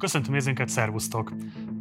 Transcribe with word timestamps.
Köszöntöm 0.00 0.32
nézőinket, 0.32 0.68
szervusztok! 0.68 1.32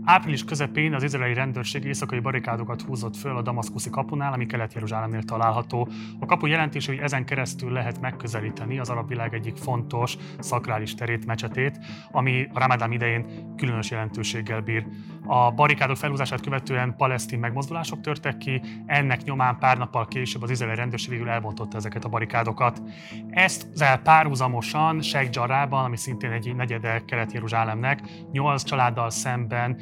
Április 0.04 0.44
közepén 0.44 0.94
az 0.94 1.04
izraeli 1.04 1.34
rendőrség 1.34 1.84
éjszakai 1.84 2.20
barikádokat 2.20 2.82
húzott 2.82 3.16
föl 3.16 3.38
a 3.38 3.42
damaszkuszi 3.42 3.90
kapunál, 3.90 4.34
ami 4.34 4.46
Kelet-Jeruzsálemnél 4.46 5.24
található. 5.24 5.90
A 6.20 6.26
kapu 6.26 6.46
jelentése, 6.46 6.92
hogy 6.92 7.02
ezen 7.02 7.26
keresztül 7.26 7.72
lehet 7.72 8.02
megközelíteni 8.02 8.80
az 8.80 8.90
arab 8.90 9.08
világ 9.08 9.34
egyik 9.34 9.56
fontos 9.56 10.18
szakrális 10.40 10.96
terét, 10.96 11.26
mecsetét, 11.26 11.80
ami 12.12 12.48
a 12.54 12.60
Ramadán 12.60 12.92
idején 12.92 13.54
különös 13.58 13.92
jelentőséggel 13.92 14.62
bír. 14.62 14.86
A 15.26 15.52
barikádok 15.52 15.98
felhúzását 15.98 16.42
követően 16.42 16.96
palesztin 16.96 17.40
megmozdulások 17.40 18.02
törtek 18.02 18.38
ki, 18.38 18.62
ennek 18.86 19.24
nyomán 19.24 19.58
pár 19.60 19.78
nappal 19.78 20.08
később 20.08 20.42
az 20.42 20.50
izraeli 20.50 20.76
rendőrség 20.76 21.10
végül 21.10 21.30
elbontotta 21.30 21.78
ezeket 21.78 22.06
a 22.06 22.10
barikádokat. 22.10 22.82
Ezt 23.30 23.68
párhuzamosan 24.04 25.02
Sheikh 25.02 25.36
Jarrahban, 25.36 25.84
ami 25.84 25.98
szintén 25.98 26.32
egy 26.32 26.56
negyede 26.56 27.02
Kelet-Jeruzsálemnek, 27.06 28.02
nyolc 28.32 28.64
családdal 28.64 29.10
szemben 29.10 29.78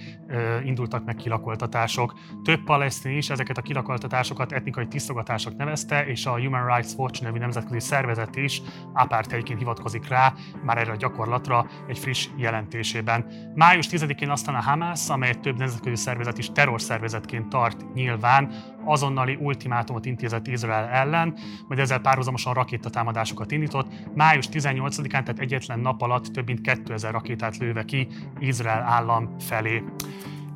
indultak 0.63 1.05
meg 1.05 1.15
kilakoltatások. 1.15 2.13
Több 2.43 2.63
palesztin 2.63 3.17
is 3.17 3.29
ezeket 3.29 3.57
a 3.57 3.61
kilakoltatásokat 3.61 4.51
etnikai 4.51 4.87
tisztogatások 4.87 5.55
nevezte, 5.55 6.05
és 6.05 6.25
a 6.25 6.39
Human 6.39 6.75
Rights 6.75 6.93
Watch 6.97 7.21
nevű 7.21 7.37
nemzetközi 7.37 7.79
szervezet 7.79 8.35
is 8.35 8.61
apartheidként 8.93 9.59
hivatkozik 9.59 10.07
rá, 10.07 10.33
már 10.63 10.77
erre 10.77 10.91
a 10.91 10.95
gyakorlatra 10.95 11.65
egy 11.87 11.99
friss 11.99 12.27
jelentésében. 12.35 13.25
Május 13.55 13.87
10-én 13.91 14.29
aztán 14.29 14.55
a 14.55 14.61
Hamas, 14.61 15.09
amely 15.09 15.33
több 15.33 15.57
nemzetközi 15.57 15.95
szervezet 15.95 16.37
is 16.37 16.51
terrorszervezetként 16.51 17.49
tart 17.49 17.93
nyilván, 17.93 18.51
azonnali 18.87 19.37
ultimátumot 19.41 20.05
intézett 20.05 20.47
Izrael 20.47 20.85
ellen, 20.85 21.37
majd 21.67 21.79
ezzel 21.79 21.99
párhuzamosan 21.99 22.53
rakétatámadásokat 22.53 23.51
indított. 23.51 23.87
Május 24.15 24.45
18-án, 24.51 25.09
tehát 25.09 25.39
egyetlen 25.39 25.79
nap 25.79 26.01
alatt 26.01 26.25
több 26.25 26.45
mint 26.45 26.61
2000 26.61 27.11
rakétát 27.11 27.57
lőve 27.57 27.83
ki 27.83 28.07
Izrael 28.39 28.81
állam 28.81 29.35
felé. 29.39 29.83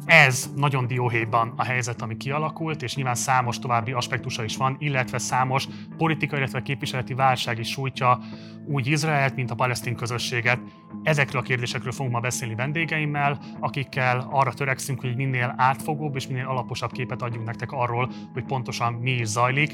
Ez 0.05 0.49
nagyon 0.55 0.87
dióhéjban 0.87 1.53
a 1.55 1.63
helyzet, 1.63 2.01
ami 2.01 2.17
kialakult, 2.17 2.81
és 2.81 2.95
nyilván 2.95 3.15
számos 3.15 3.59
további 3.59 3.91
aspektusa 3.91 4.43
is 4.43 4.57
van, 4.57 4.76
illetve 4.79 5.17
számos 5.17 5.67
politikai, 5.98 6.39
illetve 6.39 6.62
képviseleti 6.62 7.13
válság 7.13 7.59
is 7.59 7.70
sújtja 7.70 8.20
úgy 8.65 8.87
Izraelt, 8.87 9.35
mint 9.35 9.51
a 9.51 9.55
palesztin 9.55 9.95
közösséget. 9.95 10.59
Ezekről 11.03 11.41
a 11.41 11.43
kérdésekről 11.43 11.91
fogunk 11.91 12.13
ma 12.13 12.20
beszélni 12.20 12.55
vendégeimmel, 12.55 13.39
akikkel 13.59 14.27
arra 14.31 14.53
törekszünk, 14.53 14.99
hogy 14.99 15.15
minél 15.15 15.53
átfogóbb 15.57 16.15
és 16.15 16.27
minél 16.27 16.45
alaposabb 16.45 16.91
képet 16.91 17.21
adjunk 17.21 17.45
nektek 17.45 17.71
arról, 17.71 18.11
hogy 18.33 18.43
pontosan 18.43 18.93
mi 18.93 19.11
is 19.11 19.27
zajlik 19.27 19.73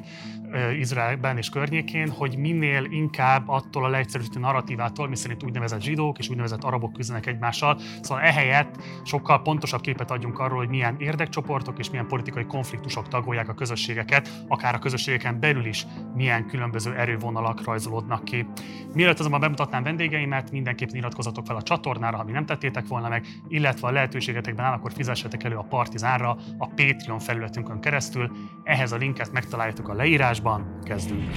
Izraelben 0.79 1.37
és 1.37 1.49
környékén, 1.49 2.09
hogy 2.09 2.37
minél 2.37 2.83
inkább 2.83 3.47
attól 3.47 3.85
a 3.85 3.87
leegyszerűsítő 3.87 4.39
narratívától, 4.39 5.07
miszerint 5.07 5.43
úgynevezett 5.43 5.81
zsidók 5.81 6.17
és 6.17 6.29
úgynevezett 6.29 6.63
arabok 6.63 6.93
küzdenek 6.93 7.25
egymással. 7.25 7.79
Szóval 8.01 8.23
ehelyett 8.23 8.75
sokkal 9.03 9.41
pontosabb 9.41 9.81
képet 9.81 10.11
adjunk 10.17 10.39
arról, 10.39 10.57
hogy 10.57 10.69
milyen 10.69 10.95
érdekcsoportok 10.99 11.79
és 11.79 11.89
milyen 11.89 12.07
politikai 12.07 12.45
konfliktusok 12.45 13.07
tagolják 13.07 13.49
a 13.49 13.53
közösségeket, 13.53 14.29
akár 14.47 14.75
a 14.75 14.79
közösségeken 14.79 15.39
belül 15.39 15.65
is 15.65 15.85
milyen 16.15 16.47
különböző 16.47 16.93
erővonalak 16.95 17.63
rajzolódnak 17.63 18.23
ki. 18.23 18.47
Mielőtt 18.93 19.19
azonban 19.19 19.39
bemutatnám 19.39 19.83
vendégeimet, 19.83 20.51
mindenképp 20.51 20.89
iratkozatok 20.89 21.45
fel 21.45 21.55
a 21.55 21.61
csatornára, 21.61 22.17
ha 22.17 22.23
mi 22.23 22.31
nem 22.31 22.45
tettétek 22.45 22.87
volna 22.87 23.09
meg, 23.09 23.25
illetve 23.47 23.87
a 23.87 23.91
lehetőségetekben 23.91 24.65
áll, 24.65 24.73
akkor 24.73 24.93
fizessetek 24.93 25.43
elő 25.43 25.55
a 25.55 25.65
Partizánra 25.69 26.37
a 26.57 26.67
Patreon 26.67 27.19
felületünkön 27.19 27.79
keresztül. 27.79 28.31
Ehhez 28.63 28.91
a 28.91 28.97
linket 28.97 29.31
megtaláljátok 29.31 29.89
a 29.89 29.93
leírásban. 29.93 30.79
Kezdünk! 30.83 31.31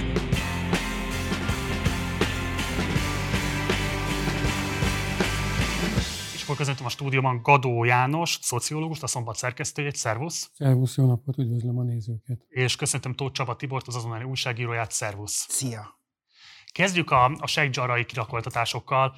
Akkor 6.51 6.65
köszöntöm 6.65 6.85
a 6.85 6.89
stúdióban 6.89 7.39
Gadó 7.41 7.83
János, 7.83 8.37
szociológust, 8.41 9.03
a 9.03 9.07
Szombat 9.07 9.35
szerkesztőjét. 9.35 9.95
Szervusz! 9.95 10.51
Szervusz, 10.53 10.97
jó 10.97 11.05
napot, 11.05 11.37
üdvözlöm 11.37 11.77
a 11.77 11.83
nézőket! 11.83 12.45
És 12.49 12.75
köszöntöm 12.75 13.13
Tóth 13.13 13.33
Csaba 13.33 13.55
Tibort, 13.55 13.87
az 13.87 13.95
azonnali 13.95 14.23
újságíróját. 14.23 14.91
Szervusz! 14.91 15.45
Szia! 15.49 15.99
Kezdjük 16.71 17.11
a, 17.11 17.31
a 17.39 17.47
sejtjarai 17.47 18.05
kirakoltatásokkal. 18.05 19.15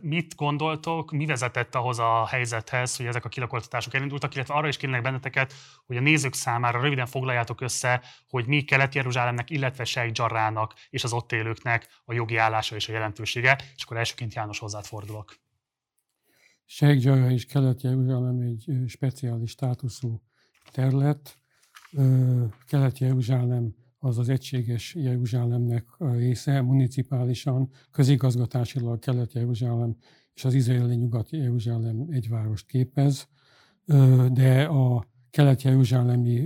Mit 0.00 0.34
gondoltok, 0.34 1.10
mi 1.10 1.26
vezetett 1.26 1.74
ahhoz 1.74 1.98
a 1.98 2.26
helyzethez, 2.26 2.96
hogy 2.96 3.06
ezek 3.06 3.24
a 3.24 3.28
kirakoltatások 3.28 3.94
elindultak, 3.94 4.34
illetve 4.34 4.54
arra 4.54 4.68
is 4.68 4.76
kérnek 4.76 5.02
benneteket, 5.02 5.54
hogy 5.86 5.96
a 5.96 6.00
nézők 6.00 6.34
számára 6.34 6.80
röviden 6.80 7.06
foglaljátok 7.06 7.60
össze, 7.60 8.02
hogy 8.28 8.46
mi 8.46 8.62
Kelet-Jeruzsálemnek, 8.62 9.50
illetve 9.50 9.84
Sejtjarrának 9.84 10.74
és 10.90 11.04
az 11.04 11.12
ott 11.12 11.32
élőknek 11.32 11.88
a 12.04 12.12
jogi 12.12 12.36
állása 12.36 12.74
és 12.76 12.88
a 12.88 12.92
jelentősége, 12.92 13.58
és 13.76 13.82
akkor 13.82 13.96
elsőként 13.96 14.34
János 14.34 14.58
hozzád 14.58 14.84
fordulok. 14.84 15.34
Sejtjarra 16.72 17.30
és 17.30 17.46
Kelet-Jeruzsálem 17.46 18.40
egy 18.40 18.72
speciális 18.86 19.50
státuszú 19.50 20.20
terület. 20.72 21.38
Kelet-Jeruzsálem 22.66 23.74
az 23.98 24.18
az 24.18 24.28
egységes 24.28 24.94
Jeruzsálemnek 24.94 25.86
a 25.98 26.12
része, 26.12 26.60
municipálisan, 26.60 27.70
közigazgatásilag 27.90 28.98
Kelet-Jeruzsálem 28.98 29.96
és 30.34 30.44
az 30.44 30.54
izraeli 30.54 30.94
Nyugat-Jeruzsálem 30.94 32.06
egy 32.10 32.28
várost 32.28 32.66
képez, 32.66 33.28
de 34.32 34.64
a 34.64 35.06
kelet-jeruzsálemi 35.30 36.40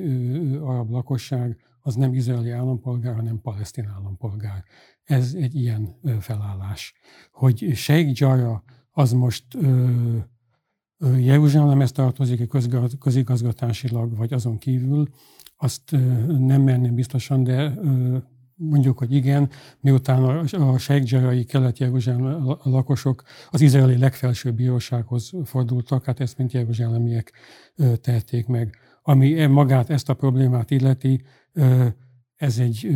arab 0.57 0.91
lakosság 0.91 1.59
az 1.81 1.95
nem 1.95 2.15
izraeli 2.15 2.51
állampolgár, 2.51 3.15
hanem 3.15 3.41
palesztin 3.41 3.87
állampolgár. 3.87 4.65
Ez 5.03 5.35
egy 5.35 5.55
ilyen 5.55 5.97
felállás. 6.21 6.95
Hogy 7.33 7.71
Sheikh 7.75 8.21
Jarrah 8.21 8.61
az 8.97 9.13
most 9.13 9.45
Jeruzsálemhez 11.19 11.93
tartozik 11.93 12.49
közigazgatásilag, 12.99 14.17
vagy 14.17 14.33
azon 14.33 14.59
kívül, 14.59 15.09
azt 15.57 15.91
nem 16.39 16.63
merném 16.63 16.95
biztosan, 16.95 17.43
de 17.43 17.75
mondjuk, 18.55 18.99
hogy 18.99 19.13
igen, 19.15 19.51
miután 19.81 20.23
a 20.53 20.79
Sejkdzserai 20.79 21.45
kelet-jeruzsálemi 21.45 22.57
lakosok 22.63 23.23
az 23.51 23.61
izraeli 23.61 23.99
legfelsőbb 23.99 24.55
bírósághoz 24.55 25.33
fordultak, 25.45 26.05
hát 26.05 26.21
ezt 26.21 26.39
mint 26.39 26.53
jeruzsálemiek 26.53 27.33
tették 28.01 28.47
meg. 28.47 28.77
Ami 29.03 29.47
magát 29.47 29.91
ezt 29.91 30.09
a 30.09 30.15
problémát 30.15 30.71
illeti, 30.71 31.23
ez 32.35 32.59
egy 32.59 32.89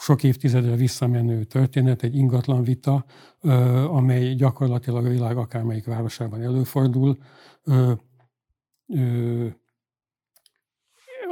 sok 0.00 0.22
évtizedre 0.22 0.76
visszamenő 0.76 1.44
történet, 1.44 2.02
egy 2.02 2.16
ingatlan 2.16 2.62
vita, 2.62 3.04
amely 3.86 4.34
gyakorlatilag 4.34 5.04
a 5.04 5.08
világ 5.08 5.36
akármelyik 5.36 5.84
városában 5.84 6.42
előfordul 6.42 7.18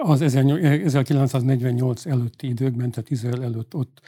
az 0.03 0.21
1948 0.21 2.07
előtti 2.07 2.49
időkben, 2.49 2.91
tehát 2.91 3.11
Izrael 3.11 3.43
előtt 3.43 3.75
ott 3.75 4.01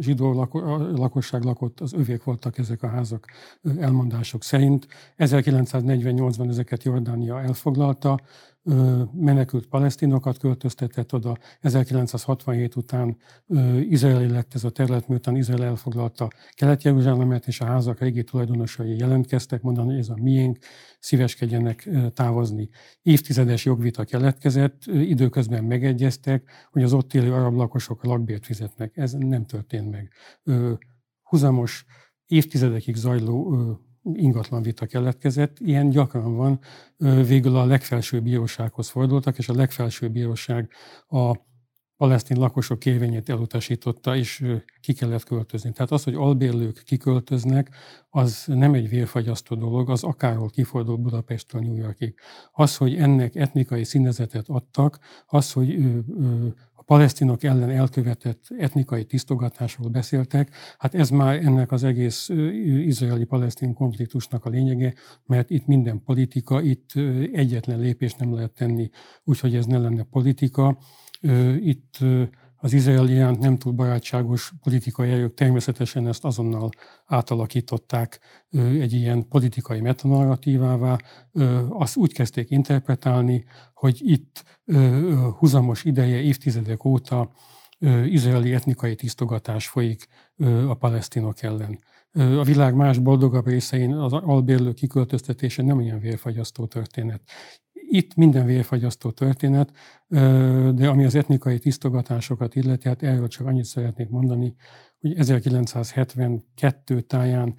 zsidó 0.00 0.48
lakosság 0.96 1.42
lakott, 1.42 1.80
az 1.80 1.92
övék 1.92 2.24
voltak 2.24 2.58
ezek 2.58 2.82
a 2.82 2.88
házak 2.88 3.26
elmondások 3.78 4.42
szerint. 4.42 4.86
1948-ban 5.18 6.48
ezeket 6.48 6.82
Jordánia 6.82 7.40
elfoglalta, 7.40 8.20
menekült 9.12 9.66
palesztinokat 9.66 10.38
költöztetett 10.38 11.12
oda. 11.12 11.38
1967 11.60 12.76
után 12.76 13.16
izraeli 13.80 14.28
lett 14.28 14.54
ez 14.54 14.64
a 14.64 14.70
terület, 14.70 15.08
miután 15.08 15.36
Izrael 15.36 15.64
elfoglalta 15.64 16.28
Kelet-Jeruzsálemet, 16.54 17.46
és 17.46 17.60
a 17.60 17.64
házak 17.64 18.00
régi 18.00 18.24
tulajdonosai 18.24 18.96
jelentkeztek, 18.98 19.62
mondani, 19.62 19.88
hogy 19.88 19.98
ez 19.98 20.08
a 20.08 20.16
miénk, 20.20 20.58
szíveskedjenek 20.98 21.88
távozni. 22.14 22.68
Évtizedes 23.02 23.64
jogvita 23.64 24.04
keletkezett, 24.04 24.82
időközben 24.86 25.64
megegyeztek, 25.64 26.50
hogy 26.70 26.82
az 26.82 26.92
ott 26.92 27.14
élő 27.14 27.32
arab 27.32 27.54
lakosok 27.54 28.04
lakbért 28.04 28.44
fizetnek. 28.44 28.96
Ez 28.96 29.12
nem 29.12 29.44
történt 29.44 29.90
meg. 29.90 30.12
Huzamos, 31.22 31.84
évtizedekig 32.26 32.94
zajló 32.94 33.56
ingatlan 34.12 34.62
vita 34.62 34.86
keletkezett. 34.86 35.58
Ilyen 35.58 35.88
gyakran 35.88 36.36
van. 36.36 36.60
Végül 37.26 37.56
a 37.56 37.64
legfelsőbb 37.64 38.22
bírósághoz 38.22 38.88
fordultak, 38.88 39.38
és 39.38 39.48
a 39.48 39.54
legfelsőbb 39.54 40.12
bíróság 40.12 40.70
a 41.08 41.36
palesztin 41.96 42.36
lakosok 42.38 42.78
kérvényét 42.78 43.28
elutasította, 43.28 44.16
és 44.16 44.44
ki 44.80 44.92
kellett 44.92 45.24
költözni. 45.24 45.72
Tehát 45.72 45.90
az, 45.90 46.04
hogy 46.04 46.14
albérlők 46.14 46.82
kiköltöznek, 46.84 47.70
az 48.10 48.44
nem 48.46 48.74
egy 48.74 48.88
vérfagyasztó 48.88 49.56
dolog, 49.56 49.90
az 49.90 50.02
akárhol 50.02 50.50
kifordul 50.50 50.96
Budapestről 50.96 51.62
New 51.62 51.76
Yorkig. 51.76 52.14
Az, 52.52 52.76
hogy 52.76 52.94
ennek 52.94 53.34
etnikai 53.34 53.84
színezetet 53.84 54.48
adtak, 54.48 54.98
az, 55.26 55.52
hogy 55.52 55.78
palesztinok 56.86 57.42
ellen 57.42 57.70
elkövetett 57.70 58.44
etnikai 58.58 59.04
tisztogatásról 59.04 59.88
beszéltek, 59.88 60.50
hát 60.78 60.94
ez 60.94 61.10
már 61.10 61.36
ennek 61.44 61.72
az 61.72 61.84
egész 61.84 62.28
izraeli-palesztin 62.84 63.74
konfliktusnak 63.74 64.44
a 64.44 64.50
lényege, 64.50 64.94
mert 65.26 65.50
itt 65.50 65.66
minden 65.66 66.02
politika, 66.02 66.62
itt 66.62 66.90
egyetlen 67.32 67.78
lépést 67.78 68.18
nem 68.18 68.34
lehet 68.34 68.52
tenni, 68.52 68.90
úgyhogy 69.24 69.54
ez 69.56 69.66
ne 69.66 69.78
lenne 69.78 70.02
politika. 70.02 70.78
Itt 71.60 71.98
az 72.64 72.72
izraeli 72.72 73.12
iránt 73.12 73.38
nem 73.38 73.58
túl 73.58 73.72
barátságos 73.72 74.52
politikai 74.62 75.10
erők 75.10 75.34
természetesen 75.34 76.06
ezt 76.06 76.24
azonnal 76.24 76.70
átalakították 77.06 78.20
egy 78.80 78.92
ilyen 78.92 79.28
politikai 79.28 79.80
metanarratívává. 79.80 80.98
Azt 81.68 81.96
úgy 81.96 82.12
kezdték 82.12 82.50
interpretálni, 82.50 83.44
hogy 83.74 84.00
itt 84.02 84.44
huzamos 85.38 85.84
ideje, 85.84 86.20
évtizedek 86.20 86.84
óta 86.84 87.30
izraeli 88.04 88.54
etnikai 88.54 88.94
tisztogatás 88.94 89.68
folyik 89.68 90.06
a 90.68 90.74
palesztinok 90.74 91.42
ellen. 91.42 91.78
A 92.12 92.42
világ 92.42 92.74
más 92.74 92.98
boldogabb 92.98 93.46
részein 93.46 93.94
az 93.94 94.12
albérlő 94.12 94.72
kiköltöztetése 94.72 95.62
nem 95.62 95.80
ilyen 95.80 96.00
vérfagyasztó 96.00 96.66
történet. 96.66 97.22
Itt 97.94 98.14
minden 98.14 98.46
vérfagyasztó 98.46 99.10
történet, 99.10 99.72
de 100.74 100.88
ami 100.88 101.04
az 101.04 101.14
etnikai 101.14 101.58
tisztogatásokat 101.58 102.54
illeti, 102.54 102.88
hát 102.88 103.02
erről 103.02 103.28
csak 103.28 103.46
annyit 103.46 103.64
szeretnék 103.64 104.08
mondani, 104.08 104.54
hogy 105.00 105.14
1972 105.14 107.00
táján 107.00 107.54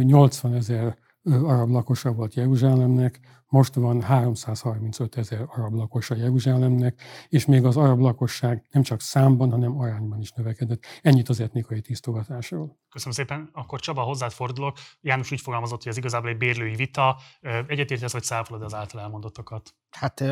80 0.00 0.54
ezer 0.54 0.96
arab 1.24 1.68
lakosa 1.68 2.12
volt 2.12 2.34
Jeruzsálemnek, 2.34 3.20
most 3.46 3.74
van 3.74 4.02
335 4.02 5.16
ezer 5.16 5.44
arab 5.46 5.74
lakosa 5.74 6.14
Jeruzsálemnek, 6.14 7.02
és 7.28 7.46
még 7.46 7.64
az 7.64 7.76
arab 7.76 7.98
lakosság 7.98 8.66
nem 8.70 8.82
csak 8.82 9.00
számban, 9.00 9.50
hanem 9.50 9.78
arányban 9.78 10.20
is 10.20 10.30
növekedett. 10.32 10.84
Ennyit 11.02 11.28
az 11.28 11.40
etnikai 11.40 11.80
tisztogatásról. 11.80 12.78
Köszönöm 12.90 13.14
szépen. 13.14 13.50
Akkor 13.52 13.80
Csaba, 13.80 14.02
hozzád 14.02 14.32
fordulok. 14.32 14.76
János 15.00 15.32
úgy 15.32 15.40
fogalmazott, 15.40 15.82
hogy 15.82 15.92
ez 15.92 15.98
igazából 15.98 16.30
egy 16.30 16.36
bérlői 16.36 16.74
vita. 16.74 17.18
Egyetértesz, 17.66 18.12
vagy 18.12 18.22
száfolod 18.22 18.62
az 18.62 18.74
által 18.74 19.00
elmondottakat? 19.00 19.74
Hát 19.90 20.24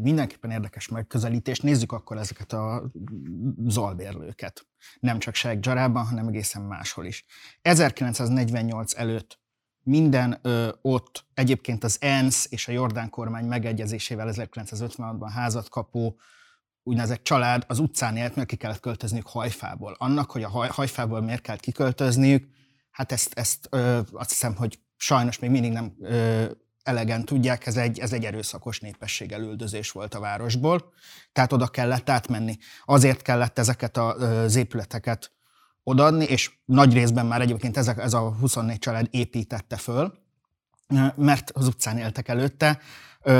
mindenképpen 0.00 0.50
érdekes 0.50 0.88
megközelítés. 0.88 1.60
Nézzük 1.60 1.92
akkor 1.92 2.16
ezeket 2.16 2.52
a 2.52 2.90
zalbérlőket. 3.66 4.66
Nem 5.00 5.18
csak 5.18 5.34
Sheikh 5.34 5.66
Jarában, 5.66 6.06
hanem 6.06 6.28
egészen 6.28 6.62
máshol 6.62 7.04
is. 7.04 7.24
1948 7.62 8.96
előtt 8.96 9.39
minden 9.90 10.38
ö, 10.42 10.68
ott 10.82 11.24
egyébként 11.34 11.84
az 11.84 11.96
ENSZ 12.00 12.46
és 12.50 12.68
a 12.68 12.72
Jordán 12.72 13.10
kormány 13.10 13.44
megegyezésével 13.44 14.32
1956-ban 14.32 15.30
házat 15.34 15.68
kapó 15.68 16.18
úgynevezett 16.82 17.22
család 17.22 17.64
az 17.66 17.78
utcán 17.78 18.16
élt, 18.16 18.36
mert 18.36 18.48
ki 18.48 18.56
kellett 18.56 18.80
költözniük 18.80 19.26
hajfából. 19.26 19.96
Annak, 19.98 20.30
hogy 20.30 20.42
a 20.42 20.48
haj, 20.48 20.68
hajfából 20.68 21.20
miért 21.20 21.40
kellett 21.40 21.60
kiköltözniük, 21.60 22.48
hát 22.90 23.12
ezt, 23.12 23.38
ezt 23.38 23.66
ö, 23.70 24.00
azt 24.12 24.30
hiszem, 24.30 24.56
hogy 24.56 24.78
sajnos 24.96 25.38
még 25.38 25.50
mindig 25.50 25.72
nem 25.72 25.94
ö, 26.00 26.44
elegen 26.82 27.24
tudják, 27.24 27.66
ez 27.66 27.76
egy, 27.76 27.98
ez 27.98 28.12
egy 28.12 28.24
erőszakos 28.24 28.80
népesség 28.80 29.32
elüldözés 29.32 29.90
volt 29.90 30.14
a 30.14 30.20
városból, 30.20 30.92
tehát 31.32 31.52
oda 31.52 31.66
kellett 31.66 32.10
átmenni. 32.10 32.56
Azért 32.84 33.22
kellett 33.22 33.58
ezeket 33.58 33.96
az 33.96 34.56
épületeket 34.56 35.32
odaadni, 35.84 36.24
és 36.24 36.50
nagy 36.64 36.92
részben 36.92 37.26
már 37.26 37.40
egyébként 37.40 37.76
ezek, 37.76 37.98
ez 37.98 38.14
a 38.14 38.34
24 38.40 38.78
család 38.78 39.06
építette 39.10 39.76
föl, 39.76 40.12
mert 41.16 41.50
az 41.50 41.66
utcán 41.66 41.98
éltek 41.98 42.28
előtte. 42.28 42.78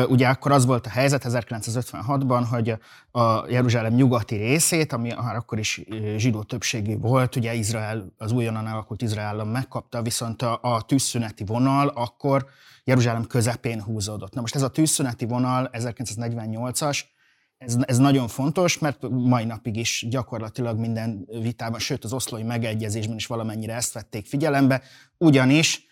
Ugye 0.08 0.28
akkor 0.28 0.52
az 0.52 0.66
volt 0.66 0.86
a 0.86 0.90
helyzet 0.90 1.24
1956-ban, 1.28 2.46
hogy 2.50 2.74
a 3.10 3.48
Jeruzsálem 3.48 3.94
nyugati 3.94 4.36
részét, 4.36 4.92
ami 4.92 5.10
akkor 5.10 5.58
is 5.58 5.82
zsidó 6.16 6.42
többségű 6.42 6.98
volt, 6.98 7.36
ugye 7.36 7.54
Izrael, 7.54 8.12
az 8.18 8.32
újonnan 8.32 8.66
alakult 8.66 9.02
Izrael 9.02 9.44
megkapta, 9.44 10.02
viszont 10.02 10.42
a, 10.42 10.58
a 10.62 10.82
tűzszüneti 10.82 11.44
vonal 11.44 11.88
akkor 11.88 12.46
Jeruzsálem 12.84 13.26
közepén 13.26 13.82
húzódott. 13.82 14.34
Na 14.34 14.40
most 14.40 14.54
ez 14.54 14.62
a 14.62 14.68
tűzszüneti 14.68 15.26
vonal 15.26 15.70
1948-as, 15.72 17.00
ez, 17.60 17.76
ez 17.80 17.98
nagyon 17.98 18.28
fontos, 18.28 18.78
mert 18.78 19.08
mai 19.08 19.44
napig 19.44 19.76
is 19.76 20.06
gyakorlatilag 20.08 20.78
minden 20.78 21.26
vitában, 21.42 21.78
sőt 21.78 22.04
az 22.04 22.12
oszlói 22.12 22.42
megegyezésben 22.42 23.16
is 23.16 23.26
valamennyire 23.26 23.74
ezt 23.74 23.92
vették 23.92 24.26
figyelembe, 24.26 24.82
ugyanis 25.18 25.86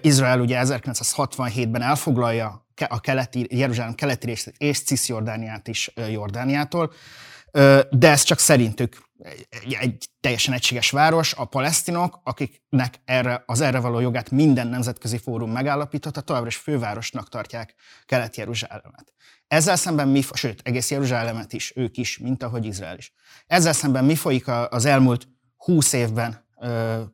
Izrael 0.00 0.40
ugye 0.40 0.60
1967-ben 0.64 1.82
elfoglalja 1.82 2.66
a 2.88 3.00
keleti, 3.00 3.46
Jeruzsálem 3.50 3.94
keleti 3.94 4.26
részét 4.26 4.54
és 4.58 4.82
Cisjordániát 4.82 5.68
is 5.68 5.92
Jordániától, 6.10 6.92
de 7.90 8.10
ez 8.10 8.22
csak 8.22 8.38
szerintük 8.38 9.02
egy, 9.48 9.76
egy 9.80 10.08
teljesen 10.20 10.54
egységes 10.54 10.90
város, 10.90 11.34
a 11.34 11.44
palesztinok, 11.44 12.20
akiknek 12.24 12.94
erre, 13.04 13.42
az 13.46 13.60
erre 13.60 13.78
való 13.78 14.00
jogát 14.00 14.30
minden 14.30 14.66
nemzetközi 14.66 15.18
fórum 15.18 15.50
megállapította, 15.50 16.20
továbbra 16.20 16.48
is 16.48 16.56
fővárosnak 16.56 17.28
tartják 17.28 17.74
Kelet-Jeruzsálemet. 18.06 19.12
Ezzel 19.46 19.76
szemben 19.76 20.08
mi, 20.08 20.22
sőt, 20.32 20.60
egész 20.64 20.90
Jeruzsálemet 20.90 21.52
is, 21.52 21.72
ők 21.76 21.96
is, 21.96 22.18
mint 22.18 22.42
ahogy 22.42 22.64
Izrael 22.64 22.96
is. 22.96 23.12
Ezzel 23.46 23.72
szemben 23.72 24.04
mi 24.04 24.14
folyik 24.14 24.48
az 24.48 24.84
elmúlt 24.84 25.28
húsz 25.56 25.92
évben, 25.92 26.46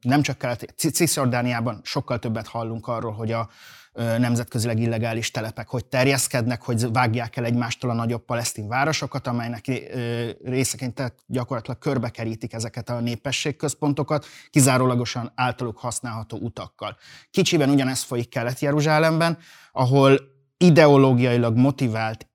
nem 0.01 0.23
csak 0.23 0.39
kelet, 0.39 0.75
Cisjordániában 0.77 1.81
sokkal 1.85 2.19
többet 2.19 2.47
hallunk 2.47 2.87
arról, 2.87 3.13
hogy 3.13 3.33
a 3.33 3.51
nemzetközileg 3.93 4.79
illegális 4.79 5.31
telepek 5.31 5.69
hogy 5.69 5.85
terjeszkednek, 5.85 6.63
hogy 6.63 6.93
vágják 6.93 7.37
el 7.37 7.45
egymástól 7.45 7.91
a 7.91 7.95
nagyobb 7.95 8.25
palesztin 8.25 8.69
városokat, 8.69 9.27
amelynek 9.27 9.65
részeként 10.45 10.95
tehát 10.95 11.15
gyakorlatilag 11.27 11.79
körbekerítik 11.79 12.53
ezeket 12.53 12.89
a 12.89 13.01
népességközpontokat, 13.01 14.27
kizárólagosan 14.51 15.33
általuk 15.35 15.79
használható 15.79 16.39
utakkal. 16.39 16.97
Kicsiben 17.31 17.71
ugyanezt 17.71 18.05
folyik 18.05 18.29
Kelet-Jeruzsálemben, 18.29 19.39
ahol 19.73 20.21
ideológiailag 20.57 21.57
motivált, 21.57 22.29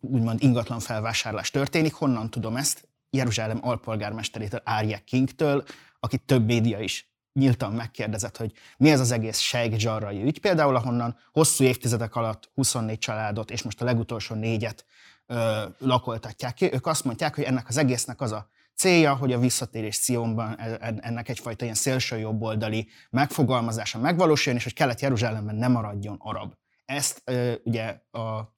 úgymond 0.00 0.42
ingatlan 0.42 0.78
felvásárlás 0.78 1.50
történik. 1.50 1.94
Honnan 1.94 2.30
tudom 2.30 2.56
ezt? 2.56 2.88
Jeruzsálem 3.10 3.58
alpolgármesterétől, 3.62 4.60
Árjek 4.64 5.04
Kingtől, 5.04 5.64
aki 6.00 6.18
több 6.18 6.44
média 6.44 6.78
is 6.78 7.09
nyíltan 7.32 7.72
megkérdezett, 7.72 8.36
hogy 8.36 8.52
mi 8.76 8.90
ez 8.90 9.00
az 9.00 9.10
egész 9.10 9.38
Sheikh 9.38 9.82
Jarrai 9.82 10.22
ügy, 10.22 10.40
például 10.40 10.76
ahonnan 10.76 11.18
hosszú 11.32 11.64
évtizedek 11.64 12.14
alatt 12.14 12.50
24 12.54 12.98
családot, 12.98 13.50
és 13.50 13.62
most 13.62 13.80
a 13.80 13.84
legutolsó 13.84 14.34
négyet 14.34 14.84
ö, 15.26 15.64
lakoltatják 15.78 16.54
ki. 16.54 16.72
Ők 16.72 16.86
azt 16.86 17.04
mondják, 17.04 17.34
hogy 17.34 17.44
ennek 17.44 17.68
az 17.68 17.76
egésznek 17.76 18.20
az 18.20 18.32
a 18.32 18.48
célja, 18.74 19.14
hogy 19.14 19.32
a 19.32 19.38
visszatérés 19.38 19.96
Sionban 19.96 20.58
e, 20.58 20.94
ennek 21.00 21.28
egyfajta 21.28 21.64
ilyen 21.64 21.76
szélső 21.76 22.18
jobboldali 22.18 22.88
megfogalmazása 23.10 23.98
megvalósuljon, 23.98 24.58
és 24.58 24.64
hogy 24.64 24.74
Kelet-Jeruzsálemben 24.74 25.54
ne 25.54 25.68
maradjon 25.68 26.16
arab. 26.18 26.54
Ezt 26.84 27.22
ö, 27.24 27.52
ugye 27.64 28.00
a 28.10 28.54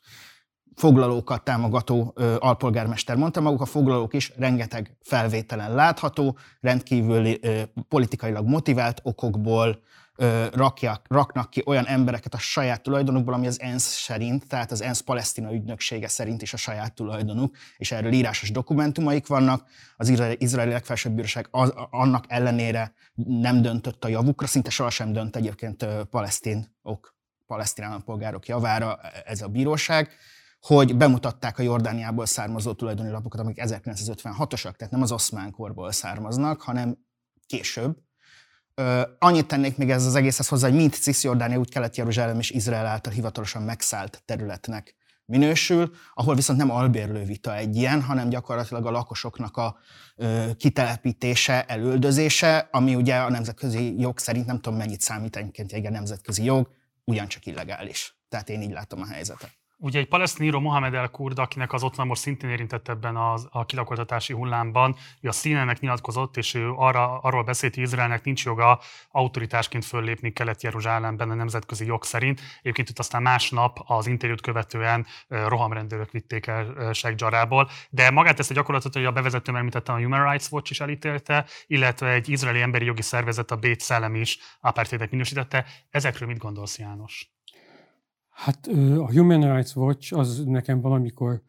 foglalókat 0.75 1.45
támogató 1.45 2.13
ö, 2.17 2.37
alpolgármester 2.39 3.17
mondta, 3.17 3.41
maguk 3.41 3.61
a 3.61 3.65
foglalók 3.65 4.15
is 4.15 4.33
rengeteg 4.37 4.97
felvételen 5.03 5.75
látható, 5.75 6.39
rendkívül 6.61 7.27
ö, 7.41 7.63
politikailag 7.89 8.47
motivált 8.47 9.01
okokból 9.03 9.83
ö, 10.17 10.47
rakják, 10.53 11.07
raknak 11.09 11.51
ki 11.51 11.63
olyan 11.67 11.87
embereket 11.87 12.35
a 12.35 12.39
saját 12.39 12.83
tulajdonukból, 12.83 13.35
ami 13.35 13.47
az 13.47 13.61
ENSZ 13.61 14.03
szerint, 14.03 14.49
tehát 14.49 14.71
az 14.71 14.83
ENSZ 14.83 15.01
palesztina 15.01 15.53
ügynöksége 15.53 16.09
szerint 16.09 16.43
is 16.43 16.53
a 16.53 16.57
saját 16.57 16.95
tulajdonuk, 16.95 17.57
és 17.77 17.93
erről 17.93 18.13
írásos 18.13 18.51
dokumentumaik 18.51 19.27
vannak. 19.27 19.65
Az 19.97 20.09
izraeli 20.39 20.73
legfelsőbb 20.73 21.13
bíróság 21.13 21.49
az, 21.51 21.73
annak 21.91 22.25
ellenére 22.29 22.93
nem 23.15 23.63
döntött 23.63 24.05
a 24.05 24.09
javukra, 24.09 24.47
szinte 24.47 24.71
sohasem 24.71 25.13
dönt 25.13 25.37
egyébként 25.37 25.87
palesztinok 26.11 27.21
palesztin 27.53 27.85
állampolgárok 27.85 28.47
javára 28.47 29.01
ez 29.25 29.43
a 29.43 29.49
bíróság, 29.49 30.11
hogy 30.67 30.97
bemutatták 30.97 31.59
a 31.59 31.63
Jordániából 31.63 32.27
származó 32.27 32.73
tulajdoni 32.73 33.11
lapokat, 33.11 33.41
amik 33.41 33.59
1956-osak, 33.61 34.77
tehát 34.77 34.91
nem 34.91 35.03
az 35.03 35.13
oszmán 35.13 35.51
korból 35.51 35.93
származnak, 35.93 36.61
hanem 36.61 36.99
később. 37.47 37.99
Annyit 39.19 39.47
tennék 39.47 39.77
még 39.77 39.91
ez 39.91 40.07
az 40.07 40.15
egészhez 40.15 40.49
hozzá, 40.49 40.69
hogy 40.69 40.77
mind 40.77 40.93
Cisjordánia, 40.93 41.59
úgy 41.59 41.71
Kelet-Jeruzsálem 41.71 42.39
és 42.39 42.51
Izrael 42.51 42.87
által 42.87 43.13
hivatalosan 43.13 43.63
megszállt 43.63 44.23
területnek 44.25 44.97
minősül, 45.25 45.91
ahol 46.15 46.35
viszont 46.35 46.59
nem 46.59 46.71
albérlő 46.71 47.25
vita 47.25 47.57
egy 47.57 47.77
ilyen, 47.77 48.03
hanem 48.03 48.29
gyakorlatilag 48.29 48.87
a 48.87 48.91
lakosoknak 48.91 49.57
a 49.57 49.79
ö, 50.17 50.51
kitelepítése, 50.57 51.65
elüldözése, 51.65 52.69
ami 52.71 52.95
ugye 52.95 53.17
a 53.17 53.31
nemzetközi 53.31 54.01
jog 54.01 54.19
szerint 54.19 54.47
nem 54.47 54.61
tudom 54.61 54.79
mennyit 54.79 55.01
számít 55.01 55.37
egyébként 55.37 55.73
egy 55.73 55.91
nemzetközi 55.91 56.45
jog, 56.45 56.71
ugyancsak 57.05 57.47
illegális. 57.47 58.17
Tehát 58.29 58.49
én 58.49 58.63
így 58.63 58.73
látom 58.73 59.01
a 59.01 59.07
helyzetet. 59.07 59.62
Ugye 59.85 59.99
egy 59.99 60.09
palesztin 60.09 60.47
író 60.47 60.61
Mohamed 60.61 60.95
El 60.95 61.09
Kurd, 61.09 61.39
akinek 61.39 61.73
az 61.73 61.83
ott 61.83 62.05
most 62.05 62.21
szintén 62.21 62.51
érintett 62.51 62.89
ebben 62.89 63.17
a, 63.17 63.35
a 63.51 63.65
kilakoltatási 63.65 64.33
hullámban, 64.33 64.97
ő 65.21 65.29
a 65.29 65.33
színenek 65.33 65.81
nyilatkozott, 65.81 66.37
és 66.37 66.55
ő 66.55 66.71
arra, 66.71 67.19
arról 67.19 67.43
beszélt, 67.43 67.75
hogy 67.75 67.83
Izraelnek 67.83 68.25
nincs 68.25 68.45
joga 68.45 68.81
autoritásként 69.11 69.85
föllépni 69.85 70.33
Kelet-Jeruzsálemben 70.33 71.31
a 71.31 71.35
nemzetközi 71.35 71.87
jog 71.87 72.05
szerint. 72.05 72.41
Egyébként 72.61 72.89
itt 72.89 72.99
aztán 72.99 73.23
másnap 73.23 73.79
az 73.87 74.07
interjút 74.07 74.41
követően 74.41 75.07
rohamrendőrök 75.29 76.11
vitték 76.11 76.47
el 76.47 76.93
Sheikh 76.93 77.21
Jarrából, 77.21 77.69
de 77.91 78.11
magát 78.11 78.39
ezt 78.39 78.51
a 78.51 78.55
gyakorlatot, 78.55 78.95
hogy 78.95 79.05
a 79.05 79.13
bevezetőben 79.13 79.61
említettem, 79.61 79.95
a 79.95 80.01
Human 80.01 80.31
Rights 80.31 80.51
Watch 80.51 80.71
is 80.71 80.81
elítélte, 80.81 81.47
illetve 81.67 82.09
egy 82.09 82.29
izraeli 82.29 82.61
emberi 82.61 82.85
jogi 82.85 83.03
szervezet, 83.03 83.51
a 83.51 83.57
Bét 83.57 83.81
Szellem 83.81 84.15
is 84.15 84.39
apartheidnek 84.61 85.11
minősítette. 85.11 85.67
Ezekről 85.91 86.29
mit 86.29 86.39
gondolsz, 86.39 86.79
János? 86.79 87.32
Hát 88.33 88.67
a 88.97 89.13
Human 89.13 89.55
Rights 89.55 89.75
Watch 89.75 90.19
az 90.19 90.45
nekem 90.45 90.81
valamikor 90.81 91.43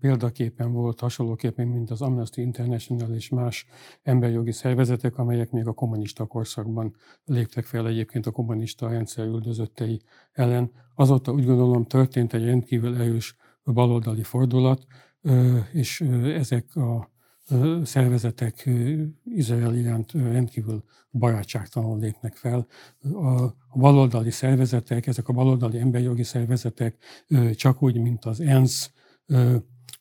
példaképpen 0.00 0.72
volt, 0.72 1.00
hasonlóképpen, 1.00 1.66
mint 1.66 1.90
az 1.90 2.02
Amnesty 2.02 2.36
International 2.36 3.14
és 3.14 3.28
más 3.28 3.66
emberjogi 4.02 4.52
szervezetek, 4.52 5.18
amelyek 5.18 5.50
még 5.50 5.66
a 5.66 5.72
kommunista 5.72 6.26
korszakban 6.26 6.94
léptek 7.24 7.64
fel 7.64 7.86
egyébként 7.86 8.26
a 8.26 8.30
kommunista 8.30 8.88
rendszer 8.88 9.26
üldözöttei 9.26 10.02
ellen. 10.32 10.70
Azóta 10.94 11.32
úgy 11.32 11.44
gondolom 11.44 11.84
történt 11.84 12.32
egy 12.32 12.44
rendkívül 12.44 12.94
erős 12.94 13.36
baloldali 13.64 14.22
fordulat, 14.22 14.86
és 15.72 16.00
ezek 16.24 16.76
a 16.76 17.11
szervezetek 17.84 18.70
Izrael 19.24 19.74
iránt 19.74 20.12
rendkívül 20.12 20.84
barátságtalanul 21.10 21.98
lépnek 21.98 22.36
fel. 22.36 22.66
A 23.70 23.78
baloldali 23.78 24.30
szervezetek, 24.30 25.06
ezek 25.06 25.28
a 25.28 25.32
baloldali 25.32 25.78
emberjogi 25.78 26.22
szervezetek 26.22 26.96
csak 27.54 27.82
úgy, 27.82 28.00
mint 28.00 28.24
az 28.24 28.40
ENSZ, 28.40 28.92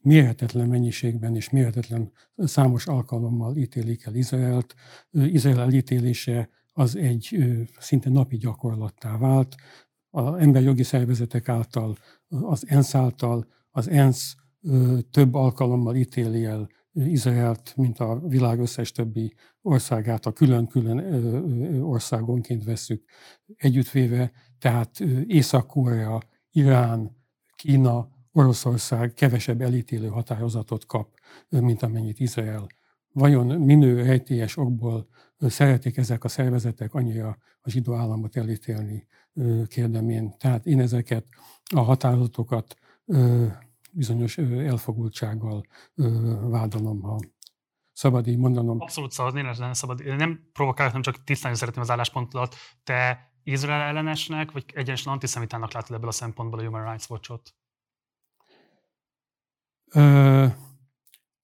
mérhetetlen 0.01 0.67
mennyiségben 0.67 1.35
és 1.35 1.49
mérhetetlen 1.49 2.11
számos 2.35 2.87
alkalommal 2.87 3.55
ítélik 3.55 4.05
el 4.05 4.15
Izraelt. 4.15 4.75
Izrael 5.11 5.61
elítélése 5.61 6.49
az 6.73 6.95
egy 6.95 7.37
szinte 7.79 8.09
napi 8.09 8.37
gyakorlattá 8.37 9.17
vált. 9.17 9.55
Az 10.09 10.39
emberjogi 10.39 10.83
szervezetek 10.83 11.49
által, 11.49 11.97
az 12.29 12.63
ENSZ 12.67 12.95
által, 12.95 13.47
az 13.71 13.89
ENSZ 13.89 14.35
több 15.11 15.33
alkalommal 15.33 15.95
ítéli 15.95 16.45
el 16.45 16.69
Izraelt, 16.93 17.73
mint 17.75 17.99
a 17.99 18.19
világ 18.27 18.59
összes 18.59 18.91
többi 18.91 19.33
országát, 19.61 20.25
a 20.25 20.31
külön-külön 20.31 20.99
országonként 21.81 22.63
veszük 22.63 23.03
együttvéve, 23.55 24.31
tehát 24.59 24.99
Észak-Korea, 25.27 26.21
Irán, 26.51 27.17
Kína, 27.55 28.09
Oroszország 28.31 29.13
kevesebb 29.13 29.61
elítélő 29.61 30.07
határozatot 30.07 30.85
kap, 30.85 31.09
mint 31.49 31.83
amennyit 31.83 32.19
Izrael. 32.19 32.67
Vajon 33.13 33.45
minő 33.45 34.01
rejtélyes 34.01 34.57
okból 34.57 35.07
szeretik 35.39 35.97
ezek 35.97 36.23
a 36.23 36.27
szervezetek 36.27 36.93
annyira 36.93 37.37
a 37.61 37.69
zsidó 37.69 37.93
államot 37.93 38.35
elítélni, 38.35 39.07
kérdem 39.67 40.09
én. 40.09 40.37
Tehát 40.37 40.65
én 40.65 40.79
ezeket 40.79 41.25
a 41.75 41.79
határozatokat 41.79 42.75
bizonyos 43.91 44.37
elfogultsággal 44.37 45.65
vádolom, 46.49 47.01
ha 47.01 47.19
szabad 47.93 48.27
így 48.27 48.37
mondanom. 48.37 48.79
Abszolút 48.81 49.11
szabad, 49.11 49.35
én 49.35 49.49
nem 49.57 49.73
szabad. 49.73 49.99
Én 49.99 50.15
nem 50.15 50.49
provokálok, 50.53 50.93
nem 50.93 51.01
csak 51.01 51.23
tisztán 51.23 51.55
szeretném 51.55 51.83
az 51.83 51.91
álláspontodat. 51.91 52.55
Te 52.83 53.31
Izrael 53.43 53.81
ellenesnek, 53.81 54.51
vagy 54.51 54.65
egyenesen 54.73 55.13
antiszemitának 55.13 55.73
látod 55.73 55.95
ebből 55.95 56.07
a 56.09 56.11
szempontból 56.11 56.59
a 56.59 56.63
Human 56.63 56.89
Rights 56.89 57.09
Watch-ot? 57.09 57.55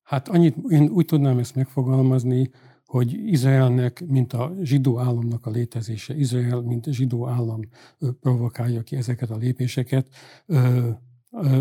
hát 0.01 0.27
annyit 0.27 0.55
én 0.69 0.89
úgy 0.89 1.05
tudnám 1.05 1.37
ezt 1.37 1.55
megfogalmazni, 1.55 2.49
hogy 2.85 3.13
Izraelnek, 3.13 4.03
mint 4.07 4.33
a 4.33 4.53
zsidó 4.61 4.99
államnak 4.99 5.45
a 5.45 5.49
létezése, 5.49 6.15
Izrael, 6.15 6.61
mint 6.61 6.85
zsidó 6.85 7.27
állam 7.27 7.61
provokálja 8.19 8.81
ki 8.81 8.95
ezeket 8.95 9.29
a 9.29 9.37
lépéseket. 9.37 10.07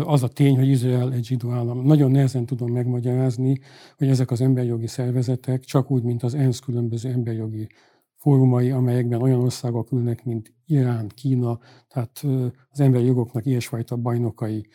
Az 0.05 0.23
a 0.23 0.27
tény, 0.27 0.55
hogy 0.55 0.67
Izrael 0.67 1.13
egy 1.13 1.25
zsidó 1.25 1.51
állam. 1.51 1.85
Nagyon 1.85 2.11
nehezen 2.11 2.45
tudom 2.45 2.71
megmagyarázni, 2.71 3.59
hogy 3.97 4.07
ezek 4.07 4.31
az 4.31 4.41
emberjogi 4.41 4.87
szervezetek, 4.87 5.63
csak 5.63 5.91
úgy, 5.91 6.03
mint 6.03 6.23
az 6.23 6.33
ENSZ 6.33 6.59
különböző 6.59 7.09
emberjogi 7.09 7.67
fórumai, 8.15 8.71
amelyekben 8.71 9.21
olyan 9.21 9.39
országok 9.39 9.91
ülnek, 9.91 10.25
mint 10.25 10.53
Irán, 10.65 11.07
Kína, 11.07 11.59
tehát 11.87 12.25
az 12.69 12.79
emberi 12.79 13.05
jogoknak 13.05 13.45
ilyesfajta 13.45 13.95
bajnokai 13.95 14.67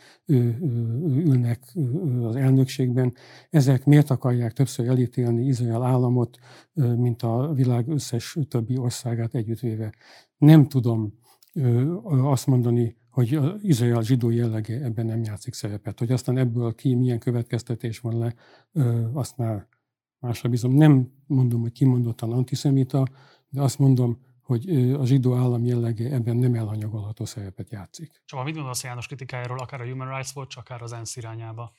ülnek 1.06 1.74
az 2.22 2.36
elnökségben. 2.36 3.14
Ezek 3.50 3.84
miért 3.84 4.10
akarják 4.10 4.52
többször 4.52 4.88
elítélni 4.88 5.46
Izrael 5.46 5.82
államot, 5.82 6.38
mint 6.96 7.22
a 7.22 7.52
világ 7.54 7.88
összes 7.88 8.38
többi 8.48 8.76
országát 8.76 9.34
együttvéve? 9.34 9.92
Nem 10.36 10.68
tudom 10.68 11.12
azt 12.04 12.46
mondani, 12.46 12.96
hogy 13.12 13.34
az 13.34 13.62
Izrael 13.62 14.02
zsidó 14.02 14.30
jellege 14.30 14.84
ebben 14.84 15.06
nem 15.06 15.22
játszik 15.22 15.54
szerepet. 15.54 15.98
Hogy 15.98 16.12
aztán 16.12 16.38
ebből 16.38 16.74
ki 16.74 16.94
milyen 16.94 17.18
következtetés 17.18 17.98
van 17.98 18.18
le, 18.18 18.34
azt 19.12 19.36
már 19.36 19.66
másra 20.18 20.48
bízom. 20.48 20.72
Nem 20.74 21.12
mondom, 21.26 21.60
hogy 21.60 21.72
kimondottan 21.72 22.32
antiszemita, 22.32 23.06
de 23.48 23.62
azt 23.62 23.78
mondom, 23.78 24.20
hogy 24.42 24.70
a 24.92 25.06
zsidó 25.06 25.36
állam 25.36 25.64
jellege 25.64 26.12
ebben 26.12 26.36
nem 26.36 26.54
elhanyagolható 26.54 27.24
szerepet 27.24 27.70
játszik. 27.70 28.22
Csaba, 28.24 28.42
mit 28.42 28.54
gondolsz 28.54 28.82
János 28.82 29.06
kritikájáról, 29.06 29.58
akár 29.58 29.80
a 29.80 29.84
Human 29.88 30.14
Rights 30.14 30.34
Watch, 30.34 30.58
akár 30.58 30.82
az 30.82 30.92
ENSZ 30.92 31.16
irányába? 31.16 31.72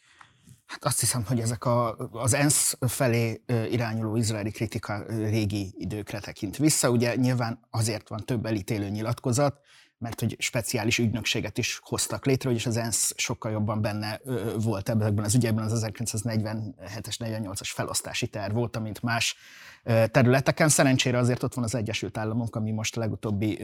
Hát 0.65 0.85
azt 0.85 0.99
hiszem, 0.99 1.23
hogy 1.27 1.39
ezek 1.39 1.65
a, 1.65 1.95
az 2.11 2.33
ENSZ 2.33 2.77
felé 2.79 3.43
irányuló 3.71 4.15
izraeli 4.15 4.51
kritika 4.51 5.03
régi 5.07 5.73
időkre 5.77 6.19
tekint 6.19 6.57
vissza. 6.57 6.89
Ugye 6.89 7.15
nyilván 7.15 7.59
azért 7.69 8.09
van 8.09 8.19
több 8.25 8.45
elítélő 8.45 8.89
nyilatkozat, 8.89 9.59
mert 10.03 10.19
hogy 10.19 10.36
speciális 10.39 10.98
ügynökséget 10.98 11.57
is 11.57 11.79
hoztak 11.83 12.25
létre, 12.25 12.51
és 12.51 12.65
az 12.65 12.77
ENSZ 12.77 13.13
sokkal 13.15 13.51
jobban 13.51 13.81
benne 13.81 14.19
volt 14.57 14.89
ebben 14.89 15.19
az 15.24 15.36
ügyekben, 15.36 15.63
az 15.63 15.86
1947-es, 15.86 17.15
48-as 17.19 17.69
felosztási 17.74 18.27
terv 18.27 18.53
volt, 18.53 18.79
mint 18.79 19.01
más 19.01 19.36
területeken. 20.12 20.69
Szerencsére 20.69 21.17
azért 21.17 21.43
ott 21.43 21.53
van 21.53 21.63
az 21.63 21.75
Egyesült 21.75 22.17
Államok, 22.17 22.55
ami 22.55 22.72
most 22.72 22.98
a 22.98 23.00
legutóbbi 23.00 23.60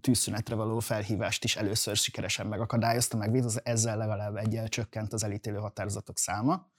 tűzszünetre 0.00 0.54
való 0.54 0.78
felhívást 0.78 1.44
is 1.44 1.56
először 1.56 1.96
sikeresen 1.96 2.46
megakadályozta, 2.46 3.16
meg 3.16 3.44
ezzel 3.62 3.96
legalább 3.96 4.36
egyel 4.36 4.68
csökkent 4.68 5.12
az 5.12 5.24
elítélő 5.24 5.56
határozatok 5.58 6.18
száma. 6.18 6.70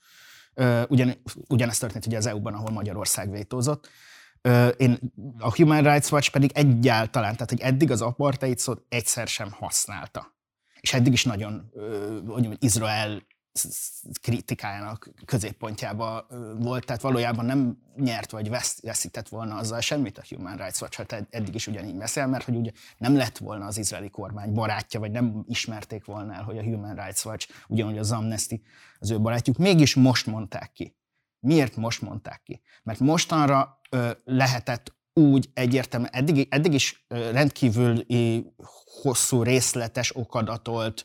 Ugyan, 0.88 1.14
ugyanezt 1.48 1.80
történt 1.80 2.06
ugye 2.06 2.16
az 2.16 2.26
EU-ban, 2.26 2.54
ahol 2.54 2.70
Magyarország 2.70 3.30
vétózott. 3.30 3.88
Én, 4.76 4.98
a 5.38 5.54
Human 5.54 5.82
Rights 5.82 6.10
Watch 6.10 6.30
pedig 6.30 6.50
egyáltalán, 6.54 7.32
tehát 7.32 7.50
hogy 7.50 7.60
eddig 7.60 7.90
az 7.90 8.00
apartheid 8.00 8.58
szót 8.58 8.84
egyszer 8.88 9.28
sem 9.28 9.52
használta. 9.52 10.34
És 10.80 10.92
eddig 10.92 11.12
is 11.12 11.24
nagyon, 11.24 11.70
hogy 11.72 12.22
mondjam, 12.24 12.54
Izrael 12.58 13.22
kritikájának 14.22 15.10
középpontjába 15.24 16.26
volt, 16.58 16.84
tehát 16.86 17.02
valójában 17.02 17.44
nem 17.44 17.78
nyert 17.96 18.30
vagy 18.30 18.50
veszített 18.82 19.28
volna 19.28 19.56
azzal 19.56 19.80
semmit 19.80 20.18
a 20.18 20.22
Human 20.28 20.56
Rights 20.56 20.80
Watch, 20.80 20.96
hát 20.96 21.26
eddig 21.30 21.54
is 21.54 21.66
ugyanígy 21.66 21.96
beszél, 21.96 22.26
mert 22.26 22.44
hogy 22.44 22.56
ugye 22.56 22.70
nem 22.98 23.16
lett 23.16 23.38
volna 23.38 23.66
az 23.66 23.78
izraeli 23.78 24.10
kormány 24.10 24.52
barátja, 24.52 25.00
vagy 25.00 25.10
nem 25.10 25.44
ismerték 25.46 26.04
volna 26.04 26.34
el, 26.34 26.42
hogy 26.42 26.58
a 26.58 26.62
Human 26.62 26.94
Rights 26.94 27.24
Watch, 27.24 27.48
ugyanúgy 27.68 27.98
az 27.98 28.12
Amnesty 28.12 28.62
az 28.98 29.10
ő 29.10 29.20
barátjuk, 29.20 29.56
mégis 29.56 29.94
most 29.94 30.26
mondták 30.26 30.72
ki. 30.72 30.96
Miért 31.40 31.76
most 31.76 32.02
mondták 32.02 32.42
ki? 32.42 32.62
Mert 32.82 32.98
mostanra 32.98 33.80
lehetett 34.24 34.94
úgy 35.12 35.50
egyértelműen, 35.54 36.12
eddig, 36.12 36.46
eddig 36.50 36.74
is 36.74 37.06
rendkívül 37.08 38.06
hosszú, 39.02 39.42
részletes, 39.42 40.16
okadatolt 40.16 41.04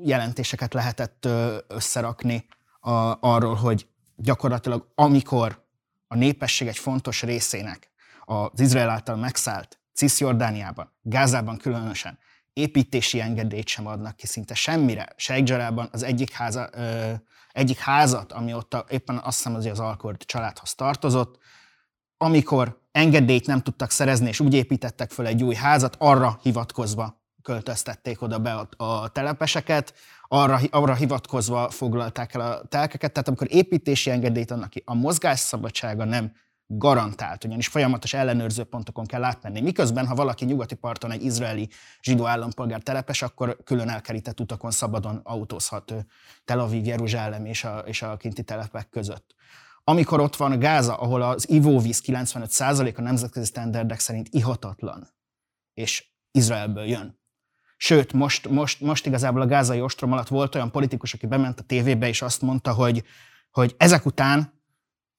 jelentéseket 0.00 0.74
lehetett 0.74 1.28
összerakni 1.68 2.46
a, 2.80 3.16
arról, 3.20 3.54
hogy 3.54 3.86
gyakorlatilag 4.16 4.92
amikor 4.94 5.66
a 6.08 6.14
népesség 6.14 6.68
egy 6.68 6.78
fontos 6.78 7.22
részének 7.22 7.90
az 8.24 8.60
Izrael 8.60 8.88
által 8.88 9.16
megszállt 9.16 9.80
Cisjordániában, 9.94 10.92
Gázában 11.02 11.56
különösen 11.56 12.18
építési 12.52 13.20
engedélyt 13.20 13.68
sem 13.68 13.86
adnak 13.86 14.16
ki 14.16 14.26
szinte 14.26 14.54
semmire. 14.54 15.12
Sejkzsarában 15.16 15.88
az 15.92 16.02
egyik, 16.02 16.32
háza, 16.32 16.70
egyik 17.52 17.78
házat, 17.78 18.32
ami 18.32 18.54
ott 18.54 18.74
a, 18.74 18.84
éppen 18.88 19.20
azt 19.24 19.36
hiszem, 19.36 19.54
hogy 19.54 19.68
az 19.68 19.80
Alkord 19.80 20.24
családhoz 20.24 20.74
tartozott, 20.74 21.38
amikor 22.16 22.80
engedélyt 22.92 23.46
nem 23.46 23.62
tudtak 23.62 23.90
szerezni, 23.90 24.28
és 24.28 24.40
úgy 24.40 24.54
építettek 24.54 25.10
föl 25.10 25.26
egy 25.26 25.42
új 25.42 25.54
házat, 25.54 25.96
arra 25.98 26.38
hivatkozva 26.42 27.22
költöztették 27.42 28.22
oda 28.22 28.38
be 28.38 28.54
a, 28.54 28.68
a 28.84 29.08
telepeseket, 29.08 29.94
arra, 30.28 30.60
arra 30.70 30.94
hivatkozva 30.94 31.70
foglalták 31.70 32.34
el 32.34 32.40
a 32.40 32.62
telkeket, 32.68 33.12
tehát 33.12 33.28
amikor 33.28 33.46
építési 33.50 34.10
engedélyt 34.10 34.50
adnak 34.50 34.70
ki, 34.70 34.82
a 34.86 34.94
mozgásszabadsága 34.94 36.04
nem 36.04 36.32
garantált, 36.70 37.44
ugyanis 37.44 37.66
folyamatos 37.66 38.12
ellenőrző 38.14 38.64
pontokon 38.64 39.06
kell 39.06 39.24
átmenni. 39.24 39.60
Miközben, 39.60 40.06
ha 40.06 40.14
valaki 40.14 40.44
nyugati 40.44 40.74
parton 40.74 41.10
egy 41.10 41.24
izraeli 41.24 41.68
zsidó 42.02 42.26
állampolgár 42.26 42.80
telepes, 42.80 43.22
akkor 43.22 43.56
külön 43.64 43.88
elkerített 43.88 44.40
utakon 44.40 44.70
szabadon 44.70 45.20
autózhat 45.24 45.94
Tel 46.44 46.60
Aviv, 46.60 46.86
Jeruzsálem 46.86 47.44
és 47.44 47.64
a, 47.64 47.78
és 47.78 48.02
a 48.02 48.16
kinti 48.16 48.42
telepek 48.42 48.88
között. 48.88 49.34
Amikor 49.84 50.20
ott 50.20 50.36
van 50.36 50.58
Gáza, 50.58 50.96
ahol 50.96 51.22
az 51.22 51.50
ivóvíz 51.50 52.02
95% 52.06 52.96
a 52.96 53.00
nemzetközi 53.00 53.46
standardek 53.46 53.98
szerint 53.98 54.28
ihatatlan, 54.30 55.08
és 55.74 56.06
Izraelből 56.30 56.84
jön. 56.84 57.18
Sőt, 57.76 58.12
most, 58.12 58.48
most, 58.48 58.80
most 58.80 59.06
igazából 59.06 59.40
a 59.40 59.46
gázai 59.46 59.80
ostrom 59.80 60.12
alatt 60.12 60.28
volt 60.28 60.54
olyan 60.54 60.70
politikus, 60.70 61.14
aki 61.14 61.26
bement 61.26 61.60
a 61.60 61.62
tévébe, 61.62 62.08
és 62.08 62.22
azt 62.22 62.42
mondta, 62.42 62.72
hogy, 62.72 63.04
hogy 63.50 63.74
ezek 63.78 64.06
után 64.06 64.57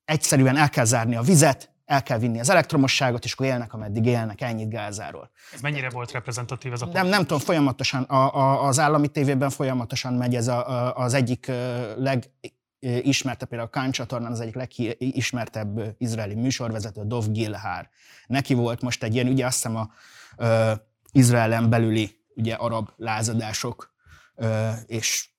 egyszerűen 0.10 0.58
el 0.58 0.70
kell 0.70 0.86
zárni 0.86 1.16
a 1.16 1.22
vizet, 1.22 1.74
el 1.86 2.04
kell 2.04 2.18
vinni 2.18 2.40
az 2.40 2.50
elektromosságot, 2.50 3.24
és 3.24 3.34
akkor 3.34 3.46
élnek, 3.46 3.74
ameddig 3.74 4.06
élnek, 4.06 4.42
ennyit 4.42 4.70
gázáról. 4.70 5.32
Ez 5.54 5.62
mennyire 5.62 5.90
volt 5.90 6.12
reprezentatív 6.12 6.74
ez 6.74 6.82
a 6.82 6.86
Nem, 6.86 7.08
nem 7.08 7.22
tudom, 7.22 7.40
folyamatosan 7.40 8.04
a, 8.04 8.36
a, 8.36 8.64
az 8.68 8.80
állami 8.80 9.08
tévében 9.08 9.50
folyamatosan 9.50 10.14
megy 10.14 10.36
ez 10.36 10.48
a, 10.48 10.70
a, 10.70 10.96
az 10.96 11.14
egyik 11.14 11.52
legismertebb, 11.96 13.50
például 13.50 13.70
a 13.74 13.80
Kán 13.80 13.92
csatornán 13.92 14.32
az 14.32 14.40
egyik 14.40 14.56
legismertebb 14.56 15.96
izraeli 15.98 16.36
műsorvezető, 16.36 17.02
Dov 17.06 17.26
Gilhár. 17.32 17.90
Neki 18.28 18.54
volt 18.54 18.82
most 18.82 19.04
egy 19.04 19.14
ilyen, 19.14 19.28
ugye 19.28 19.46
azt 19.46 19.56
hiszem 19.56 19.76
a 19.76 19.90
ö, 20.38 20.72
Izraelen 21.12 21.70
belüli 21.70 22.18
ugye, 22.36 22.54
arab 22.54 22.90
lázadások, 22.98 23.94
ö, 24.36 24.70
és 24.86 25.30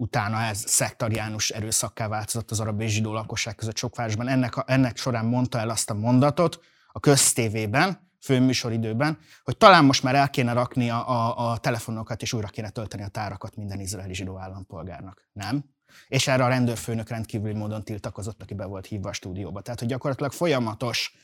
utána 0.00 0.40
ez 0.40 0.64
szektariánus 0.66 1.50
erőszakká 1.50 2.08
változott 2.08 2.50
az 2.50 2.60
arab 2.60 2.80
és 2.80 2.92
zsidó 2.92 3.12
lakosság 3.12 3.54
között 3.54 3.76
sok 3.76 3.96
városban. 3.96 4.28
Ennek, 4.28 4.56
a, 4.56 4.64
ennek 4.66 4.96
során 4.96 5.24
mondta 5.24 5.58
el 5.58 5.70
azt 5.70 5.90
a 5.90 5.94
mondatot 5.94 6.60
a 6.92 7.00
köztévében, 7.00 8.08
főműsoridőben, 8.20 9.18
hogy 9.44 9.56
talán 9.56 9.84
most 9.84 10.02
már 10.02 10.14
el 10.14 10.30
kéne 10.30 10.52
rakni 10.52 10.90
a, 10.90 11.08
a, 11.08 11.50
a 11.50 11.58
telefonokat, 11.58 12.22
és 12.22 12.32
újra 12.32 12.48
kéne 12.48 12.70
tölteni 12.70 13.02
a 13.02 13.08
tárakat 13.08 13.56
minden 13.56 13.80
izraeli 13.80 14.14
zsidó 14.14 14.38
állampolgárnak. 14.38 15.28
Nem? 15.32 15.64
És 16.08 16.26
erre 16.26 16.44
a 16.44 16.48
rendőrfőnök 16.48 17.08
rendkívüli 17.08 17.54
módon 17.54 17.84
tiltakozott, 17.84 18.42
aki 18.42 18.54
be 18.54 18.64
volt 18.64 18.86
hívva 18.86 19.08
a 19.08 19.12
stúdióba. 19.12 19.60
Tehát, 19.60 19.78
hogy 19.78 19.88
gyakorlatilag 19.88 20.32
folyamatos 20.32 21.14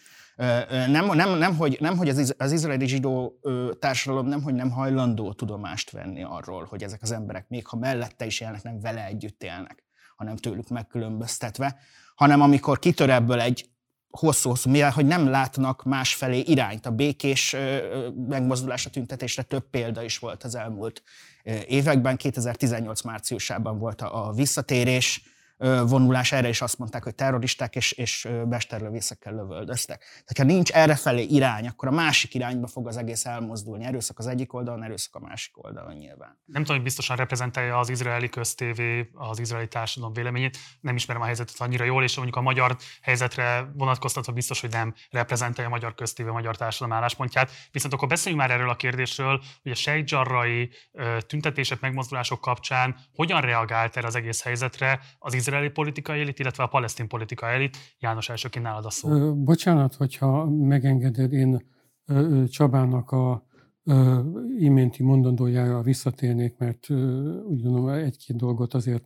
nem, 0.68 1.06
nem, 1.14 1.38
nem, 1.38 1.56
hogy, 1.56 1.76
nem, 1.80 1.96
hogy 1.96 2.08
az, 2.08 2.34
az 2.38 2.52
izraeli 2.52 2.86
zsidó 2.86 3.40
társadalom 3.78 4.26
nem, 4.26 4.42
hogy 4.42 4.54
nem 4.54 4.70
hajlandó 4.70 5.32
tudomást 5.32 5.90
venni 5.90 6.22
arról, 6.22 6.64
hogy 6.64 6.82
ezek 6.82 7.02
az 7.02 7.12
emberek, 7.12 7.48
még 7.48 7.66
ha 7.66 7.76
mellette 7.76 8.26
is 8.26 8.40
élnek, 8.40 8.62
nem 8.62 8.80
vele 8.80 9.04
együtt 9.06 9.42
élnek, 9.42 9.84
hanem 10.16 10.36
tőlük 10.36 10.68
megkülönböztetve, 10.68 11.76
hanem 12.14 12.40
amikor 12.40 12.78
kitör 12.78 13.10
ebből 13.10 13.40
egy 13.40 13.70
hosszú-hosszú, 14.10 14.70
mivel 14.70 14.90
hogy 14.90 15.06
nem 15.06 15.28
látnak 15.28 15.84
másfelé 15.84 16.38
irányt. 16.38 16.86
A 16.86 16.90
békés 16.90 17.56
megmozdulásra 18.28 18.90
tüntetésre 18.90 19.42
több 19.42 19.70
példa 19.70 20.02
is 20.02 20.18
volt 20.18 20.44
az 20.44 20.54
elmúlt 20.54 21.02
években. 21.66 22.16
2018 22.16 23.02
márciusában 23.02 23.78
volt 23.78 24.00
a 24.00 24.32
visszatérés, 24.34 25.22
vonulás, 25.86 26.32
erre 26.32 26.48
is 26.48 26.60
azt 26.60 26.78
mondták, 26.78 27.02
hogy 27.02 27.14
terroristák 27.14 27.76
és, 27.76 27.92
és 27.92 28.28
besterlövészekkel 28.44 29.34
lövöldöztek. 29.34 29.98
Tehát 29.98 30.36
ha 30.36 30.44
nincs 30.44 30.70
errefelé 30.70 31.22
irány, 31.22 31.66
akkor 31.66 31.88
a 31.88 31.92
másik 31.92 32.34
irányba 32.34 32.66
fog 32.66 32.86
az 32.86 32.96
egész 32.96 33.24
elmozdulni. 33.26 33.84
Erőszak 33.84 34.18
az 34.18 34.26
egyik 34.26 34.52
oldalon, 34.52 34.82
erőszak 34.82 35.14
a 35.14 35.18
másik 35.18 35.64
oldalon 35.64 35.94
nyilván. 35.94 36.38
Nem 36.44 36.62
tudom, 36.62 36.76
hogy 36.76 36.84
biztosan 36.84 37.16
reprezentálja 37.16 37.78
az 37.78 37.88
izraeli 37.88 38.28
köztévé 38.28 39.10
az 39.14 39.38
izraeli 39.38 39.68
társadalom 39.68 40.14
véleményét. 40.14 40.58
Nem 40.80 40.96
ismerem 40.96 41.22
a 41.22 41.24
helyzetet 41.24 41.60
annyira 41.60 41.84
jól, 41.84 42.02
és 42.02 42.14
mondjuk 42.16 42.36
a 42.36 42.40
magyar 42.40 42.76
helyzetre 43.02 43.70
vonatkoztatva 43.74 44.32
biztos, 44.32 44.60
hogy 44.60 44.70
nem 44.70 44.94
reprezentálja 45.10 45.70
a 45.70 45.74
magyar 45.74 45.94
köztévé, 45.94 46.28
a 46.28 46.32
magyar 46.32 46.56
társadalom 46.56 46.96
álláspontját. 46.96 47.50
Viszont 47.72 47.94
akkor 47.94 48.08
beszéljünk 48.08 48.42
már 48.46 48.52
erről 48.56 48.70
a 48.70 48.76
kérdésről, 48.76 49.42
hogy 49.62 49.72
a 49.72 49.74
sejtdzsarrai 49.74 50.70
tüntetések, 51.26 51.80
megmozdulások 51.80 52.40
kapcsán 52.40 52.96
hogyan 53.14 53.40
reagált 53.40 53.96
erre 53.96 54.06
az 54.06 54.14
egész 54.14 54.42
helyzetre 54.42 55.00
az 55.18 55.34
izraeli 55.46 55.70
politikai 55.70 56.20
elit, 56.20 56.38
illetve 56.38 56.62
a 56.62 56.66
palesztin 56.66 57.08
politikai 57.08 57.54
elit. 57.54 57.76
János, 57.98 58.28
elsőként 58.28 58.64
nálad 58.64 58.84
a 58.84 58.90
szó. 58.90 59.34
Bocsánat, 59.34 59.94
hogyha 59.94 60.50
megengeded, 60.50 61.32
én 61.32 61.74
Csabának 62.48 63.10
a 63.10 63.44
iménti 64.58 65.02
mondandójára 65.02 65.82
visszatérnék, 65.82 66.56
mert 66.58 66.90
úgy 67.48 67.62
gondolom 67.62 67.88
egy-két 67.88 68.36
dolgot 68.36 68.74
azért 68.74 69.04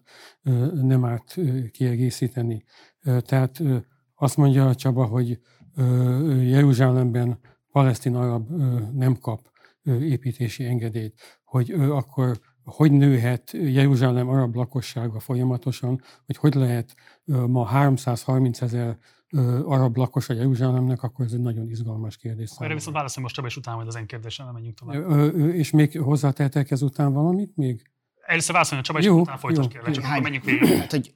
nem 0.82 1.04
árt 1.04 1.36
kiegészíteni. 1.70 2.64
Tehát 3.02 3.62
azt 4.14 4.36
mondja 4.36 4.74
Csaba, 4.74 5.04
hogy 5.04 5.40
Jeruzsálemben 6.42 7.38
palesztin 7.72 8.14
arab 8.14 8.50
nem 8.92 9.16
kap 9.16 9.40
építési 9.84 10.64
engedélyt, 10.64 11.40
hogy 11.44 11.70
akkor 11.70 12.40
hogy 12.70 12.92
nőhet 12.92 13.50
Jeruzsálem 13.52 14.28
arab 14.28 14.54
lakossága 14.54 15.20
folyamatosan, 15.20 16.02
hogy 16.26 16.36
hogy 16.36 16.54
lehet 16.54 16.94
ma 17.24 17.64
330 17.64 18.60
ezer 18.60 18.98
arab 19.64 19.96
lakos 19.96 20.28
a 20.28 20.34
Jeruzsálemnek, 20.34 21.02
akkor 21.02 21.24
ez 21.24 21.32
egy 21.32 21.40
nagyon 21.40 21.68
izgalmas 21.68 22.16
kérdés. 22.16 22.50
Erre 22.58 22.74
viszont 22.74 22.96
válaszolom 22.96 23.22
most 23.22 23.34
Csaba, 23.34 23.48
és 23.48 23.56
utána 23.56 23.76
majd 23.76 23.88
az 23.88 23.96
én 23.96 24.06
kérdésem, 24.06 24.46
menjünk 24.52 24.78
tovább. 24.78 25.34
És 25.34 25.70
még 25.70 26.00
hozzátehetek 26.00 26.70
ezután 26.70 27.12
valamit 27.12 27.56
még? 27.56 27.90
Először 28.26 28.52
válaszolni 28.52 28.82
a 28.82 28.86
Csaba, 28.86 28.98
és 28.98 29.04
jó, 29.04 29.20
utána 29.20 29.38
folytasd 29.38 29.70
kérlek, 29.70 29.92
csak 29.92 30.04
akkor 30.04 30.22
menjünk 30.22 30.44
végig. 30.44 30.78
Hát, 30.78 30.90
hogy 30.90 31.14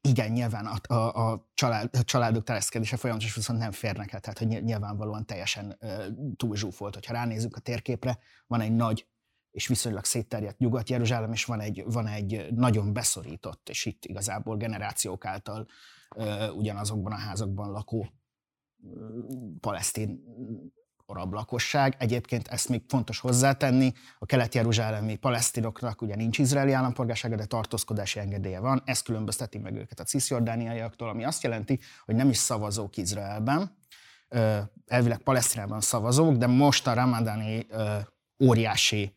igen, 0.00 0.30
nyilván 0.30 0.66
a, 0.66 0.94
a, 0.94 1.30
a, 1.30 1.50
család, 1.54 1.96
a 1.96 2.04
családok 2.04 2.44
terjeszkedése 2.44 2.96
folyamatos, 2.96 3.34
viszont 3.34 3.58
nem 3.58 3.72
férnek 3.72 4.12
el, 4.12 4.20
tehát 4.20 4.38
hogy 4.38 4.64
nyilvánvalóan 4.64 5.26
teljesen 5.26 5.78
túl 6.36 6.56
zsúfolt. 6.56 6.94
Hogyha 6.94 7.12
ránézünk 7.12 7.56
a 7.56 7.60
térképre, 7.60 8.18
van 8.46 8.60
egy 8.60 8.72
nagy 8.72 9.06
és 9.54 9.66
viszonylag 9.66 10.04
szétterjedt 10.04 10.58
Nyugat-Jeruzsálem, 10.58 11.32
és 11.32 11.44
van 11.44 11.60
egy, 11.60 11.84
van 11.86 12.06
egy 12.06 12.46
nagyon 12.50 12.92
beszorított, 12.92 13.68
és 13.68 13.84
itt 13.84 14.04
igazából 14.04 14.56
generációk 14.56 15.24
által 15.24 15.66
uh, 16.16 16.56
ugyanazokban 16.56 17.12
a 17.12 17.16
házakban 17.16 17.70
lakó 17.70 17.98
uh, 17.98 18.92
palesztin 19.60 20.24
arab 21.06 21.32
lakosság. 21.32 21.96
Egyébként 21.98 22.48
ezt 22.48 22.68
még 22.68 22.82
fontos 22.88 23.18
hozzátenni, 23.18 23.92
a 24.18 24.26
kelet-jeruzsálemi 24.26 25.16
palesztinoknak 25.16 26.02
ugye 26.02 26.16
nincs 26.16 26.38
izraeli 26.38 26.72
állampolgársága, 26.72 27.36
de 27.36 27.44
tartózkodási 27.44 28.18
engedélye 28.18 28.60
van, 28.60 28.82
ez 28.84 29.02
különbözteti 29.02 29.58
meg 29.58 29.74
őket 29.76 30.00
a 30.00 30.04
cisjordániaiaktól, 30.04 31.08
ami 31.08 31.24
azt 31.24 31.42
jelenti, 31.42 31.80
hogy 32.04 32.14
nem 32.14 32.28
is 32.28 32.36
szavazók 32.36 32.96
Izraelben, 32.96 33.76
elvileg 34.86 35.18
Palesztinában 35.18 35.80
szavazók, 35.80 36.36
de 36.36 36.46
most 36.46 36.86
a 36.86 36.94
ramadáni 36.94 37.66
óriási 38.42 39.14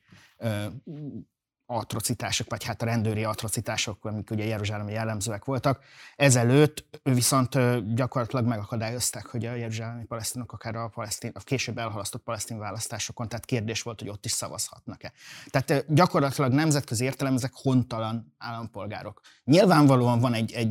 atrocitások, 1.70 2.50
vagy 2.50 2.64
hát 2.64 2.82
a 2.82 2.86
rendőri 2.86 3.24
atrocitások, 3.24 4.06
amik 4.06 4.32
ugye 4.32 4.46
Jeruzsálemi 4.46 4.92
jellemzőek 4.92 5.46
voltak. 5.46 5.80
Ezelőtt 6.16 7.00
viszont 7.04 7.58
gyakorlatilag 7.96 8.46
megakadályozták, 8.46 9.26
hogy 9.26 9.46
a 9.46 9.56
jeruzsálemi 9.56 10.06
palesztinok 10.06 10.52
akár 10.52 10.76
a, 10.76 10.88
palesztin, 10.88 11.32
a 11.34 11.40
később 11.40 11.78
elhalasztott 11.78 12.24
palesztin 12.24 12.58
választásokon, 12.58 13.28
tehát 13.30 13.46
kérdés 13.46 13.82
volt, 13.82 14.00
hogy 14.00 14.10
ott 14.10 14.26
is 14.26 14.32
szavazhatnak-e. 14.32 15.12
Tehát 15.50 15.94
gyakorlatilag 15.94 16.52
nemzetközi 16.52 17.04
értelem 17.04 17.34
ezek 17.34 17.52
hontalan 17.54 18.36
állampolgárok. 18.38 19.22
Nyilvánvalóan 19.44 20.20
van 20.20 20.34
egy, 20.34 20.52
egy 20.52 20.70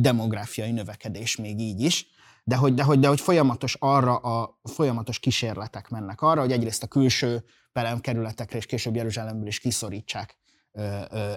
demográfiai 0.00 0.70
növekedés 0.70 1.36
még 1.36 1.60
így 1.60 1.80
is, 1.80 2.06
de 2.44 2.56
hogy, 2.56 2.74
de, 2.74 2.82
hogy, 2.82 2.98
de 2.98 3.08
hogy 3.08 3.20
folyamatos 3.20 3.76
arra 3.78 4.16
a 4.16 4.60
folyamatos 4.62 5.18
kísérletek 5.18 5.88
mennek 5.88 6.20
arra, 6.20 6.40
hogy 6.40 6.52
egyrészt 6.52 6.82
a 6.82 6.86
külső 6.86 7.44
peremkerületekre 7.76 8.58
és 8.58 8.66
később 8.66 8.96
Jeruzsálemből 8.96 9.46
is 9.46 9.58
kiszorítsák 9.58 10.38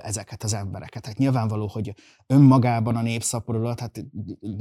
ezeket 0.04 0.43
az 0.43 0.54
embereket. 0.54 1.06
Hát 1.06 1.17
nyilvánvaló, 1.17 1.67
hogy 1.67 1.93
önmagában 2.28 2.95
a 2.95 3.02
népszaporulat, 3.02 3.80
hát 3.80 4.06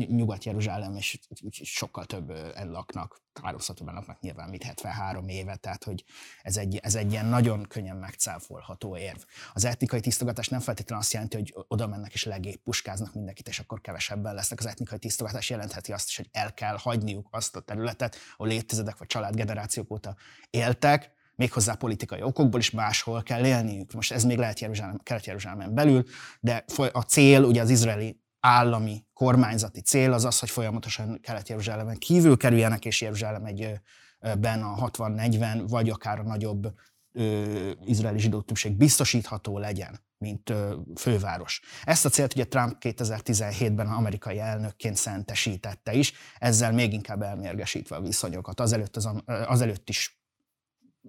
Nyugat-Jeruzsálem 0.08 0.94
és 0.94 1.20
sokkal 1.62 2.04
több 2.04 2.32
laknak, 2.64 3.20
háromszor 3.42 3.74
többen 3.74 3.94
laknak 3.94 4.20
nyilván, 4.20 4.48
mint 4.48 4.62
73 4.62 5.28
éve, 5.28 5.56
tehát 5.56 5.84
hogy 5.84 6.04
ez 6.42 6.56
egy, 6.56 6.76
ez 6.76 6.94
egy 6.94 7.12
ilyen 7.12 7.26
nagyon 7.26 7.62
könnyen 7.68 7.96
megcáfolható 7.96 8.96
érv. 8.96 9.20
Az 9.52 9.64
etnikai 9.64 10.00
tisztogatás 10.00 10.48
nem 10.48 10.60
feltétlenül 10.60 11.04
azt 11.04 11.12
jelenti, 11.12 11.36
hogy 11.36 11.54
oda 11.68 11.86
mennek 11.86 12.12
és 12.12 12.24
legép 12.24 12.62
puskáznak 12.62 13.14
mindenkit, 13.14 13.48
és 13.48 13.58
akkor 13.58 13.80
kevesebben 13.80 14.34
lesznek. 14.34 14.58
Az 14.58 14.66
etnikai 14.66 14.98
tisztogatás 14.98 15.50
jelentheti 15.50 15.92
azt 15.92 16.08
is, 16.08 16.16
hogy 16.16 16.28
el 16.32 16.54
kell 16.54 16.76
hagyniuk 16.78 17.28
azt 17.30 17.56
a 17.56 17.60
területet, 17.60 18.16
ahol 18.36 18.52
évtizedek 18.52 18.98
vagy 18.98 19.06
családgenerációk 19.06 19.90
óta 19.90 20.16
éltek, 20.50 21.16
méghozzá 21.38 21.74
politikai 21.74 22.22
okokból 22.22 22.60
is 22.60 22.70
máshol 22.70 23.22
kell 23.22 23.44
élniük. 23.44 23.92
Most 23.92 24.12
ez 24.12 24.24
még 24.24 24.38
lehet 24.38 24.60
Jeruzsálem, 24.60 24.98
Kelet-Jeruzsálemen 25.02 25.74
belül, 25.74 26.04
de 26.40 26.64
a 26.92 27.00
cél, 27.00 27.42
ugye 27.42 27.60
az 27.60 27.70
izraeli 27.70 28.20
állami 28.40 29.04
kormányzati 29.12 29.80
cél 29.80 30.12
az 30.12 30.24
az, 30.24 30.38
hogy 30.38 30.50
folyamatosan 30.50 31.20
Kelet-Jeruzsálemen 31.20 31.96
kívül 31.96 32.36
kerüljenek, 32.36 32.84
és 32.84 33.00
Jeruzsálem 33.00 33.44
egyben 33.44 34.62
a 34.62 34.90
60-40, 34.90 35.64
vagy 35.68 35.90
akár 35.90 36.18
a 36.18 36.22
nagyobb 36.22 36.74
ö, 37.12 37.70
izraeli 37.84 38.18
zsidó 38.18 38.40
többség 38.40 38.76
biztosítható 38.76 39.58
legyen, 39.58 40.00
mint 40.18 40.50
ö, 40.50 40.76
főváros. 40.96 41.60
Ezt 41.84 42.04
a 42.04 42.08
célt 42.08 42.34
ugye 42.34 42.44
Trump 42.44 42.76
2017-ben 42.80 43.86
amerikai 43.86 44.38
elnökként 44.38 44.96
szentesítette 44.96 45.92
is, 45.92 46.12
ezzel 46.38 46.72
még 46.72 46.92
inkább 46.92 47.22
elmérgesítve 47.22 47.96
a 47.96 48.00
viszonyokat. 48.00 48.60
Azelőtt, 48.60 48.96
az, 48.96 49.08
azelőtt 49.26 49.88
is 49.88 50.17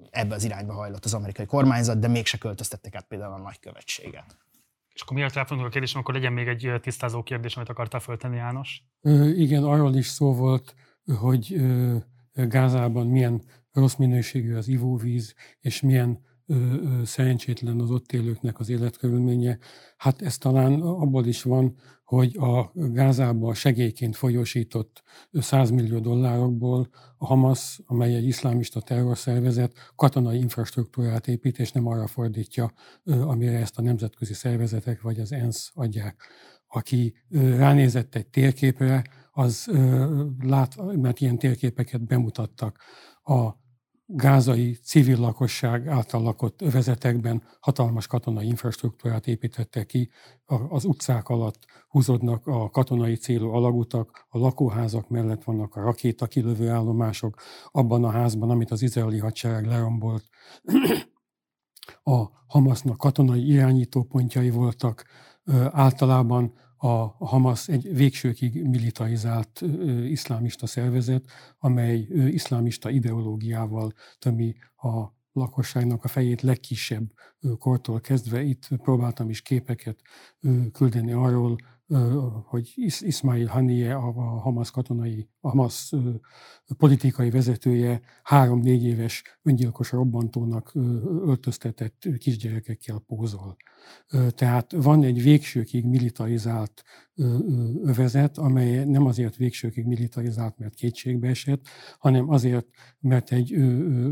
ebbe 0.10 0.36
az 0.36 0.43
irányba 0.43 0.73
hajlott 0.73 1.06
az 1.06 1.13
amerikai 1.13 1.45
kormányzat, 1.45 1.99
de 1.99 2.08
mégse 2.08 2.38
költöztették 2.38 2.95
át 2.95 3.08
például 3.08 3.34
a 3.34 3.38
nagykövetséget. 3.38 4.38
És 4.93 5.02
akkor 5.02 5.17
miért 5.17 5.36
elfogunk 5.36 5.67
a 5.67 5.69
kérdésem, 5.69 5.99
akkor 6.02 6.13
legyen 6.13 6.34
még 6.34 6.47
egy 6.47 6.82
tisztázó 6.82 7.23
kérdés, 7.23 7.56
amit 7.56 7.69
akartál 7.69 7.99
föltenni, 7.99 8.36
János? 8.36 8.84
Ö, 9.02 9.28
igen, 9.28 9.63
arról 9.63 9.95
is 9.95 10.08
szó 10.08 10.34
volt, 10.34 10.75
hogy 11.19 11.54
ö, 11.54 11.97
Gázában 12.34 13.08
milyen 13.08 13.43
rossz 13.71 13.95
minőségű 13.95 14.56
az 14.56 14.67
ivóvíz, 14.67 15.36
és 15.60 15.82
milyen 15.82 16.28
szerencsétlen 17.03 17.79
az 17.79 17.91
ott 17.91 18.12
élőknek 18.12 18.59
az 18.59 18.69
életkörülménye. 18.69 19.57
Hát 19.97 20.21
ez 20.21 20.38
talán 20.38 20.81
abból 20.81 21.25
is 21.25 21.43
van, 21.43 21.75
hogy 22.03 22.38
a 22.38 22.71
Gázába 22.73 23.53
segélyként 23.53 24.15
folyosított 24.15 25.03
100 25.31 25.69
millió 25.69 25.99
dollárokból 25.99 26.89
a 27.17 27.25
Hamas, 27.25 27.79
amely 27.85 28.15
egy 28.15 28.25
iszlámista 28.25 28.81
terrorszervezet, 28.81 29.73
katonai 29.95 30.38
infrastruktúrát 30.38 31.27
épít, 31.27 31.59
és 31.59 31.71
nem 31.71 31.88
arra 31.88 32.07
fordítja, 32.07 32.71
amire 33.03 33.57
ezt 33.57 33.77
a 33.77 33.81
nemzetközi 33.81 34.33
szervezetek 34.33 35.01
vagy 35.01 35.19
az 35.19 35.31
ENSZ 35.31 35.71
adják. 35.73 36.21
Aki 36.67 37.13
ránézett 37.31 38.15
egy 38.15 38.27
térképre, 38.27 39.03
az 39.31 39.71
lát, 40.39 40.95
mert 40.95 41.19
ilyen 41.19 41.38
térképeket 41.38 42.05
bemutattak 42.05 42.79
a 43.23 43.49
gázai 44.11 44.77
civil 44.83 45.19
lakosság 45.19 45.87
által 45.87 46.21
lakott 46.21 46.61
övezetekben 46.61 47.43
hatalmas 47.59 48.07
katonai 48.07 48.45
infrastruktúrát 48.45 49.27
építettek 49.27 49.85
ki, 49.85 50.09
az 50.69 50.85
utcák 50.85 51.29
alatt 51.29 51.65
húzódnak 51.87 52.47
a 52.47 52.69
katonai 52.69 53.15
célú 53.15 53.49
alagutak, 53.49 54.25
a 54.29 54.37
lakóházak 54.37 55.09
mellett 55.09 55.43
vannak 55.43 55.75
a 55.75 55.81
rakéta 55.81 56.27
kilövő 56.27 56.69
állomások, 56.69 57.41
abban 57.71 58.03
a 58.03 58.11
házban, 58.11 58.49
amit 58.49 58.71
az 58.71 58.81
izraeli 58.81 59.17
hadsereg 59.17 59.65
lerombolt, 59.65 60.25
a 62.03 62.25
Hamasnak 62.47 62.97
katonai 62.97 63.47
irányítópontjai 63.47 64.49
voltak, 64.49 65.05
általában 65.71 66.53
a 66.81 67.25
Hamas 67.25 67.67
egy 67.67 67.95
végsőkig 67.95 68.63
militarizált 68.63 69.63
iszlámista 70.03 70.67
szervezet, 70.67 71.25
amely 71.57 71.99
iszlámista 72.11 72.89
ideológiával 72.89 73.93
tömi 74.19 74.55
a 74.75 75.17
lakosságnak 75.31 76.03
a 76.03 76.07
fejét 76.07 76.41
legkisebb 76.41 77.11
kortól 77.59 77.99
kezdve. 77.99 78.41
Itt 78.41 78.67
próbáltam 78.67 79.29
is 79.29 79.41
képeket 79.41 80.01
küldeni 80.71 81.11
arról, 81.11 81.55
hogy 82.43 82.73
Ismail 82.99 83.47
Haniyeh, 83.47 84.06
a 84.17 84.39
Hamas 84.39 84.71
katonai, 84.71 85.30
a 85.39 85.49
Hamas 85.49 85.93
politikai 86.78 87.30
vezetője 87.30 88.02
három-négy 88.23 88.84
éves 88.84 89.23
öngyilkos 89.43 89.91
robbantónak 89.91 90.71
öltöztetett 91.25 92.08
kisgyerekekkel 92.17 93.04
pózol. 93.08 93.56
Tehát 94.30 94.71
van 94.71 95.04
egy 95.04 95.21
végsőkig 95.21 95.86
militarizált 95.86 96.84
övezet, 97.84 98.38
amely 98.38 98.86
nem 98.86 99.06
azért 99.06 99.36
végsőkig 99.36 99.86
militarizált, 99.86 100.58
mert 100.58 100.73
kétségbe 100.73 101.28
esett, 101.28 101.65
hanem 101.99 102.30
azért, 102.30 102.67
mert 102.99 103.32
egy 103.32 103.52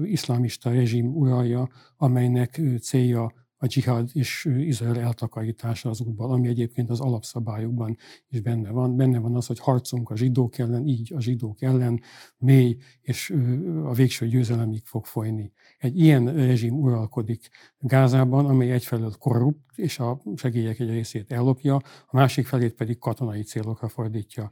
iszlámista 0.03 0.71
rezsim 0.71 1.15
uralja, 1.15 1.69
amelynek 1.97 2.61
célja 2.81 3.33
a 3.57 3.65
dzsihad 3.65 4.09
és 4.13 4.49
Izrael 4.57 4.99
eltakarítása 4.99 5.89
az 5.89 6.01
útból, 6.01 6.31
ami 6.31 6.47
egyébként 6.47 6.89
az 6.89 6.99
alapszabályokban 6.99 7.97
is 8.29 8.41
benne 8.41 8.69
van. 8.69 8.95
Benne 8.95 9.19
van 9.19 9.35
az, 9.35 9.45
hogy 9.45 9.59
harcunk 9.59 10.09
a 10.09 10.15
zsidók 10.15 10.57
ellen, 10.57 10.87
így 10.87 11.13
a 11.13 11.21
zsidók 11.21 11.61
ellen 11.61 12.01
mély, 12.37 12.77
és 13.01 13.35
a 13.83 13.93
végső 13.93 14.27
győzelemig 14.27 14.85
fog 14.85 15.05
folyni. 15.05 15.51
Egy 15.77 15.99
ilyen 15.99 16.33
rezsim 16.33 16.79
uralkodik 16.79 17.49
Gázában, 17.79 18.45
amely 18.45 18.71
egyfelől 18.71 19.13
korrupt, 19.19 19.77
és 19.77 19.99
a 19.99 20.21
segélyek 20.35 20.79
egy 20.79 20.89
részét 20.89 21.31
ellopja, 21.31 21.75
a 22.05 22.15
másik 22.15 22.45
felét 22.45 22.73
pedig 22.73 22.97
katonai 22.97 23.41
célokra 23.41 23.87
fordítja. 23.87 24.47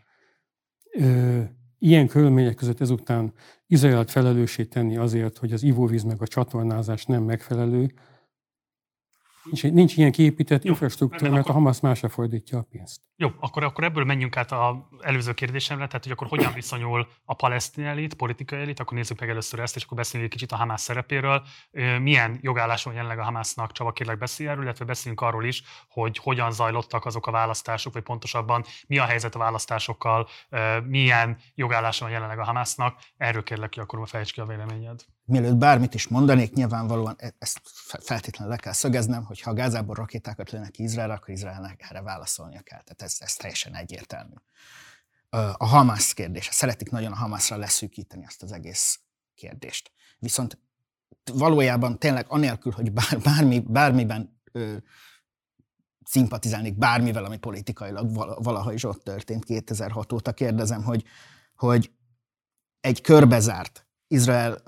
Ilyen 1.80 2.08
körülmények 2.08 2.56
között 2.56 2.80
ezután 2.80 3.34
Izraelt 3.68 4.12
felelőssé 4.12 4.66
tenni 4.66 4.98
azért, 4.98 5.38
hogy 5.38 5.52
az 5.52 5.64
ivóvíz 5.64 6.04
meg 6.04 6.22
a 6.22 6.28
csatornázás 6.28 7.06
nem 7.06 7.24
megfelelő, 7.24 7.94
Nincs, 9.46 9.64
nincs 9.64 9.98
ilyen 9.98 10.12
kiépített 10.12 10.64
infrastruktúra, 10.64 11.32
mert 11.32 11.50
a 11.50 11.52
Hamas 11.52 11.80
másra 11.80 12.10
fordítja 12.10 12.58
a 12.58 12.68
pénzt. 12.72 13.02
Jó, 13.18 13.32
akkor, 13.40 13.64
akkor 13.64 13.84
ebből 13.84 14.04
menjünk 14.04 14.38
át 14.38 14.52
az 14.52 14.76
előző 15.00 15.34
kérdésemre, 15.34 15.88
tehát 15.88 16.04
hogy 16.04 16.12
akkor 16.12 16.28
hogyan 16.28 16.54
viszonyul 16.54 17.08
a 17.26 17.34
palesztin 17.34 17.86
elit, 17.86 18.14
politikai 18.14 18.60
elit, 18.62 18.80
akkor 18.80 18.98
nézzük 18.98 19.20
meg 19.20 19.30
először 19.30 19.60
ezt, 19.60 19.76
és 19.76 19.84
akkor 19.84 19.98
beszéljünk 19.98 20.34
egy 20.34 20.40
kicsit 20.40 20.52
a 20.54 20.60
Hamas 20.60 20.82
szerepéről. 20.82 21.44
Milyen 22.00 22.38
jogálláson 22.42 22.94
jelenleg 22.94 23.20
a 23.20 23.24
Hamasnak, 23.24 23.72
Csaba 23.72 23.92
kérlek 23.92 24.18
beszélj 24.18 24.50
erről, 24.50 24.64
illetve 24.64 24.86
beszéljünk 24.86 25.22
arról 25.22 25.46
is, 25.46 25.64
hogy 25.90 26.18
hogyan 26.18 26.52
zajlottak 26.52 27.06
azok 27.06 27.28
a 27.28 27.32
választások, 27.32 27.94
vagy 27.94 28.04
pontosabban 28.04 28.64
mi 28.88 28.98
a 28.98 29.06
helyzet 29.06 29.36
a 29.36 29.40
választásokkal, 29.40 30.28
milyen 30.84 31.38
jogálláson 31.56 32.10
jelenleg 32.10 32.40
a 32.40 32.44
Hamasnak. 32.44 33.00
Erről 33.18 33.44
kérlek 33.44 33.70
ki, 33.70 33.80
akkor 33.80 34.08
fejtsd 34.08 34.34
ki 34.34 34.40
a 34.40 34.46
véleményed 34.46 35.06
mielőtt 35.26 35.56
bármit 35.56 35.94
is 35.94 36.08
mondanék, 36.08 36.54
nyilvánvalóan 36.54 37.16
e- 37.18 37.36
ezt 37.38 37.62
feltétlenül 38.04 38.54
le 38.54 38.60
kell 38.60 38.74
szögeznem, 38.74 39.24
hogy 39.24 39.42
ha 39.42 39.54
Gázából 39.54 39.96
rakétákat 39.96 40.52
lőnek 40.52 40.80
Izraelre, 40.80 41.14
akkor 41.14 41.30
Izraelnek 41.30 41.86
erre 41.90 42.02
válaszolnia 42.02 42.62
kell. 42.62 42.82
Tehát 42.82 43.02
ez, 43.06 43.18
ez 43.20 43.34
teljesen 43.34 43.76
egyértelmű. 43.76 44.34
A 45.54 45.66
Hamas 45.66 46.14
kérdése. 46.14 46.52
Szeretik 46.52 46.90
nagyon 46.90 47.12
a 47.12 47.16
Hamasra 47.16 47.58
leszűkíteni 47.58 48.26
azt 48.26 48.44
az 48.44 48.52
egész 48.52 49.00
kérdést. 49.36 49.92
Viszont 50.20 50.58
valójában 51.34 52.00
tényleg 52.00 52.26
anélkül, 52.28 52.72
hogy 52.72 52.92
bár, 52.92 53.20
bármi, 53.24 53.60
bármiben 53.60 54.42
ö, 54.52 54.76
szimpatizálnék 56.04 56.78
bármivel, 56.78 57.26
ami 57.26 57.38
politikailag 57.38 58.14
valaha 58.44 58.74
is 58.74 58.84
ott 58.84 59.04
történt 59.04 59.46
2006 59.46 60.14
óta, 60.14 60.34
kérdezem, 60.34 60.84
hogy, 60.84 61.04
hogy 61.56 61.92
egy 62.80 63.02
körbezárt 63.02 63.88
Izrael 64.08 64.64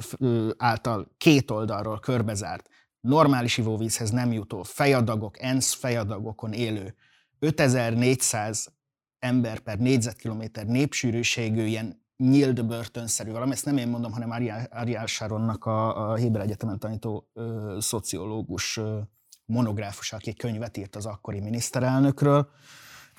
által 0.58 1.12
két 1.18 1.52
oldalról 1.52 2.00
körbezárt, 2.00 2.70
normális 3.00 3.58
ivóvízhez 3.58 4.10
nem 4.10 4.32
jutó 4.32 4.64
fejadagok, 4.64 5.42
ENSZ 5.42 5.74
fejadagokon 5.74 6.54
élő 6.54 6.96
5400 7.40 8.74
ember 9.20 9.60
per 9.60 9.78
négyzetkilométer 9.78 10.66
népsűrűségű 10.66 11.66
ilyen 11.66 12.06
nyílt 12.18 12.66
börtönszerű 12.66 13.32
valami, 13.32 13.52
ezt 13.52 13.66
nem 13.66 13.78
én 13.78 13.88
mondom, 13.88 14.12
hanem 14.12 14.32
Ariel 14.70 15.06
Sharonnak 15.06 15.66
a, 15.66 16.10
a 16.12 16.16
Héber 16.16 16.42
Egyetemen 16.42 16.80
tanító 16.80 17.30
ö, 17.34 17.78
szociológus 17.80 18.78
ö, 18.78 19.00
monográfus, 19.46 20.14
aki 20.14 20.34
könyvet 20.34 20.78
írt 20.78 20.96
az 20.96 21.06
akkori 21.06 21.40
miniszterelnökről. 21.40 22.50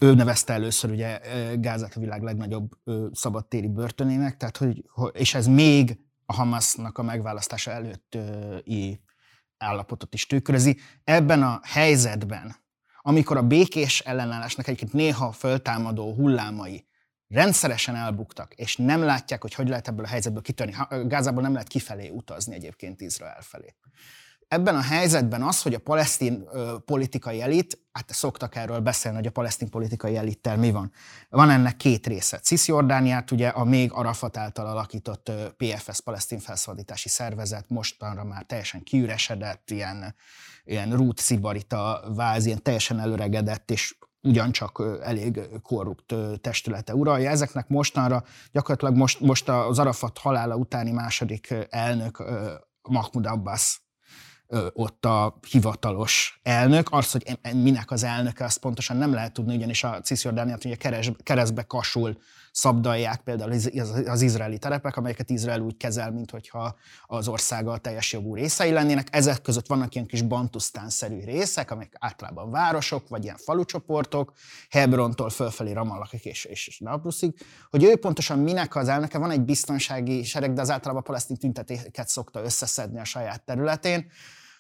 Ő 0.01 0.15
nevezte 0.15 0.53
először 0.53 0.91
ugye 0.91 1.21
Gázát 1.57 1.97
a 1.97 2.01
világ 2.01 2.23
legnagyobb 2.23 2.71
ö, 2.85 3.07
szabadtéri 3.13 3.69
börtönének, 3.69 4.37
tehát 4.37 4.57
hogy, 4.57 4.85
és 5.13 5.35
ez 5.35 5.47
még 5.47 5.99
a 6.27 6.33
Hamasnak 6.33 6.99
a 6.99 7.03
megválasztása 7.03 7.71
előtti 7.71 9.01
állapotot 9.59 10.15
is 10.15 10.27
tükrözi. 10.27 10.79
Ebben 11.05 11.43
a 11.43 11.61
helyzetben, 11.63 12.57
amikor 13.09 13.37
a 13.37 13.43
békés 13.43 14.01
ellenállásnak 14.01 14.67
egyébként 14.67 14.93
néha 14.93 15.33
föltámadó 15.33 16.15
hullámai 16.15 16.87
rendszeresen 17.29 17.97
elbuktak, 17.97 18.55
és 18.55 18.77
nem 18.77 19.03
látják, 19.03 19.43
hogy 19.43 19.55
hogy 19.55 19.69
lehet 19.69 19.89
ebből 19.89 20.05
a 20.05 20.09
helyzetből 20.09 20.43
kitörni. 20.43 20.75
Gázából 21.07 21.43
nem 21.43 21.53
lehet 21.53 21.69
kifelé 21.69 22.09
utazni 22.09 22.55
egyébként 22.55 23.01
Izrael 23.01 23.41
felé 23.41 23.75
ebben 24.49 24.77
a 24.77 24.81
helyzetben 24.81 25.43
az, 25.43 25.63
hogy 25.63 25.75
a 25.75 25.79
palesztin 25.79 26.49
ö, 26.53 26.77
politikai 26.85 27.41
elit, 27.41 27.79
hát 27.93 28.13
szoktak 28.13 28.57
erről 28.57 28.81
beszélni, 28.81 29.17
hogy 29.17 29.27
a 29.27 29.31
palesztin 29.31 29.71
politikai 29.71 30.17
elittel 30.17 30.57
mi 30.57 30.71
van. 30.71 30.93
Van 31.29 31.51
ennek 31.51 31.77
két 31.77 32.07
része. 32.07 32.39
Cisjordániát 32.39 33.31
ugye 33.31 33.49
a 33.49 33.65
még 33.65 33.93
Arafat 33.93 34.37
által 34.37 34.67
alakított 34.67 35.29
ö, 35.29 35.47
PFS, 35.57 36.01
palesztin 36.01 36.39
felszabadítási 36.39 37.09
szervezet 37.09 37.65
mostanra 37.69 38.25
már 38.25 38.43
teljesen 38.43 38.83
kiüresedett, 38.83 39.71
ilyen, 39.71 40.15
ilyen 40.69 40.97
rút 40.97 41.19
szibarita 41.19 42.03
váz, 42.15 42.47
ilyen 42.47 42.63
teljesen 42.63 43.01
előregedett, 43.01 43.71
és 43.71 43.97
ugyancsak 44.23 44.83
elég 45.03 45.41
korrupt 45.63 46.15
testülete 46.41 46.95
uralja. 46.95 47.31
Ezeknek 47.31 47.69
mostanra, 47.69 48.25
gyakorlatilag 48.53 48.97
most, 48.97 49.21
most 49.21 49.49
az 49.49 49.79
Arafat 49.79 50.19
halála 50.19 50.57
utáni 50.57 50.91
második 50.91 51.55
elnök 51.71 52.25
Mahmoud 52.89 53.27
Abbas 53.27 53.83
ott 54.73 55.05
a 55.05 55.39
hivatalos 55.51 56.41
elnök. 56.43 56.89
Az, 56.91 57.11
hogy 57.11 57.39
minek 57.55 57.91
az 57.91 58.03
elnöke, 58.03 58.45
azt 58.45 58.59
pontosan 58.59 58.97
nem 58.97 59.13
lehet 59.13 59.33
tudni, 59.33 59.57
ugyanis 59.57 59.85
a 59.85 60.01
Cisjordániát 60.01 60.65
ugye 60.65 60.75
keres, 60.75 61.11
keresztbe 61.23 61.63
kasul 61.63 62.19
szabdalják 62.53 63.21
például 63.21 63.53
az 64.07 64.21
izraeli 64.21 64.59
terepek, 64.59 64.97
amelyeket 64.97 65.31
Izrael 65.31 65.61
úgy 65.61 65.77
kezel, 65.77 66.11
mintha 66.11 66.77
az 67.07 67.29
országa 67.29 67.73
a 67.73 67.79
teljes 67.79 68.13
jogú 68.13 68.35
részei 68.35 68.71
lennének. 68.71 69.09
Ezek 69.11 69.43
között 69.43 69.67
vannak 69.67 69.95
ilyen 69.95 70.07
kis 70.07 70.23
bantusztánszerű 70.23 71.25
részek, 71.25 71.71
amelyek 71.71 71.93
általában 71.99 72.51
városok, 72.51 73.09
vagy 73.09 73.25
ilyen 73.25 73.37
falucsoportok, 73.37 74.33
Hebrontól 74.71 75.31
fölfelé 75.31 75.73
Ramallakig 75.73 76.25
és, 76.25 76.45
és, 76.45 76.67
és 76.67 76.79
Napluszig, 76.79 77.35
hogy 77.71 77.85
ő 77.85 77.97
pontosan 77.97 78.39
minek 78.39 78.77
az 78.77 78.89
elnöke, 78.89 79.19
van 79.19 79.31
egy 79.31 79.45
biztonsági 79.45 80.25
sereg, 80.25 80.53
de 80.53 80.61
az 80.61 80.71
általában 80.71 81.03
palesztin 81.03 81.37
tüntetéket 81.37 82.09
szokta 82.09 82.43
összeszedni 82.43 82.99
a 82.99 83.05
saját 83.05 83.45
területén, 83.45 84.11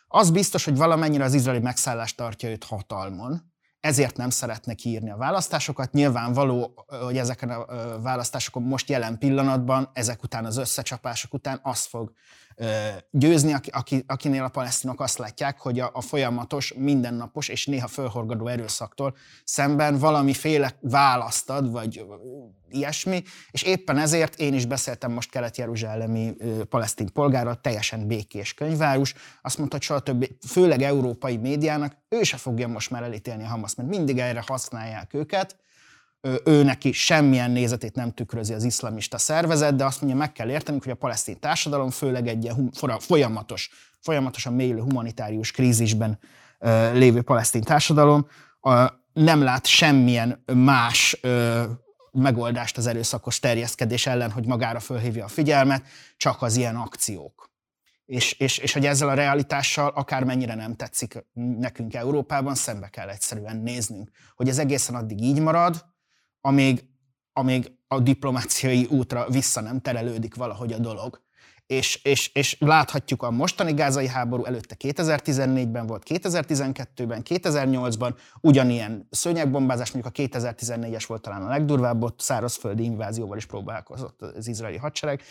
az 0.09 0.31
biztos, 0.31 0.65
hogy 0.65 0.77
valamennyire 0.77 1.25
az 1.25 1.35
izraeli 1.35 1.63
megszállás 1.63 2.15
tartja 2.15 2.49
őt 2.49 2.65
hatalmon, 2.65 3.53
ezért 3.81 4.17
nem 4.17 4.31
szeretne 4.31 4.75
kiírni 4.75 5.11
a 5.11 5.17
választásokat. 5.17 5.93
Nyilvánvaló, 5.93 6.85
hogy 7.05 7.19
ezeken 7.19 7.51
a 7.51 8.01
választásokon 8.01 8.63
most 8.63 8.89
jelen 8.89 9.19
pillanatban, 9.19 9.91
ezek 9.93 10.23
után 10.23 10.45
az 10.45 10.57
összecsapások 10.57 11.35
után 11.35 11.61
az 11.63 11.85
fog 11.85 12.13
győzni, 13.11 13.53
aki, 13.71 14.05
akinél 14.07 14.43
a 14.45 14.49
palesztinok 14.49 15.01
azt 15.01 15.19
látják, 15.19 15.61
hogy 15.61 15.81
a, 15.81 16.01
folyamatos, 16.01 16.75
mindennapos 16.77 17.49
és 17.49 17.67
néha 17.67 17.87
fölhorgadó 17.87 18.47
erőszaktól 18.47 19.17
szemben 19.45 19.99
valamiféle 19.99 20.79
választ 20.81 21.51
ad, 21.51 21.71
vagy 21.71 22.07
ilyesmi, 22.71 23.23
és 23.51 23.63
éppen 23.63 23.99
ezért 23.99 24.41
én 24.41 24.55
is 24.55 24.67
beszéltem 24.67 25.13
most 25.13 25.31
kelet-jeruzsálemi 25.31 26.35
palesztin 26.69 27.13
polgárral, 27.13 27.61
teljesen 27.61 28.07
békés 28.07 28.55
könyvárus, 28.55 29.15
azt 29.43 29.59
mondta, 29.59 29.77
hogy 29.77 29.85
soha 29.85 30.01
többé, 30.01 30.37
főleg 30.47 30.83
európai 30.83 31.37
médiának, 31.37 31.97
ő 32.09 32.23
se 32.23 32.37
fogja 32.37 32.69
most 32.69 32.91
már 32.91 33.03
elítélni 33.03 33.45
a 33.45 33.49
Hamas, 33.49 33.75
mert 33.75 33.89
mindig 33.89 34.19
erre 34.19 34.43
használják 34.47 35.15
őket, 35.15 35.57
ő 36.45 36.63
neki 36.63 36.93
semmilyen 36.93 37.51
nézetét 37.51 37.95
nem 37.95 38.13
tükrözi 38.13 38.53
az 38.53 38.65
iszlamista 38.65 39.19
szervezet, 39.19 39.77
de 39.77 39.85
azt 39.85 40.01
mondja, 40.01 40.19
meg 40.19 40.33
kell 40.33 40.51
értenünk, 40.51 40.83
hogy 40.83 40.93
a 40.93 40.97
palesztin 40.97 41.41
társadalom, 41.41 41.91
főleg 41.91 42.27
egy 42.27 42.43
ilyen 42.43 42.71
folyamatos, 42.99 43.71
folyamatosan 44.01 44.53
mélő 44.53 44.81
humanitárius 44.81 45.51
krízisben 45.51 46.19
lévő 46.93 47.23
palesztin 47.23 47.63
társadalom 47.63 48.27
nem 49.13 49.43
lát 49.43 49.67
semmilyen 49.67 50.45
más 50.55 51.21
megoldást 52.13 52.77
az 52.77 52.87
erőszakos 52.87 53.39
terjeszkedés 53.39 54.07
ellen, 54.07 54.31
hogy 54.31 54.47
magára 54.47 54.81
fölhívja 54.81 55.25
a 55.25 55.29
figyelmet, 55.29 55.83
csak 56.17 56.43
az 56.43 56.57
ilyen 56.57 56.77
akciók. 56.77 57.51
És, 58.05 58.33
és, 58.33 58.59
és 58.59 58.73
hogy 58.73 58.87
ezzel 58.87 59.09
a 59.09 59.15
realitással 59.15 59.89
akármennyire 59.89 60.55
nem 60.55 60.75
tetszik 60.75 61.25
nekünk 61.59 61.95
Európában, 61.95 62.55
szembe 62.55 62.89
kell 62.89 63.09
egyszerűen 63.09 63.57
néznünk, 63.57 64.11
hogy 64.35 64.49
ez 64.49 64.59
egészen 64.59 64.95
addig 64.95 65.23
így 65.23 65.41
marad, 65.41 65.85
amíg, 66.49 66.85
amíg 67.33 67.73
a 67.89 68.01
diplomáciai 68.01 68.87
útra 68.91 69.29
vissza 69.31 69.61
nem 69.61 69.81
terelődik 69.81 70.35
valahogy 70.35 70.73
a 70.73 70.79
dolog. 70.79 71.27
És, 71.67 72.05
és, 72.05 72.29
és 72.35 72.57
láthatjuk 72.59 73.23
a 73.23 73.31
mostani 73.31 73.73
gázai 73.73 74.07
háború 74.07 74.45
előtte 74.45 74.77
2014-ben 74.79 75.87
volt, 75.87 76.03
2012-ben, 76.09 77.23
2008-ban 77.25 78.15
ugyanilyen 78.41 79.07
szőnyegbombázás, 79.11 79.91
mondjuk 79.91 80.15
a 80.19 80.23
2014-es 80.23 81.05
volt 81.07 81.23
talán 81.23 81.43
a 81.43 81.49
legdurvább, 81.49 82.03
ott 82.03 82.21
szárazföldi 82.21 82.85
invázióval 82.85 83.37
is 83.37 83.47
próbálkozott 83.47 84.23
az 84.23 84.47
izraeli 84.47 84.77
hadsereg, 84.77 85.23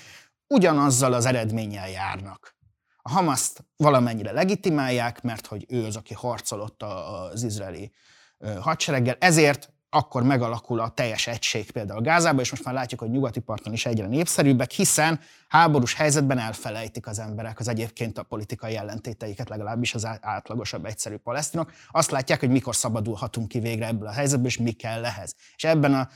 ugyanazzal 0.48 1.14
az 1.14 1.26
eredménnyel 1.26 1.90
járnak. 1.90 2.56
A 2.98 3.10
Hamaszt 3.10 3.66
valamennyire 3.78 4.32
legitimálják, 4.32 5.22
mert 5.22 5.48
hogy 5.48 5.66
ő 5.70 5.86
az, 5.86 5.96
aki 5.96 6.14
harcolott 6.14 6.84
az 6.84 7.44
izraeli 7.44 7.92
hadsereggel, 8.60 9.16
ezért 9.20 9.76
akkor 9.90 10.24
megalakul 10.24 10.80
a 10.80 10.90
teljes 10.90 11.28
egység 11.28 11.72
például 11.72 12.02
Gázában, 12.02 12.40
és 12.40 12.52
most 12.52 12.64
már 12.64 12.74
látjuk, 12.74 13.00
hogy 13.00 13.10
nyugati 13.10 13.40
parton 13.40 13.74
is 13.74 13.86
egyre 13.86 14.08
népszerűbbek, 14.08 14.72
hiszen 14.72 15.20
háborús 15.48 15.94
helyzetben 15.94 16.38
elfelejtik 16.38 17.08
az 17.08 17.20
emberek 17.20 17.60
az 17.60 17.68
egyébként 17.68 18.18
a 18.18 18.24
politikai 18.24 18.76
ellentéteiket, 18.76 19.50
legalábbis 19.50 19.94
az 19.94 20.08
átlagosabb, 20.22 20.86
egyszerű 20.86 21.16
palesztinok. 21.16 21.72
Azt 21.92 22.12
látják, 22.12 22.40
hogy 22.40 22.50
mikor 22.50 22.76
szabadulhatunk 22.76 23.48
ki 23.48 23.60
végre 23.60 23.88
ebből 23.88 24.08
a 24.08 24.12
helyzetből, 24.12 24.48
és 24.48 24.58
mi 24.58 24.72
kell 24.72 25.06
ehhez. 25.06 25.36
És 25.56 25.64
ebben 25.64 25.94
a 25.94 26.10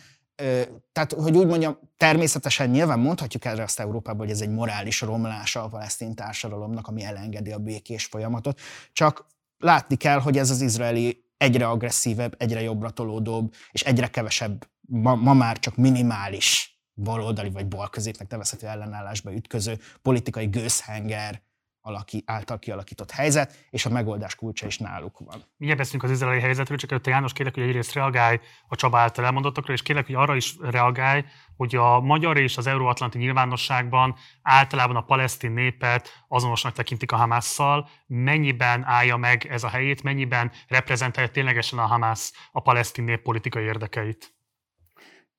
tehát, 0.92 1.14
hogy 1.14 1.36
úgy 1.36 1.48
mondjam, 1.48 1.78
természetesen 1.98 2.70
nyilván 2.70 3.00
mondhatjuk 3.00 3.46
erre 3.46 3.64
azt 3.64 3.80
Európában, 3.80 4.20
hogy 4.20 4.30
ez 4.30 4.42
egy 4.42 4.50
morális 4.50 5.02
romlása 5.02 5.64
a 5.64 5.68
palesztin 5.68 6.16
társadalomnak, 6.16 6.88
ami 6.88 7.04
elengedi 7.04 7.52
a 7.52 7.58
békés 7.58 8.06
folyamatot, 8.06 8.60
csak 8.94 9.26
látni 9.58 9.96
kell, 9.96 10.20
hogy 10.20 10.38
ez 10.38 10.50
az 10.50 10.62
izraeli 10.62 11.24
egyre 11.42 11.68
agresszívebb, 11.68 12.36
egyre 12.38 12.62
jobbra 12.62 12.90
tolódóbb, 12.90 13.54
és 13.72 13.82
egyre 13.82 14.08
kevesebb, 14.08 14.68
ma, 14.82 15.16
ma 15.16 15.34
már 15.34 15.60
csak 15.60 15.76
minimális 15.76 16.80
baloldali 16.94 17.50
vagy 17.50 17.68
balközépnek 17.68 18.30
nevezhető 18.30 18.68
ellenállásba 18.68 19.34
ütköző 19.34 19.80
politikai 20.02 20.46
gőzhenger 20.46 21.42
alaki, 21.82 22.24
által 22.26 22.60
kialakított 22.60 23.12
helyzet, 23.12 23.68
és 23.70 23.86
a 23.86 23.90
megoldás 23.90 24.36
kulcsa 24.36 24.66
is 24.66 24.78
náluk 24.78 25.20
van. 25.20 25.44
Mindjárt 25.58 25.78
beszélünk 25.78 26.04
az 26.04 26.12
izraeli 26.12 26.40
helyzetről, 26.40 26.78
csak 26.78 26.92
előtte 26.92 27.10
János 27.10 27.34
kérlek, 27.34 27.54
hogy 27.54 27.64
egyrészt 27.64 27.94
reagálj 27.94 28.40
a 28.68 28.76
Csaba 28.76 28.98
által 28.98 29.26
elmondottakra, 29.26 29.74
és 29.74 29.82
kérlek, 29.82 30.06
hogy 30.06 30.16
arra 30.16 30.36
is 30.36 30.56
reagálj, 30.60 31.24
hogy 31.62 31.76
a 31.76 32.00
magyar 32.00 32.38
és 32.38 32.58
az 32.58 32.68
euróatlanti 32.68 33.18
nyilvánosságban 33.18 34.16
általában 34.42 34.96
a 34.96 35.02
palesztin 35.02 35.52
népet 35.52 36.10
azonosnak 36.28 36.74
tekintik 36.74 37.12
a 37.12 37.16
Hamásszal. 37.16 37.88
Mennyiben 38.08 38.84
állja 38.84 39.18
meg 39.18 39.46
ez 39.50 39.64
a 39.64 39.68
helyét, 39.68 40.04
mennyiben 40.04 40.52
reprezentálja 40.68 41.30
ténylegesen 41.30 41.80
a 41.80 41.86
Hamász 41.86 42.34
a 42.52 42.62
palesztin 42.62 43.04
nép 43.04 43.22
politikai 43.22 43.64
érdekeit? 43.64 44.34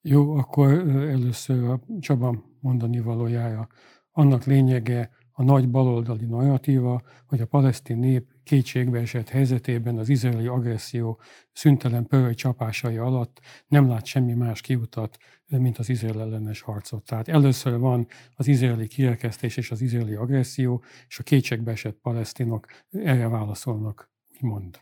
Jó, 0.00 0.36
akkor 0.36 0.70
először 0.88 1.64
a 1.64 1.80
Csaba 2.00 2.34
mondani 2.60 3.00
valójára. 3.00 3.68
Annak 4.10 4.44
lényege, 4.44 5.10
a 5.32 5.42
nagy 5.42 5.68
baloldali 5.68 6.24
narratíva, 6.24 7.02
hogy 7.26 7.40
a 7.40 7.46
palesztin 7.46 7.98
nép 7.98 8.26
kétségbe 8.44 8.98
esett 8.98 9.28
helyzetében 9.28 9.98
az 9.98 10.08
izraeli 10.08 10.46
agresszió 10.46 11.20
szüntelen 11.52 12.06
pöröly 12.06 12.34
csapásai 12.34 12.96
alatt 12.96 13.40
nem 13.66 13.88
lát 13.88 14.06
semmi 14.06 14.32
más 14.32 14.60
kiutat, 14.60 15.18
mint 15.46 15.78
az 15.78 15.88
izrael 15.88 16.20
ellenes 16.20 16.60
harcot. 16.60 17.04
Tehát 17.04 17.28
először 17.28 17.78
van 17.78 18.06
az 18.34 18.46
izraeli 18.46 18.86
kirekesztés 18.86 19.56
és 19.56 19.70
az 19.70 19.80
izraeli 19.80 20.14
agresszió, 20.14 20.82
és 21.08 21.18
a 21.18 21.22
kétségbe 21.22 21.70
esett 21.70 21.98
palesztinok 22.02 22.66
erre 22.90 23.28
válaszolnak, 23.28 24.10
úgymond. 24.34 24.80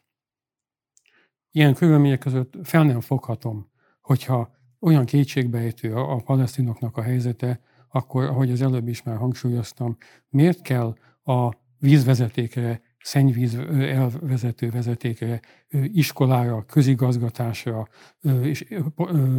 Ilyen 1.51 1.75
körülmények 1.75 2.19
között 2.19 2.55
fel 2.63 2.85
nem 2.85 3.01
foghatom, 3.01 3.71
hogyha 4.01 4.59
olyan 4.81 5.05
kétségbejtő 5.05 5.95
a, 5.95 6.13
a 6.13 6.17
palesztinoknak 6.17 6.97
a 6.97 7.03
helyzete, 7.03 7.61
akkor, 7.89 8.25
ahogy 8.25 8.51
az 8.51 8.63
előbb 8.63 8.89
is 8.89 9.03
már 9.03 9.17
hangsúlyoztam, 9.17 9.97
miért 10.29 10.63
kell 10.63 10.97
a 11.23 11.55
vízvezetékre, 11.79 12.83
szennyvíz 13.03 13.55
elvezető 13.71 14.71
vezetékre, 14.71 15.41
iskolára, 15.71 16.65
közigazgatásra 16.65 17.89
és 18.43 18.75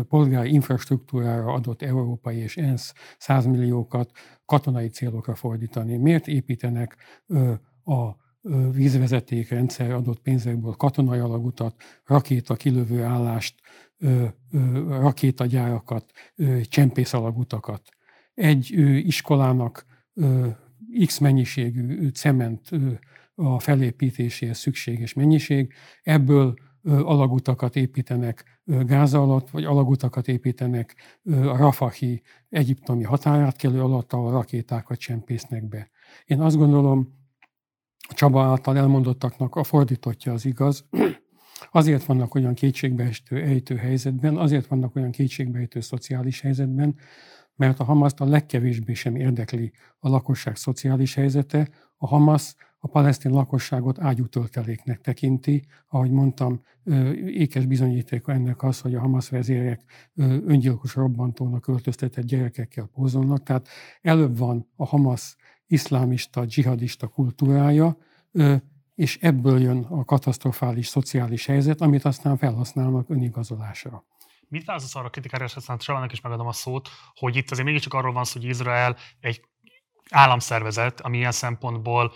polgári 0.09 0.53
infrastruktúrára 0.53 1.53
adott 1.53 1.81
európai 1.81 2.37
és 2.37 2.57
ENSZ 2.57 2.93
százmilliókat 3.17 4.11
katonai 4.45 4.87
célokra 4.87 5.35
fordítani? 5.35 5.97
Miért 5.97 6.27
építenek 6.27 6.97
a 7.83 8.09
vízvezetékrendszer 8.71 9.91
adott 9.91 10.19
pénzekből 10.19 10.73
katonai 10.73 11.19
alagutat, 11.19 11.75
rakéta 12.05 12.55
kilövő 12.55 13.03
állást, 13.03 13.55
rakétagyárakat, 14.87 16.11
csempészalagutakat? 16.69 17.81
egy 18.33 18.71
iskolának 19.07 19.85
X 21.05 21.17
mennyiségű 21.17 22.09
cement 22.09 22.69
a 23.35 23.59
felépítéséhez 23.59 24.57
szükséges 24.57 25.13
mennyiség, 25.13 25.73
ebből 26.03 26.53
alagutakat 26.83 27.75
építenek 27.75 28.61
Gáza 28.63 29.21
alatt, 29.21 29.49
vagy 29.49 29.63
alagutakat 29.63 30.27
építenek 30.27 30.95
a 31.23 31.57
Rafahi 31.57 32.21
egyiptomi 32.49 33.03
határátkelő 33.03 33.81
alatt, 33.81 34.13
ahol 34.13 34.31
rakétákat 34.31 34.97
csempésznek 34.97 35.67
be. 35.67 35.89
Én 36.25 36.41
azt 36.41 36.57
gondolom, 36.57 37.19
a 38.09 38.13
Csaba 38.13 38.43
által 38.43 38.77
elmondottaknak 38.77 39.55
a 39.55 39.63
fordítottja 39.63 40.33
az 40.33 40.45
igaz. 40.45 40.85
Azért 41.71 42.05
vannak 42.05 42.35
olyan 42.35 42.53
kétségbeestő 42.53 43.41
ejtő 43.41 43.75
helyzetben, 43.75 44.37
azért 44.37 44.67
vannak 44.67 44.95
olyan 44.95 45.11
kétségbeejtő 45.11 45.79
szociális 45.79 46.41
helyzetben, 46.41 46.95
mert 47.55 47.79
a 47.79 47.83
Hamaszt 47.83 48.19
a 48.19 48.25
legkevésbé 48.25 48.93
sem 48.93 49.15
érdekli 49.15 49.71
a 49.99 50.09
lakosság 50.09 50.55
szociális 50.55 51.13
helyzete. 51.13 51.69
A 51.97 52.07
Hamas 52.07 52.55
a 52.83 52.87
palesztin 52.87 53.31
lakosságot 53.31 53.99
ágyútölteléknek 53.99 55.01
tekinti. 55.01 55.65
Ahogy 55.87 56.11
mondtam, 56.11 56.61
ékes 57.25 57.65
bizonyíték 57.65 58.23
ennek 58.25 58.63
az, 58.63 58.79
hogy 58.79 58.95
a 58.95 58.99
Hamas 58.99 59.29
vezérek 59.29 60.11
öngyilkos 60.45 60.95
robbantónak 60.95 61.67
öltöztetett 61.67 62.25
gyerekekkel 62.25 62.85
pózolnak. 62.93 63.43
Tehát 63.43 63.67
előbb 64.01 64.37
van 64.37 64.67
a 64.75 64.85
Hamas 64.85 65.35
iszlámista, 65.67 66.45
dzsihadista 66.45 67.07
kultúrája, 67.07 67.97
és 68.95 69.17
ebből 69.21 69.61
jön 69.61 69.83
a 69.83 70.05
katasztrofális 70.05 70.87
szociális 70.87 71.45
helyzet, 71.45 71.81
amit 71.81 72.05
aztán 72.05 72.37
felhasználnak 72.37 73.09
önigazolásra. 73.09 74.05
Mit 74.47 74.65
válaszolsz 74.65 74.95
arra 74.95 75.05
a 75.05 75.09
kritikára, 75.09 75.45
és 75.45 75.55
aztán 75.55 75.77
Csalának 75.77 76.11
is 76.11 76.21
megadom 76.21 76.47
a 76.47 76.51
szót, 76.51 76.89
hogy 77.13 77.35
itt 77.35 77.51
azért 77.51 77.67
mégiscsak 77.67 77.93
arról 77.93 78.13
van 78.13 78.23
szó, 78.23 78.39
hogy 78.39 78.49
Izrael 78.49 78.95
egy 79.19 79.41
államszervezet, 80.11 81.01
ami 81.01 81.17
ilyen 81.17 81.31
szempontból 81.31 82.13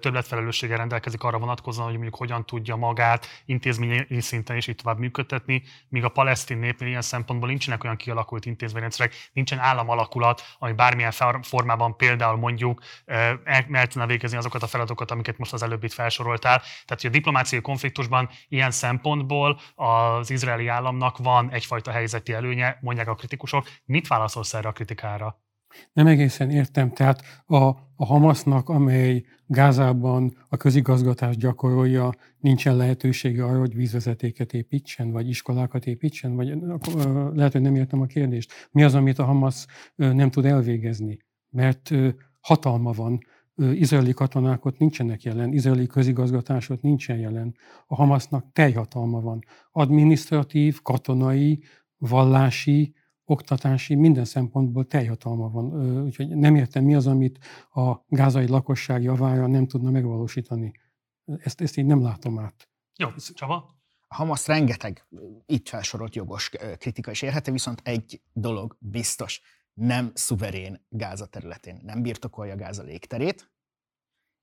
többletfelelősséggel 0.00 0.76
rendelkezik 0.76 1.22
arra 1.22 1.38
vonatkozóan, 1.38 1.86
hogy 1.86 1.94
mondjuk 1.94 2.16
hogyan 2.16 2.46
tudja 2.46 2.76
magát 2.76 3.26
intézményi 3.44 4.20
szinten 4.20 4.56
is 4.56 4.66
itt 4.66 4.78
tovább 4.78 4.98
működtetni, 4.98 5.62
míg 5.88 6.04
a 6.04 6.08
palesztin 6.08 6.58
népnél 6.58 6.88
ilyen 6.88 7.02
szempontból 7.02 7.48
nincsenek 7.48 7.84
olyan 7.84 7.96
kialakult 7.96 8.46
intézményrendszerek, 8.46 9.14
nincsen 9.32 9.58
államalakulat, 9.58 10.42
ami 10.58 10.72
bármilyen 10.72 11.12
formában 11.42 11.96
például 11.96 12.36
mondjuk 12.36 12.82
el 13.06 13.86
tudna 13.86 14.06
végezni 14.06 14.36
azokat 14.36 14.62
a 14.62 14.66
feladatokat, 14.66 15.10
amiket 15.10 15.38
most 15.38 15.52
az 15.52 15.62
előbb 15.62 15.84
itt 15.84 15.92
felsoroltál. 15.92 16.58
Tehát, 16.58 17.00
hogy 17.00 17.06
a 17.06 17.12
diplomáciai 17.12 17.60
konfliktusban 17.60 18.28
ilyen 18.48 18.70
szempontból 18.70 19.60
az 19.74 20.30
izraeli 20.30 20.66
államnak 20.68 21.18
van 21.18 21.50
egyfajta 21.50 21.90
helyzeti 21.90 22.32
előnye, 22.32 22.78
mondják 22.80 23.08
a 23.08 23.14
kritikusok. 23.14 23.66
Mit 23.84 24.06
válaszolsz 24.06 24.54
erre 24.54 24.68
a 24.68 24.72
kritikára? 24.72 25.46
Nem 25.92 26.06
egészen 26.06 26.50
értem. 26.50 26.92
Tehát 26.92 27.22
a, 27.46 27.56
a 27.96 28.04
Hamasnak, 28.04 28.68
amely 28.68 29.24
Gázában 29.46 30.36
a 30.48 30.56
közigazgatást 30.56 31.38
gyakorolja, 31.38 32.14
nincsen 32.38 32.76
lehetősége 32.76 33.44
arra, 33.44 33.58
hogy 33.58 33.74
vízvezetéket 33.74 34.52
építsen, 34.52 35.10
vagy 35.10 35.28
iskolákat 35.28 35.86
építsen? 35.86 36.36
Vagy 36.36 36.58
lehet, 37.34 37.52
hogy 37.52 37.60
nem 37.60 37.74
értem 37.74 38.00
a 38.00 38.06
kérdést. 38.06 38.52
Mi 38.70 38.82
az, 38.82 38.94
amit 38.94 39.18
a 39.18 39.24
Hamas 39.24 39.66
nem 39.94 40.30
tud 40.30 40.44
elvégezni? 40.44 41.18
Mert 41.50 41.90
hatalma 42.40 42.92
van, 42.92 43.20
izraeli 43.56 44.12
katonák 44.12 44.62
nincsenek 44.78 45.22
jelen, 45.22 45.52
izraeli 45.52 45.86
közigazgatás 45.86 46.68
ott 46.68 46.82
nincsen 46.82 47.18
jelen. 47.18 47.54
A 47.86 47.94
Hamasnak 47.94 48.52
teljhatalma 48.52 49.20
van. 49.20 49.44
Administratív, 49.72 50.82
katonai, 50.82 51.62
vallási, 51.96 52.94
oktatási, 53.28 53.94
minden 53.94 54.24
szempontból 54.24 54.86
teljhatalma 54.86 55.50
van. 55.50 56.02
Úgyhogy 56.04 56.28
nem 56.28 56.56
értem, 56.56 56.84
mi 56.84 56.94
az, 56.94 57.06
amit 57.06 57.38
a 57.70 58.04
gázai 58.06 58.48
lakosság 58.48 59.02
javára 59.02 59.46
nem 59.46 59.66
tudna 59.66 59.90
megvalósítani. 59.90 60.72
Ezt, 61.38 61.60
ezt 61.60 61.76
így 61.76 61.86
nem 61.86 62.02
látom 62.02 62.38
át. 62.38 62.68
Jó, 62.96 63.08
Csaba? 63.34 63.76
A 64.08 64.14
Hamas 64.14 64.46
rengeteg 64.46 65.06
itt 65.46 65.68
felsorolt 65.68 66.14
jogos 66.14 66.50
kritika 66.78 67.10
is 67.10 67.22
érhető, 67.22 67.52
viszont 67.52 67.80
egy 67.84 68.22
dolog 68.32 68.76
biztos, 68.80 69.40
nem 69.74 70.10
szuverén 70.14 70.86
Gáza 70.88 71.26
területén. 71.26 71.80
Nem 71.82 72.02
birtokolja 72.02 72.56
Gáza 72.56 72.82
légterét, 72.82 73.50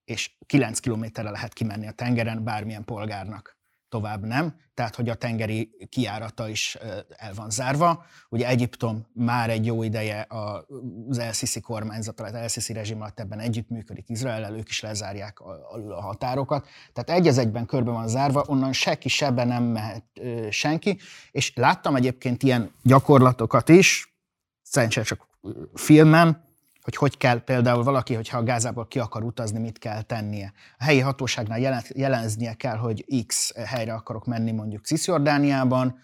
és 0.04 0.38
9 0.46 0.80
kilométerre 0.80 1.30
lehet 1.30 1.54
kimenni 1.54 1.88
a 1.88 1.92
tengeren 1.92 2.44
bármilyen 2.44 2.84
polgárnak 2.84 3.55
tovább 3.90 4.26
nem, 4.26 4.56
tehát 4.74 4.96
hogy 4.96 5.10
a 5.10 5.16
tengeri 5.16 5.88
kiárata 5.90 6.50
is 6.50 6.78
el 7.10 7.34
van 7.34 7.50
zárva. 7.50 8.06
Ugye 8.30 8.48
Egyiptom 8.48 9.06
már 9.14 9.50
egy 9.50 9.66
jó 9.66 9.84
ideje 9.84 10.26
az 10.30 11.18
El-Sisi 11.18 11.62
kormányzat, 11.62 12.20
az 12.20 12.34
El-Sisi 12.34 12.74
rezsim 12.74 13.02
alatt 13.02 13.20
ebben 13.20 13.40
együttműködik 13.40 14.10
Izrael, 14.10 14.56
ők 14.58 14.70
is 14.70 14.82
lezárják 14.82 15.40
alul 15.40 15.94
a 15.94 16.02
határokat. 16.02 16.68
Tehát 16.94 17.20
egy 17.20 17.28
az 17.28 17.38
egyben 17.38 17.66
körbe 17.66 17.92
van 17.92 18.08
zárva, 18.08 18.44
onnan 18.48 18.74
senki 18.74 19.10
sebe 19.10 19.44
nem 19.44 19.64
mehet 19.64 20.06
senki, 20.50 21.00
és 21.32 21.52
láttam 21.56 21.96
egyébként 21.96 22.44
ilyen 22.44 22.72
gyakorlatokat 22.84 23.70
is, 23.70 24.16
szerencsére 24.62 25.06
csak 25.06 25.28
filmen, 25.74 26.44
hogy 26.86 26.96
hogy 26.96 27.18
kell 27.18 27.44
például 27.44 27.84
valaki, 27.84 28.14
hogyha 28.14 28.38
a 28.38 28.44
Gázából 28.44 28.88
ki 28.88 29.00
akar 29.00 29.24
utazni, 29.24 29.60
mit 29.60 29.78
kell 29.78 30.02
tennie. 30.02 30.54
A 30.78 30.84
helyi 30.84 31.00
hatóságnál 31.00 31.84
jeleznie 31.96 32.54
kell, 32.54 32.76
hogy 32.76 33.26
X 33.26 33.54
helyre 33.66 33.94
akarok 33.94 34.26
menni 34.26 34.52
mondjuk 34.52 34.86
Cisjordániában. 34.86 36.00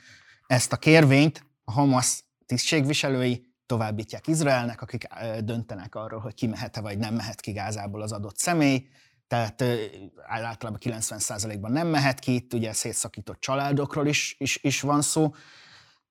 Ezt 0.47 0.73
a 0.73 0.77
kérvényt 0.77 1.45
a 1.63 1.71
Hamas 1.71 2.23
tisztségviselői 2.45 3.53
továbbítják 3.65 4.27
Izraelnek, 4.27 4.81
akik 4.81 5.07
döntenek 5.39 5.95
arról, 5.95 6.19
hogy 6.19 6.33
ki 6.33 6.47
mehet-e 6.47 6.81
vagy 6.81 6.97
nem 6.97 7.13
mehet 7.13 7.41
ki 7.41 7.51
Gázából 7.51 8.01
az 8.01 8.11
adott 8.11 8.37
személy. 8.37 8.87
Tehát 9.27 9.63
általában 10.27 10.79
90%-ban 10.83 11.71
nem 11.71 11.87
mehet 11.87 12.19
ki, 12.19 12.33
itt 12.33 12.53
ugye 12.53 12.73
szétszakított 12.73 13.39
családokról 13.39 14.07
is, 14.07 14.35
is, 14.39 14.57
is 14.61 14.81
van 14.81 15.01
szó. 15.01 15.33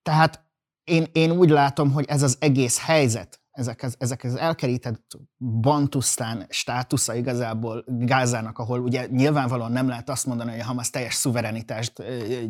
Tehát 0.03 0.43
én, 0.83 1.07
én 1.11 1.31
úgy 1.31 1.49
látom, 1.49 1.91
hogy 1.91 2.05
ez 2.07 2.21
az 2.21 2.37
egész 2.39 2.79
helyzet, 2.79 3.40
ezek 3.61 3.83
az, 3.83 3.95
ezek 3.99 4.23
az 4.23 4.35
elkerített 4.35 5.17
Bantusztán 5.61 6.45
státusza 6.49 7.15
igazából 7.15 7.83
Gázának, 7.87 8.59
ahol 8.59 8.79
ugye 8.79 9.07
nyilvánvalóan 9.11 9.71
nem 9.71 9.87
lehet 9.87 10.09
azt 10.09 10.25
mondani, 10.25 10.51
hogy 10.51 10.59
a 10.59 10.65
Hamas 10.65 10.89
teljes 10.89 11.13
szuverenitást 11.13 12.03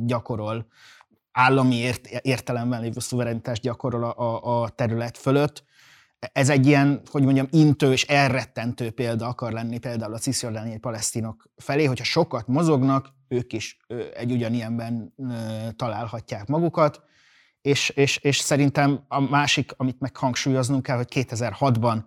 gyakorol, 0.05 0.67
állami 1.31 1.75
ért, 1.75 2.07
értelemben 2.07 2.81
lévő 2.81 2.99
szuverenitást 2.99 3.61
gyakorol 3.61 4.03
a, 4.03 4.61
a, 4.61 4.69
terület 4.69 5.17
fölött. 5.17 5.63
Ez 6.19 6.49
egy 6.49 6.65
ilyen, 6.65 7.01
hogy 7.11 7.23
mondjam, 7.23 7.47
intő 7.49 7.91
és 7.91 8.03
elrettentő 8.03 8.91
példa 8.91 9.27
akar 9.27 9.51
lenni 9.51 9.77
például 9.77 10.13
a 10.13 10.19
cisziordániai 10.19 10.77
palesztinok 10.77 11.49
felé, 11.55 11.85
hogyha 11.85 12.03
sokat 12.03 12.47
mozognak, 12.47 13.13
ők 13.27 13.53
is 13.53 13.77
egy 14.13 14.31
ugyanilyenben 14.31 15.13
találhatják 15.75 16.47
magukat 16.47 17.01
és, 17.61 17.89
és, 17.89 18.17
és 18.17 18.37
szerintem 18.37 19.05
a 19.07 19.19
másik, 19.19 19.71
amit 19.77 19.99
meg 19.99 20.15
hangsúlyoznunk 20.15 20.83
kell, 20.83 20.95
hogy 20.95 21.07
2006-ban 21.09 22.03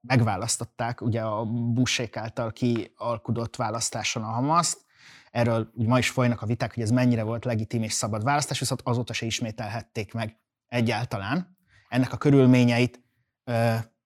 megválasztották 0.00 1.00
ugye 1.00 1.20
a 1.20 1.44
Bussék 1.44 2.16
által 2.16 2.52
kialkudott 2.52 3.56
választáson 3.56 4.22
a 4.22 4.26
Hamaszt, 4.26 4.86
erről 5.30 5.70
úgy 5.74 5.86
ma 5.86 5.98
is 5.98 6.10
folynak 6.10 6.42
a 6.42 6.46
viták, 6.46 6.74
hogy 6.74 6.82
ez 6.82 6.90
mennyire 6.90 7.22
volt 7.22 7.44
legitim 7.44 7.82
és 7.82 7.92
szabad 7.92 8.24
választás, 8.24 8.58
viszont 8.58 8.80
azóta 8.84 9.12
se 9.12 9.26
ismételhették 9.26 10.12
meg 10.12 10.36
egyáltalán. 10.66 11.56
Ennek 11.88 12.12
a 12.12 12.16
körülményeit 12.16 13.00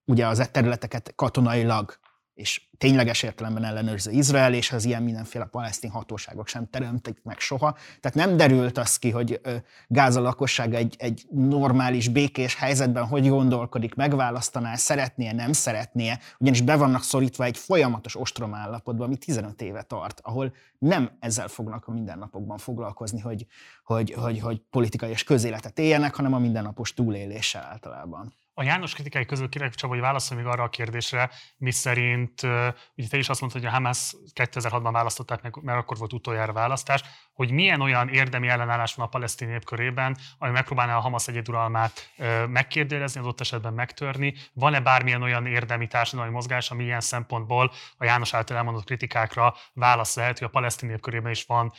ugye 0.04 0.26
az 0.26 0.38
e 0.38 0.46
területeket 0.46 1.12
katonailag 1.14 1.98
és 2.42 2.62
tényleges 2.78 3.22
értelemben 3.22 3.64
ellenőrző 3.64 4.10
Izrael, 4.10 4.54
és 4.54 4.72
az 4.72 4.84
ilyen 4.84 5.02
mindenféle 5.02 5.44
palesztin 5.44 5.90
hatóságok 5.90 6.48
sem 6.48 6.68
teremtik 6.70 7.18
meg 7.22 7.38
soha. 7.38 7.76
Tehát 8.00 8.16
nem 8.16 8.36
derült 8.36 8.78
az 8.78 8.96
ki, 8.96 9.10
hogy 9.10 9.40
Gáza 9.86 10.20
lakosság 10.20 10.74
egy, 10.74 10.94
egy 10.98 11.26
normális, 11.30 12.08
békés 12.08 12.54
helyzetben 12.54 13.06
hogy 13.06 13.28
gondolkodik, 13.28 13.94
megválasztaná, 13.94 14.74
szeretnie, 14.74 15.32
nem 15.32 15.52
szeretnie, 15.52 16.18
ugyanis 16.38 16.60
be 16.60 16.76
vannak 16.76 17.02
szorítva 17.02 17.44
egy 17.44 17.56
folyamatos 17.56 18.16
ostrom 18.16 18.54
állapotba, 18.54 19.04
ami 19.04 19.16
15 19.16 19.62
éve 19.62 19.82
tart, 19.82 20.20
ahol 20.22 20.54
nem 20.78 21.10
ezzel 21.20 21.48
fognak 21.48 21.86
a 21.86 21.92
mindennapokban 21.92 22.58
foglalkozni, 22.58 23.20
hogy, 23.20 23.46
hogy, 23.84 24.12
hogy, 24.12 24.40
hogy 24.40 24.62
politikai 24.70 25.10
és 25.10 25.24
közéletet 25.24 25.78
éljenek, 25.78 26.14
hanem 26.14 26.34
a 26.34 26.38
mindennapos 26.38 26.94
túléléssel 26.94 27.62
általában. 27.62 28.32
A 28.54 28.62
János 28.62 28.94
kritikai 28.94 29.24
közül 29.24 29.48
kérek 29.48 29.74
Csaba, 29.74 29.92
hogy 29.92 30.02
válaszolj 30.02 30.42
még 30.42 30.52
arra 30.52 30.62
a 30.62 30.68
kérdésre, 30.68 31.30
mi 31.56 31.70
szerint, 31.70 32.42
ugye 32.94 33.08
te 33.08 33.16
is 33.16 33.28
azt 33.28 33.40
mondtad, 33.40 33.62
hogy 33.62 33.70
a 33.70 33.74
Hamas 33.74 34.14
2006-ban 34.34 34.90
választották 34.92 35.42
meg, 35.42 35.56
mert 35.62 35.78
akkor 35.78 35.96
volt 35.96 36.12
utoljára 36.12 36.52
választás, 36.52 37.02
hogy 37.32 37.50
milyen 37.50 37.80
olyan 37.80 38.08
érdemi 38.08 38.48
ellenállás 38.48 38.94
van 38.94 39.06
a 39.06 39.08
palesztin 39.08 39.48
nép 39.48 39.64
körében, 39.64 40.16
ami 40.38 40.50
megpróbálná 40.52 40.96
a 40.96 41.00
Hamas 41.00 41.28
egyeduralmát 41.28 42.10
megkérdőjelezni, 42.48 43.20
az 43.20 43.26
ott 43.26 43.40
esetben 43.40 43.72
megtörni. 43.72 44.34
Van-e 44.52 44.80
bármilyen 44.80 45.22
olyan 45.22 45.46
érdemi 45.46 45.86
társadalmi 45.86 46.32
mozgás, 46.32 46.70
ami 46.70 46.84
ilyen 46.84 47.00
szempontból 47.00 47.72
a 47.96 48.04
János 48.04 48.34
által 48.34 48.56
elmondott 48.56 48.84
kritikákra 48.84 49.54
válasz 49.72 50.16
lehet, 50.16 50.38
hogy 50.38 50.46
a 50.46 50.50
palesztin 50.50 50.88
nép 50.88 51.00
körében 51.00 51.30
is 51.30 51.44
van 51.44 51.72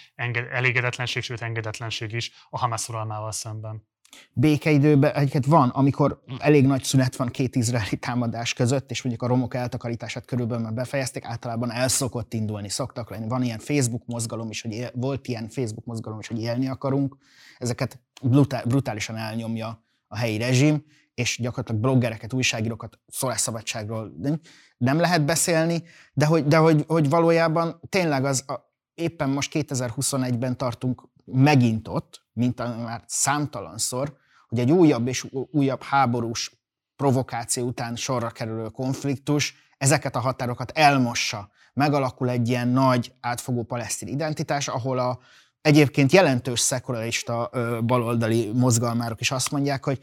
elégedetlenség, 0.52 1.24
sőt 1.24 1.42
engedetlenség 1.42 2.12
is 2.12 2.32
a 2.50 2.58
Hamas 2.60 2.90
uralmával 2.90 3.32
szemben? 3.32 3.92
Békeidőben 4.34 5.14
egyiket 5.14 5.46
van, 5.46 5.70
amikor 5.70 6.24
elég 6.38 6.66
nagy 6.66 6.84
szünet 6.84 7.16
van 7.16 7.28
két 7.28 7.56
izraeli 7.56 7.98
támadás 7.98 8.54
között, 8.54 8.92
és 8.92 9.02
mondjuk 9.02 9.24
a 9.24 9.28
romok 9.34 9.54
eltakarítását 9.54 10.26
körülbelül 10.26 10.64
már 10.64 10.74
befejezték, 10.74 11.26
általában 11.26 11.72
el 11.72 11.88
szokott 11.88 12.34
indulni, 12.34 12.70
szoktak 12.70 13.10
lenni. 13.10 13.28
Van 13.28 13.44
ilyen 13.44 13.60
Facebook 13.60 14.06
mozgalom 14.06 14.50
is, 14.50 14.62
hogy 14.62 14.72
él, 14.72 14.92
volt 14.94 15.28
ilyen 15.28 15.50
Facebook 15.50 15.86
mozgalom 15.86 16.20
is, 16.20 16.28
hogy 16.28 16.42
élni 16.42 16.68
akarunk. 16.68 17.18
Ezeket 17.58 18.00
brutál, 18.22 18.64
brutálisan 18.66 19.16
elnyomja 19.16 19.84
a 20.08 20.18
helyi 20.18 20.38
rezsim, 20.38 20.84
és 21.14 21.38
gyakorlatilag 21.42 21.82
bloggereket, 21.82 22.34
újságírókat 22.34 23.00
szólásszabadságról 23.08 24.14
nem, 24.18 24.40
nem 24.78 25.00
lehet 25.00 25.26
beszélni, 25.26 25.84
de 26.14 26.26
hogy, 26.26 26.46
de 26.46 26.58
hogy, 26.58 26.84
hogy 26.88 27.10
valójában 27.10 27.80
tényleg 27.90 28.26
az 28.26 28.44
a, 28.48 28.54
éppen 28.94 29.30
most 29.30 29.52
2021-ben 29.54 30.58
tartunk 30.58 31.10
megint 31.26 31.88
ott, 31.88 32.22
mint 32.34 32.58
már 32.58 33.04
számtalanszor, 33.06 34.18
hogy 34.48 34.60
egy 34.60 34.72
újabb 34.72 35.08
és 35.08 35.28
újabb 35.52 35.84
háborús 35.84 36.52
provokáció 36.96 37.68
után 37.68 37.96
sorra 37.96 38.30
kerülő 38.30 38.70
konfliktus 38.70 39.56
ezeket 39.78 40.16
a 40.16 40.20
határokat 40.20 40.72
elmossa. 40.72 41.50
Megalakul 41.74 42.30
egy 42.30 42.50
ilyen 42.50 42.68
nagy, 42.68 43.14
átfogó 43.22 43.64
palesztin 43.64 44.08
identitás, 44.08 44.68
ahol 44.68 45.00
a 45.00 45.20
egyébként 45.62 46.12
jelentős 46.12 46.60
szekularista 46.60 47.50
baloldali 47.86 48.52
mozgalmárok 48.54 49.22
is 49.22 49.32
azt 49.32 49.52
mondják, 49.52 49.86
hogy 49.86 50.00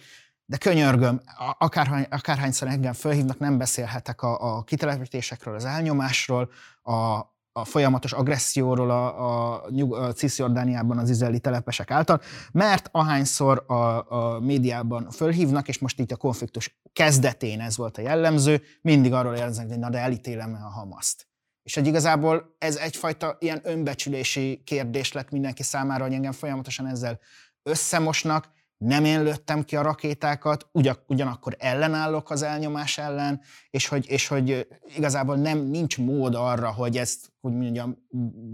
de 0.50 0.56
könyörgöm, 0.56 1.20
akárhány, 1.58 2.06
akárhányszor 2.10 2.68
engem 2.68 2.92
fölhívnak, 2.92 3.38
nem 3.38 3.58
beszélhetek 3.58 4.22
a, 4.22 4.56
a 4.56 4.62
kitelepítésekről, 4.62 5.54
az 5.54 5.64
elnyomásról, 5.64 6.50
a, 6.82 7.18
a 7.60 7.64
folyamatos 7.64 8.12
agresszióról 8.12 8.90
a, 8.90 9.54
a, 9.54 9.62
a 9.90 10.12
Cisjordániában 10.12 10.98
az 10.98 11.10
izraeli 11.10 11.38
telepesek 11.38 11.90
által, 11.90 12.20
mert 12.52 12.88
ahányszor 12.92 13.64
a, 13.66 13.74
a 14.08 14.40
médiában 14.40 15.10
fölhívnak, 15.10 15.68
és 15.68 15.78
most 15.78 15.98
itt 15.98 16.10
a 16.10 16.16
konfliktus 16.16 16.80
kezdetén 16.92 17.60
ez 17.60 17.76
volt 17.76 17.98
a 17.98 18.02
jellemző, 18.02 18.62
mindig 18.82 19.12
arról 19.12 19.36
jelznek, 19.36 19.68
hogy 19.68 19.78
na 19.78 19.90
de 19.90 19.98
elítélem 19.98 20.54
a 20.54 20.70
Hamaszt. 20.70 21.28
És 21.62 21.74
hogy 21.74 21.86
igazából 21.86 22.54
ez 22.58 22.76
egyfajta 22.76 23.36
ilyen 23.38 23.60
önbecsülési 23.62 24.62
kérdés 24.64 25.12
lett 25.12 25.30
mindenki 25.30 25.62
számára, 25.62 26.04
hogy 26.04 26.12
engem 26.12 26.32
folyamatosan 26.32 26.86
ezzel 26.86 27.18
összemosnak, 27.62 28.48
nem 28.84 29.04
én 29.04 29.22
lőttem 29.22 29.64
ki 29.64 29.76
a 29.76 29.82
rakétákat, 29.82 30.68
ugyanakkor 31.06 31.56
ellenállok 31.58 32.30
az 32.30 32.42
elnyomás 32.42 32.98
ellen, 32.98 33.40
és 33.70 33.88
hogy, 33.88 34.06
és 34.08 34.26
hogy 34.26 34.66
igazából 34.96 35.36
nem 35.36 35.58
nincs 35.58 35.98
mód 35.98 36.34
arra, 36.34 36.72
hogy 36.72 36.96
ezt, 36.96 37.32
hogy 37.40 37.52
mondjam, 37.52 37.96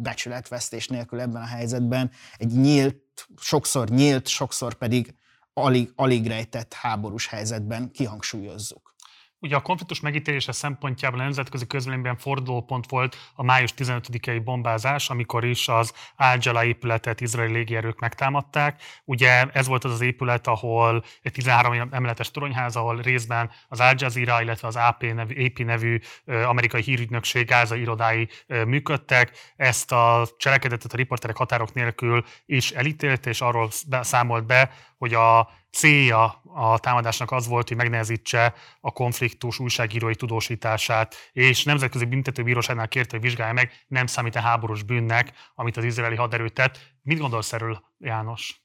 becsületvesztés 0.03 0.89
nélkül 0.89 1.21
ebben 1.21 1.43
a 1.43 1.47
helyzetben 1.47 2.11
egy 2.37 2.53
nyílt, 2.53 3.29
sokszor 3.37 3.89
nyílt, 3.89 4.27
sokszor 4.27 4.75
pedig 4.75 5.15
alig, 5.53 5.93
alig 5.95 6.27
rejtett 6.27 6.73
háborús 6.73 7.27
helyzetben 7.27 7.91
kihangsúlyozzuk. 7.91 8.95
Ugye 9.39 9.57
a 9.57 9.61
konfliktus 9.61 10.01
megítélése 10.01 10.53
szempontjából 10.53 11.21
a 11.21 11.23
nemzetközi 11.23 11.67
közvéleményben 11.67 12.17
fordulópont 12.17 12.89
volt 12.89 13.17
a 13.35 13.43
május 13.43 13.75
15-i 13.77 14.41
bombázás, 14.45 15.11
amikor 15.11 15.45
is 15.45 15.69
az 15.69 15.93
al 16.17 16.65
épületet 16.65 17.21
izraeli 17.21 17.53
légierők 17.53 17.99
megtámadták. 17.99 18.83
Ugye 19.05 19.45
ez 19.53 19.67
volt 19.67 19.85
az 19.85 19.93
az 19.93 20.01
épület, 20.01 20.47
ahol 20.47 21.05
egy 21.23 21.33
13 21.33 21.89
emeletes 21.91 22.31
toronyház, 22.31 22.77
ahol 22.77 22.97
részben 22.97 23.51
az 23.69 23.81
Al 23.81 23.95
Jazeera, 23.97 24.43
illetve 24.43 24.69
az 24.69 24.77
AP 24.77 25.03
nevű, 25.03 25.47
AP 25.47 25.59
nevű 25.59 25.99
amerikai 26.25 26.83
hírügynökség 26.83 27.47
Gáza 27.47 27.77
irodái 27.77 28.29
működtek. 28.47 29.31
Ezt 29.57 29.93
a 29.93 30.29
cselekedetet 30.37 30.93
a 30.93 30.97
riporterek 30.97 31.37
határok 31.37 31.73
nélkül 31.73 32.25
is 32.47 32.71
elítélte, 32.71 33.31
és 33.31 33.41
arról 33.41 33.71
számolt 34.01 34.47
be, 34.47 34.71
hogy 34.99 35.15
a 35.15 35.51
célja 35.77 36.43
a 36.55 36.79
támadásnak 36.79 37.31
az 37.31 37.47
volt, 37.47 37.69
hogy 37.69 37.77
megnehezítse 37.77 38.55
a 38.81 38.93
konfliktus 38.93 39.59
újságírói 39.59 40.15
tudósítását, 40.15 41.15
és 41.33 41.65
nemzetközi 41.65 42.05
büntetőbíróságnál 42.05 42.89
kérte, 42.89 43.17
hogy 43.17 43.25
vizsgálja 43.25 43.53
meg, 43.53 43.71
nem 43.89 44.07
számít-e 44.07 44.41
háborús 44.41 44.83
bűnnek, 44.83 45.33
amit 45.55 45.77
az 45.77 45.85
izraeli 45.85 46.17
haderő 46.17 46.49
tett. 46.49 46.79
Mit 47.03 47.19
gondolsz 47.19 47.53
erről, 47.53 47.83
János? 47.99 48.65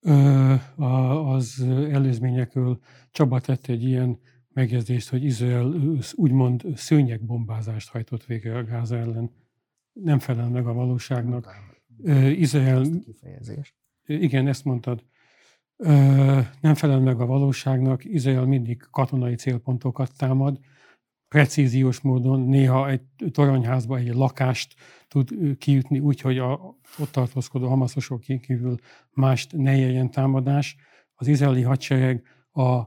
Ö, 0.00 0.54
az 0.76 1.64
előzményekről 1.90 2.78
Csaba 3.10 3.40
tette 3.40 3.72
egy 3.72 3.84
ilyen 3.84 4.20
megjegyzést, 4.52 5.08
hogy 5.08 5.24
Izrael 5.24 5.74
úgymond 6.12 6.62
szőnyegbombázást 6.74 7.90
hajtott 7.90 8.24
végre 8.24 8.56
a 8.56 8.64
Gáza 8.64 8.96
ellen. 8.96 9.30
Nem 9.92 10.18
felel 10.18 10.48
meg 10.48 10.66
a 10.66 10.72
valóságnak. 10.72 11.56
Izrael... 12.36 12.84
Igen, 14.06 14.48
ezt 14.48 14.64
mondtad 14.64 15.04
nem 16.60 16.74
felel 16.74 17.00
meg 17.00 17.20
a 17.20 17.26
valóságnak, 17.26 18.04
Izrael 18.04 18.44
mindig 18.44 18.82
katonai 18.90 19.34
célpontokat 19.34 20.16
támad, 20.16 20.58
precíziós 21.28 22.00
módon, 22.00 22.40
néha 22.40 22.90
egy 22.90 23.02
toronyházba 23.30 23.96
egy 23.96 24.14
lakást 24.14 24.74
tud 25.08 25.58
kiütni 25.58 25.98
úgy, 25.98 26.20
hogy 26.20 26.38
a 26.38 26.76
ott 26.98 27.10
tartózkodó 27.10 27.68
hamaszosok 27.68 28.20
kívül 28.20 28.76
mást 29.10 29.52
ne 29.52 29.76
éljen 29.76 30.10
támadás. 30.10 30.76
Az 31.14 31.26
izraeli 31.26 31.62
hadsereg 31.62 32.22
a 32.52 32.82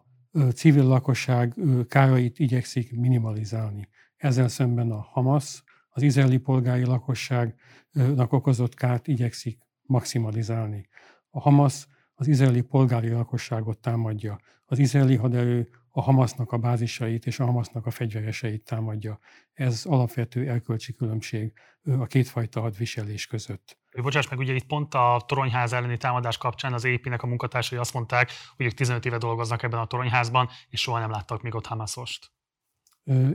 civil 0.54 0.84
lakosság 0.84 1.56
kárait 1.88 2.40
igyekszik 2.40 2.92
minimalizálni. 2.92 3.88
Ezzel 4.16 4.48
szemben 4.48 4.92
a 4.92 5.08
Hamas 5.12 5.64
az 5.90 6.02
izraeli 6.02 6.38
polgári 6.38 6.86
lakosságnak 6.86 8.34
okozott 8.34 8.74
kárt 8.74 9.08
igyekszik 9.08 9.60
maximalizálni. 9.82 10.88
A 11.30 11.40
Hamas 11.40 11.88
az 12.20 12.28
izraeli 12.28 12.62
polgári 12.62 13.10
lakosságot 13.10 13.78
támadja. 13.78 14.40
Az 14.66 14.80
izraeli 14.80 15.16
haderő 15.16 15.70
a 15.92 16.02
Hamasznak 16.02 16.52
a 16.52 16.58
bázisait 16.58 17.26
és 17.26 17.40
a 17.40 17.46
Hamasznak 17.46 17.86
a 17.86 17.92
fegyvereseit 17.92 18.64
támadja. 18.64 19.20
Ez 19.54 19.86
alapvető 19.86 20.50
elkölcsi 20.50 20.94
különbség 20.94 21.54
a 21.84 22.06
kétfajta 22.06 22.62
hadviselés 22.62 23.28
között. 23.28 23.78
Bocsáss 24.02 24.30
meg, 24.30 24.40
ugye 24.40 24.54
itt 24.54 24.66
pont 24.66 24.94
a 24.94 25.24
toronyház 25.28 25.74
elleni 25.74 25.98
támadás 25.98 26.38
kapcsán 26.38 26.74
az 26.74 26.84
épének 26.84 27.24
a 27.24 27.28
munkatársai 27.28 27.80
azt 27.80 27.94
mondták, 27.94 28.32
hogy 28.58 28.66
ők 28.66 28.74
15 28.74 29.06
éve 29.06 29.18
dolgoznak 29.18 29.64
ebben 29.64 29.80
a 29.80 29.86
toronyházban, 29.86 30.50
és 30.70 30.82
soha 30.82 31.00
nem 31.00 31.12
láttak 31.12 31.42
még 31.42 31.56
ott 31.56 31.66
Hamaszost. 31.66 32.32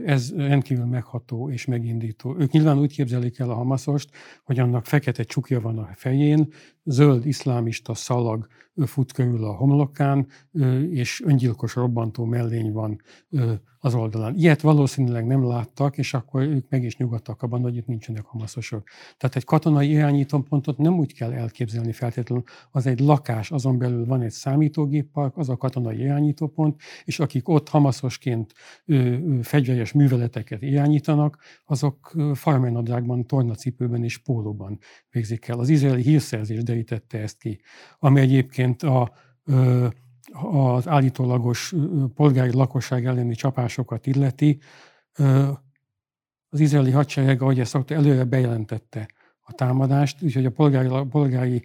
Ez 0.05 0.35
rendkívül 0.35 0.85
megható 0.85 1.51
és 1.51 1.65
megindító. 1.65 2.35
Ők 2.37 2.51
nyilván 2.51 2.77
úgy 2.77 2.93
képzelik 2.93 3.39
el 3.39 3.49
a 3.49 3.55
Hamaszost, 3.55 4.09
hogy 4.43 4.59
annak 4.59 4.85
fekete 4.85 5.23
csukja 5.23 5.61
van 5.61 5.77
a 5.77 5.89
fején, 5.93 6.53
zöld 6.83 7.25
iszlámista 7.25 7.93
szalag 7.93 8.47
fut 8.85 9.11
a 9.17 9.55
homlokán, 9.55 10.27
és 10.89 11.21
öngyilkos 11.25 11.75
robbantó 11.75 12.25
mellény 12.25 12.71
van 12.71 13.01
az 13.79 13.95
oldalán. 13.95 14.35
Ilyet 14.35 14.61
valószínűleg 14.61 15.25
nem 15.25 15.47
láttak, 15.47 15.97
és 15.97 16.13
akkor 16.13 16.41
ők 16.41 16.69
meg 16.69 16.83
is 16.83 16.97
nyugodtak 16.97 17.41
abban, 17.41 17.61
hogy 17.61 17.75
itt 17.75 17.87
nincsenek 17.87 18.25
hamaszosok. 18.25 18.83
Tehát 19.17 19.35
egy 19.35 19.43
katonai 19.43 19.89
irányítópontot 19.89 20.77
nem 20.77 20.97
úgy 20.97 21.13
kell 21.13 21.33
elképzelni 21.33 21.91
feltétlenül, 21.91 22.43
az 22.71 22.85
egy 22.85 22.99
lakás, 22.99 23.51
azon 23.51 23.77
belül 23.77 24.05
van 24.05 24.21
egy 24.21 24.31
számítógéppark, 24.31 25.37
az 25.37 25.49
a 25.49 25.57
katonai 25.57 25.99
irányítópont, 25.99 26.81
és 27.03 27.19
akik 27.19 27.49
ott 27.49 27.69
hamaszosként 27.69 28.53
fegyveres 29.41 29.91
műveleteket 29.91 30.61
irányítanak, 30.61 31.37
azok 31.65 32.15
farmernadrágban, 32.33 33.25
tornacipőben 33.25 34.03
és 34.03 34.17
pólóban 34.17 34.79
végzik 35.09 35.47
el. 35.47 35.59
Az 35.59 35.69
izraeli 35.69 36.01
hírszerzés 36.01 36.63
derítette 36.63 37.17
ezt 37.17 37.37
ki, 37.37 37.59
ami 37.99 38.19
egyébként 38.19 38.64
a 38.73 39.11
az 40.41 40.87
állítólagos 40.87 41.73
polgári 42.15 42.53
lakosság 42.53 43.05
elleni 43.05 43.35
csapásokat 43.35 44.07
illeti, 44.07 44.59
az 46.49 46.59
izraeli 46.59 46.91
hadsereg, 46.91 47.41
ahogy 47.41 47.59
ezt 47.59 47.71
szokta, 47.71 47.93
előre 47.93 48.23
bejelentette 48.23 49.09
a 49.39 49.53
támadást, 49.53 50.23
úgyhogy 50.23 50.45
a 50.45 50.51
polgári, 50.51 51.07
polgári 51.09 51.63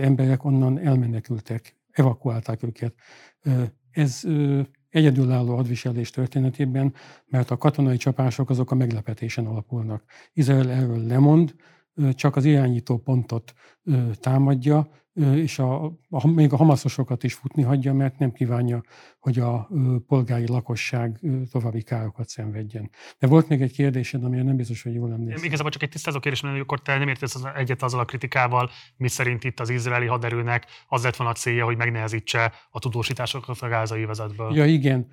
emberek 0.00 0.44
onnan 0.44 0.78
elmenekültek, 0.78 1.76
evakuálták 1.90 2.62
őket. 2.62 2.94
Ez 3.90 4.22
egyedülálló 4.88 5.56
hadviselés 5.56 6.10
történetében, 6.10 6.94
mert 7.26 7.50
a 7.50 7.56
katonai 7.56 7.96
csapások 7.96 8.50
azok 8.50 8.70
a 8.70 8.74
meglepetésen 8.74 9.46
alapulnak. 9.46 10.04
Izrael 10.32 10.70
erről 10.70 11.06
lemond, 11.06 11.54
csak 12.14 12.36
az 12.36 12.44
irányító 12.44 12.98
pontot 12.98 13.54
támadja, 14.20 14.88
és 15.34 15.58
a, 15.58 15.84
a, 16.08 16.26
még 16.26 16.52
a 16.52 16.56
hamaszosokat 16.56 17.24
is 17.24 17.34
futni 17.34 17.62
hagyja, 17.62 17.94
mert 17.94 18.18
nem 18.18 18.32
kívánja, 18.32 18.82
hogy 19.18 19.38
a 19.38 19.70
polgári 20.06 20.46
lakosság 20.48 21.20
további 21.50 21.82
károkat 21.82 22.28
szenvedjen. 22.28 22.90
De 23.18 23.26
volt 23.26 23.48
még 23.48 23.62
egy 23.62 23.72
kérdésed, 23.72 24.24
amire 24.24 24.42
nem 24.42 24.56
biztos, 24.56 24.82
hogy 24.82 24.94
jól 24.94 25.12
emlékszem. 25.12 25.44
Igazából 25.44 25.70
csak 25.70 25.82
egy 25.82 25.88
tisztázó 25.88 26.18
kérdés, 26.18 26.40
mert 26.40 26.60
akkor 26.60 26.82
te 26.82 26.98
nem 26.98 27.08
értesz 27.08 27.42
egyet 27.56 27.82
azzal 27.82 28.00
a 28.00 28.04
kritikával, 28.04 28.70
mi 28.96 29.08
szerint 29.08 29.44
itt 29.44 29.60
az 29.60 29.70
izraeli 29.70 30.06
haderőnek 30.06 30.66
az 30.88 31.02
lett 31.02 31.16
volna 31.16 31.32
a 31.32 31.36
célja, 31.36 31.64
hogy 31.64 31.76
megnehezítse 31.76 32.52
a 32.70 32.78
tudósításokat 32.78 33.60
a 33.60 33.68
gázai 33.68 34.04
vezetből. 34.04 34.54
Ja, 34.54 34.64
igen. 34.64 35.06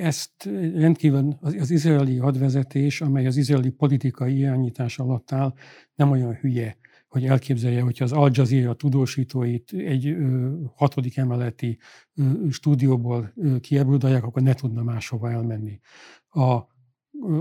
Ezt 0.00 0.48
rendkívül 0.74 1.38
az 1.40 1.70
izraeli 1.70 2.16
hadvezetés, 2.16 3.00
amely 3.00 3.26
az 3.26 3.36
izraeli 3.36 3.70
politikai 3.70 4.38
irányítás 4.38 4.98
alatt 4.98 5.32
áll, 5.32 5.54
nem 5.94 6.10
olyan 6.10 6.34
hülye, 6.34 6.76
hogy 7.10 7.26
elképzelje, 7.26 7.82
hogyha 7.82 8.04
az 8.04 8.12
Al 8.12 8.30
Jazeera 8.32 8.74
tudósítóit 8.74 9.72
egy 9.72 10.06
ö, 10.06 10.52
hatodik 10.74 11.16
emeleti 11.16 11.78
ö, 12.14 12.22
stúdióból 12.50 13.32
kiebrudalják, 13.60 14.24
akkor 14.24 14.42
ne 14.42 14.54
tudna 14.54 14.82
máshova 14.82 15.30
elmenni. 15.30 15.80
A, 16.28 16.42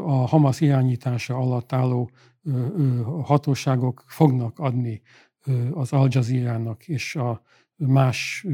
a 0.06 0.28
Hamas 0.28 0.62
irányítása 0.62 1.36
alatt 1.36 1.74
álló 1.74 2.10
ö, 2.44 2.66
ö, 2.78 3.02
hatóságok 3.24 4.04
fognak 4.08 4.60
adni 4.60 5.02
ö, 5.46 5.70
az 5.72 5.94
Al 5.94 6.08
Jazeera-nak 6.12 6.88
és 6.88 7.16
a 7.16 7.42
más 7.76 8.46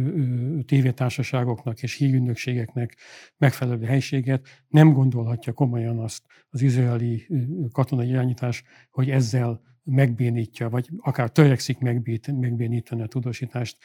tévétársaságoknak 0.65 1.83
és 1.83 1.95
hírügynökségeknek 1.95 2.97
megfelelő 3.37 3.85
helységet, 3.85 4.47
nem 4.67 4.93
gondolhatja 4.93 5.53
komolyan 5.53 5.99
azt 5.99 6.23
az 6.49 6.61
izraeli 6.61 7.27
katonai 7.71 8.07
irányítás, 8.07 8.63
hogy 8.89 9.09
ezzel 9.09 9.61
megbénítja, 9.85 10.69
vagy 10.69 10.89
akár 10.97 11.29
törekszik 11.29 11.79
megbét, 11.79 12.27
megbénítani 12.39 13.01
a 13.01 13.07
tudósítást, 13.07 13.77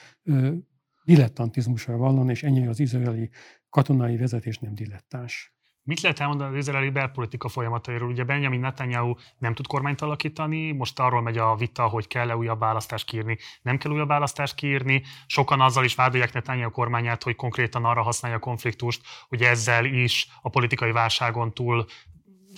dilettantizmusra 1.04 1.96
vallon, 1.96 2.30
és 2.30 2.42
ennyi 2.42 2.66
az 2.66 2.80
izraeli 2.80 3.30
katonai 3.68 4.16
vezetés 4.16 4.58
nem 4.58 4.74
dilettáns. 4.74 5.54
Mit 5.82 6.00
lehet 6.00 6.20
elmondani 6.20 6.52
az 6.52 6.66
izraeli 6.66 6.90
belpolitika 6.90 7.48
folyamatairól? 7.48 8.10
Ugye 8.10 8.24
Benjamin 8.24 8.60
Netanyahu 8.60 9.14
nem 9.38 9.54
tud 9.54 9.66
kormányt 9.66 10.00
alakítani, 10.00 10.72
most 10.72 10.98
arról 10.98 11.22
megy 11.22 11.38
a 11.38 11.56
vita, 11.56 11.88
hogy 11.88 12.06
kell-e 12.06 12.36
újabb 12.36 12.58
választást 12.58 13.06
kiírni, 13.06 13.38
nem 13.62 13.78
kell 13.78 13.92
újabb 13.92 14.08
választást 14.08 14.54
kiírni. 14.54 15.02
Sokan 15.26 15.60
azzal 15.60 15.84
is 15.84 15.94
vádolják 15.94 16.32
Netanyahu 16.32 16.70
kormányát, 16.70 17.22
hogy 17.22 17.36
konkrétan 17.36 17.84
arra 17.84 18.02
használja 18.02 18.36
a 18.36 18.40
konfliktust, 18.40 19.02
hogy 19.28 19.42
ezzel 19.42 19.84
is 19.84 20.28
a 20.42 20.48
politikai 20.48 20.92
válságon 20.92 21.54
túl 21.54 21.86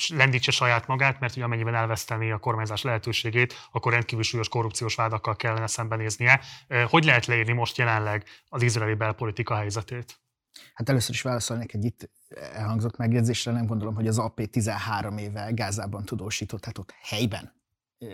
lendítse 0.08 0.50
saját 0.50 0.86
magát, 0.86 1.20
mert 1.20 1.36
ugye 1.36 1.44
amennyiben 1.44 1.74
elveszteni 1.74 2.30
a 2.30 2.38
kormányzás 2.38 2.82
lehetőségét, 2.82 3.54
akkor 3.72 3.92
rendkívül 3.92 4.24
súlyos 4.24 4.48
korrupciós 4.48 4.94
vádakkal 4.94 5.36
kellene 5.36 5.66
szembenéznie. 5.66 6.40
Hogy 6.88 7.04
lehet 7.04 7.26
leírni 7.26 7.52
most 7.52 7.76
jelenleg 7.76 8.24
az 8.48 8.62
izraeli 8.62 8.94
belpolitika 8.94 9.54
helyzetét? 9.54 10.20
Hát 10.74 10.88
először 10.88 11.14
is 11.14 11.22
válaszolnék 11.22 11.74
egy 11.74 11.84
itt 11.84 12.10
elhangzott 12.52 12.96
megjegyzésre, 12.96 13.52
nem 13.52 13.66
gondolom, 13.66 13.94
hogy 13.94 14.06
az 14.06 14.18
AP 14.18 14.50
13 14.50 15.18
éve 15.18 15.50
Gázában 15.50 16.04
tudósított, 16.04 16.60
tehát 16.60 16.78
ott 16.78 16.94
helyben 17.02 17.60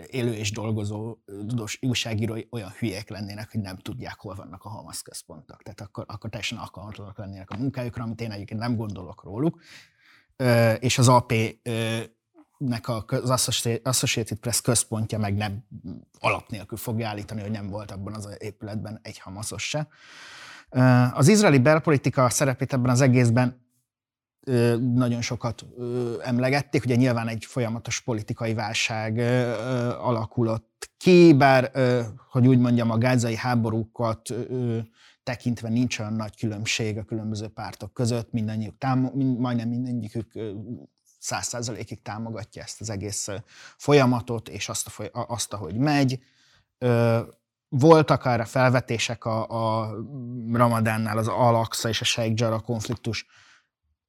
élő 0.07 0.33
és 0.33 0.51
dolgozó 0.51 1.17
tudós 1.25 1.77
újságírói 1.81 2.43
olyan 2.49 2.71
hülyek 2.79 3.09
lennének, 3.09 3.51
hogy 3.51 3.61
nem 3.61 3.77
tudják, 3.77 4.19
hol 4.19 4.35
vannak 4.35 4.63
a 4.63 4.69
Hamas 4.69 5.01
központok. 5.01 5.63
Tehát 5.63 5.81
akkor, 5.81 6.05
akkor 6.07 6.29
teljesen 6.29 6.57
alkalmatlanak 6.57 7.17
lennének 7.17 7.49
a 7.49 7.57
munkájukra, 7.57 8.03
amit 8.03 8.21
én 8.21 8.31
egyébként 8.31 8.59
nem 8.59 8.75
gondolok 8.75 9.23
róluk. 9.23 9.61
És 10.79 10.97
az 10.97 11.07
AP 11.07 11.33
nek 12.57 12.89
az 13.07 13.29
Associated 13.83 14.37
Press 14.37 14.61
központja 14.61 15.19
meg 15.19 15.35
nem 15.35 15.65
alap 16.19 16.49
nélkül 16.49 16.77
fogja 16.77 17.07
állítani, 17.07 17.41
hogy 17.41 17.51
nem 17.51 17.69
volt 17.69 17.91
abban 17.91 18.13
az 18.13 18.37
épületben 18.39 18.99
egy 19.01 19.19
hamaszos 19.19 19.63
se. 19.69 19.87
Az 21.13 21.27
izraeli 21.27 21.59
belpolitika 21.59 22.29
szerepét 22.29 22.73
ebben 22.73 22.91
az 22.91 23.01
egészben 23.01 23.67
nagyon 24.79 25.21
sokat 25.21 25.65
emlegették. 26.21 26.83
Ugye 26.83 26.95
nyilván 26.95 27.27
egy 27.27 27.45
folyamatos 27.45 27.99
politikai 27.99 28.53
válság 28.53 29.17
alakulott 29.99 30.89
ki, 30.97 31.33
bár, 31.33 31.71
hogy 32.31 32.47
úgy 32.47 32.59
mondjam, 32.59 32.91
a 32.91 32.97
gázai 32.97 33.35
háborúkat 33.35 34.33
tekintve 35.29 35.69
nincs 35.69 35.99
olyan 35.99 36.13
nagy 36.13 36.37
különbség 36.37 36.97
a 36.97 37.03
különböző 37.03 37.47
pártok 37.47 37.93
között, 37.93 38.31
mindannyiuk 38.31 38.77
támo- 38.77 39.13
majdnem 39.13 39.69
mindegyikük 39.69 40.31
száz 41.19 41.47
százalékig 41.47 42.01
támogatja 42.01 42.61
ezt 42.63 42.81
az 42.81 42.89
egész 42.89 43.27
folyamatot, 43.77 44.49
és 44.49 44.69
azt, 44.69 44.87
a 44.87 44.89
foly- 44.89 45.11
azt 45.13 45.53
ahogy 45.53 45.75
megy. 45.75 46.19
Voltak 47.67 48.25
arra 48.25 48.45
felvetések 48.45 49.25
a, 49.25 49.47
a 49.81 49.95
Ramadánnál 50.51 51.17
az 51.17 51.27
Al-Aqsa 51.27 51.89
és 51.89 52.01
a 52.01 52.05
Sheikh 52.05 52.41
Jarrah 52.41 52.61
konfliktus 52.61 53.25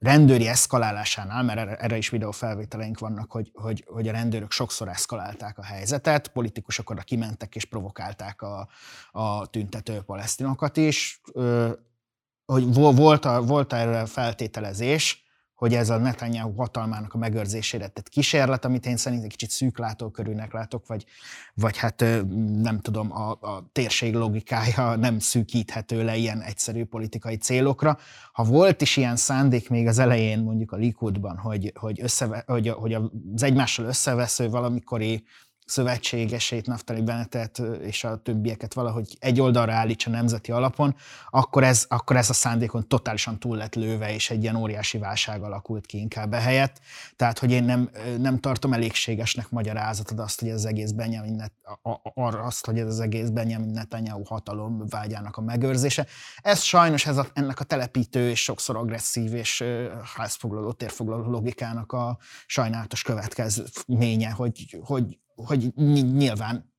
rendőri 0.01 0.49
eszkalálásánál, 0.49 1.43
mert 1.43 1.81
erre, 1.81 1.97
is 1.97 2.09
videófelvételeink 2.09 2.99
vannak, 2.99 3.31
hogy, 3.31 3.51
hogy, 3.55 3.85
hogy 3.87 4.09
a 4.09 4.13
rendőrök 4.13 4.51
sokszor 4.51 4.89
eszkalálták 4.89 5.59
a 5.59 5.63
helyzetet, 5.63 6.29
politikusok 6.29 6.91
oda 6.91 7.03
kimentek 7.03 7.55
és 7.55 7.65
provokálták 7.65 8.43
a, 8.43 8.69
a 9.13 9.47
tüntető 9.47 10.01
palesztinokat 10.01 10.77
is, 10.77 11.21
hogy 12.45 12.75
volt, 12.75 13.25
a, 13.25 13.43
volt 13.43 13.73
erre 13.73 14.07
feltételezés, 14.07 15.25
hogy 15.61 15.75
ez 15.75 15.91
a 15.91 15.97
Netanyahu 15.97 16.55
hatalmának 16.57 17.15
a 17.15 17.19
megőrzésére 17.19 17.89
tett 17.89 18.09
kísérlet, 18.09 18.65
amit 18.65 18.87
én 18.87 18.97
szerintem 18.97 19.29
kicsit 19.29 19.51
szűklátókörűnek 19.51 20.53
látok, 20.53 20.87
vagy, 20.87 21.05
vagy 21.55 21.77
hát 21.77 22.05
nem 22.63 22.81
tudom, 22.81 23.13
a, 23.13 23.31
a 23.31 23.69
térség 23.73 24.15
logikája 24.15 24.97
nem 24.97 25.19
szűkíthető 25.19 26.05
le 26.05 26.17
ilyen 26.17 26.41
egyszerű 26.41 26.85
politikai 26.85 27.37
célokra. 27.37 27.99
Ha 28.33 28.45
volt 28.45 28.81
is 28.81 28.97
ilyen 28.97 29.17
szándék 29.17 29.69
még 29.69 29.87
az 29.87 29.99
elején 29.99 30.39
mondjuk 30.39 30.73
a 30.73 30.77
Likudban, 30.77 31.37
hogy, 31.37 31.73
hogy, 31.75 32.01
összeve, 32.03 32.45
hogy, 32.47 32.69
hogy 32.69 32.95
az 33.35 33.43
egymással 33.43 33.87
összevesző 33.87 34.49
valamikori 34.49 35.25
szövetségesét, 35.71 36.67
Naftali 36.67 37.03
Bennetet 37.03 37.63
és 37.83 38.05
a 38.05 38.17
többieket 38.17 38.75
valahogy 38.75 39.17
egy 39.19 39.41
oldalra 39.41 39.73
állítsa 39.73 40.11
nemzeti 40.11 40.53
alapon, 40.53 40.97
akkor 41.31 41.65
ez, 41.65 41.85
akkor 41.89 42.17
ez 42.17 42.31
a 42.31 42.33
szándékon 42.33 42.89
totálisan 42.89 43.39
túl 43.39 43.57
lett 43.57 43.75
lőve, 43.75 44.15
és 44.15 44.31
egy 44.31 44.43
ilyen 44.43 44.57
óriási 44.57 44.99
válság 44.99 45.43
alakult 45.43 45.87
ki 45.87 45.99
inkább 45.99 46.33
ehelyett. 46.33 46.81
Tehát, 47.17 47.39
hogy 47.39 47.51
én 47.51 47.65
nem, 47.65 47.91
nem 48.19 48.39
tartom 48.39 48.73
elégségesnek 48.73 49.51
magyarázatod 49.51 50.19
azt, 50.19 50.41
hogy 50.41 50.49
ez 50.49 50.55
az 50.55 50.65
egész 50.65 50.91
Benjamin 50.91 51.33
Net, 51.33 51.53
arra 52.15 52.43
azt, 52.43 52.67
hogy 52.67 52.79
ez 52.79 52.87
az 52.87 53.01
egész 53.01 53.29
Benjamin 53.29 53.71
Netanyahu 53.71 54.23
hatalom 54.25 54.87
vágyának 54.89 55.37
a 55.37 55.41
megőrzése. 55.41 56.07
Ez 56.43 56.61
sajnos 56.61 57.07
ez 57.07 57.17
a, 57.17 57.27
ennek 57.33 57.61
a 57.61 57.65
telepítő 57.65 58.31
és 58.31 58.43
sokszor 58.43 58.77
agresszív 58.77 59.35
és 59.35 59.65
házfoglaló, 60.17 60.73
térfoglaló 60.73 61.31
logikának 61.31 61.93
a 61.93 62.19
sajnálatos 62.47 63.03
következménye, 63.03 64.31
hogy, 64.31 64.79
hogy 64.85 65.19
hogy 65.45 65.75
nyilván 66.13 66.73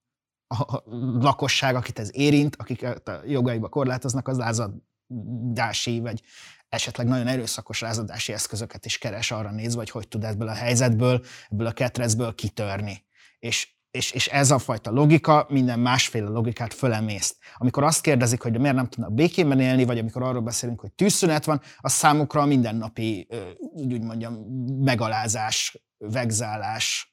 a 0.47 0.82
lakosság, 1.20 1.76
akit 1.76 1.99
ez 1.99 2.09
érint, 2.14 2.55
akik 2.55 2.84
a 2.84 3.22
jogaiba 3.26 3.70
korlátoznak, 3.70 4.28
az 4.28 4.38
lázadási, 4.38 5.99
vagy 5.99 6.22
esetleg 6.70 7.07
nagyon 7.07 7.28
erőszakos 7.28 7.80
lázadási 7.80 8.34
eszközöket 8.34 8.86
is 8.86 8.97
keres 8.97 9.32
arra 9.32 9.51
nézve, 9.51 9.78
hogy 9.78 9.89
hogy 9.89 10.07
tud 10.07 10.24
ebből 10.24 10.47
a 10.47 10.53
helyzetből, 10.53 11.26
ebből 11.49 11.68
a 11.68 11.72
ketrecből 11.72 12.36
kitörni. 12.36 13.03
És, 13.39 13.70
és, 13.91 14.12
és 14.12 14.28
ez 14.28 14.51
a 14.51 14.59
fajta 14.59 14.91
logika 14.91 15.45
minden 15.49 15.80
másféle 15.80 16.30
logikát 16.30 16.74
fölemészt. 16.74 17.38
Amikor 17.57 17.84
azt 17.84 18.01
kérdezik, 18.01 18.41
hogy 18.41 18.59
miért 18.59 18.76
nem 18.76 18.88
tudnak 18.88 19.14
békében 19.14 19.59
élni, 19.59 19.86
vagy 19.86 19.97
amikor 19.97 20.24
arról 20.24 20.41
beszélünk, 20.41 20.80
hogy 20.80 20.91
tűzszünet 20.91 21.45
van, 21.45 21.62
az 21.78 21.91
számukra 21.91 22.41
a 22.41 22.45
mindennapi, 22.45 23.28
úgy 23.59 24.01
mondjam, 24.01 24.34
megalázás, 24.80 25.82
vegzálás, 25.97 27.11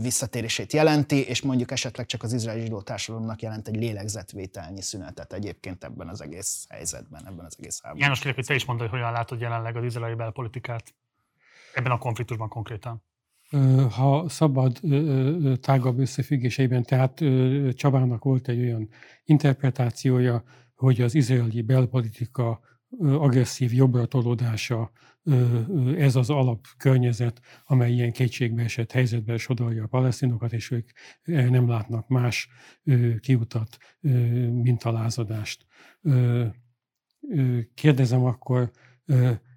visszatérését 0.00 0.72
jelenti, 0.72 1.26
és 1.26 1.42
mondjuk 1.42 1.70
esetleg 1.70 2.06
csak 2.06 2.22
az 2.22 2.32
izraeli 2.32 2.60
zsidó 2.60 2.80
társadalomnak 2.80 3.42
jelent 3.42 3.68
egy 3.68 3.76
lélegzetvételnyi 3.76 4.82
szünetet 4.82 5.32
egyébként 5.32 5.84
ebben 5.84 6.08
az 6.08 6.20
egész 6.22 6.66
helyzetben, 6.68 7.26
ebben 7.26 7.44
az 7.44 7.56
egész 7.58 7.80
háborúban. 7.82 8.02
János, 8.02 8.18
kérlek, 8.18 8.34
hogy 8.34 8.46
te 8.46 8.54
is 8.54 8.64
mondd, 8.64 8.78
hogy 8.78 8.88
hogyan 8.88 9.12
látod 9.12 9.40
jelenleg 9.40 9.76
az 9.76 9.84
izraeli 9.84 10.14
belpolitikát 10.14 10.94
ebben 11.74 11.92
a 11.92 11.98
konfliktusban 11.98 12.48
konkrétan. 12.48 13.02
Ha 13.90 14.28
szabad 14.28 14.80
tágabb 15.60 15.98
összefüggéseiben, 15.98 16.82
tehát 16.82 17.22
Csabának 17.74 18.24
volt 18.24 18.48
egy 18.48 18.60
olyan 18.60 18.88
interpretációja, 19.24 20.44
hogy 20.74 21.00
az 21.00 21.14
izraeli 21.14 21.62
belpolitika 21.62 22.60
agresszív 22.98 23.72
jobbra 23.72 24.06
tolódása 24.06 24.90
ez 25.96 26.16
az 26.16 26.30
alapkörnyezet, 26.30 27.40
amely 27.64 27.92
ilyen 27.92 28.12
kétségbe 28.12 28.62
esett 28.62 28.92
helyzetben 28.92 29.38
sodorja 29.38 29.84
a 29.84 29.86
palesztinokat, 29.86 30.52
és 30.52 30.70
ők 30.70 30.90
nem 31.24 31.68
látnak 31.68 32.08
más 32.08 32.48
kiutat, 33.20 33.76
mint 34.50 34.82
a 34.82 34.92
lázadást. 34.92 35.66
Kérdezem 37.74 38.24
akkor 38.24 38.70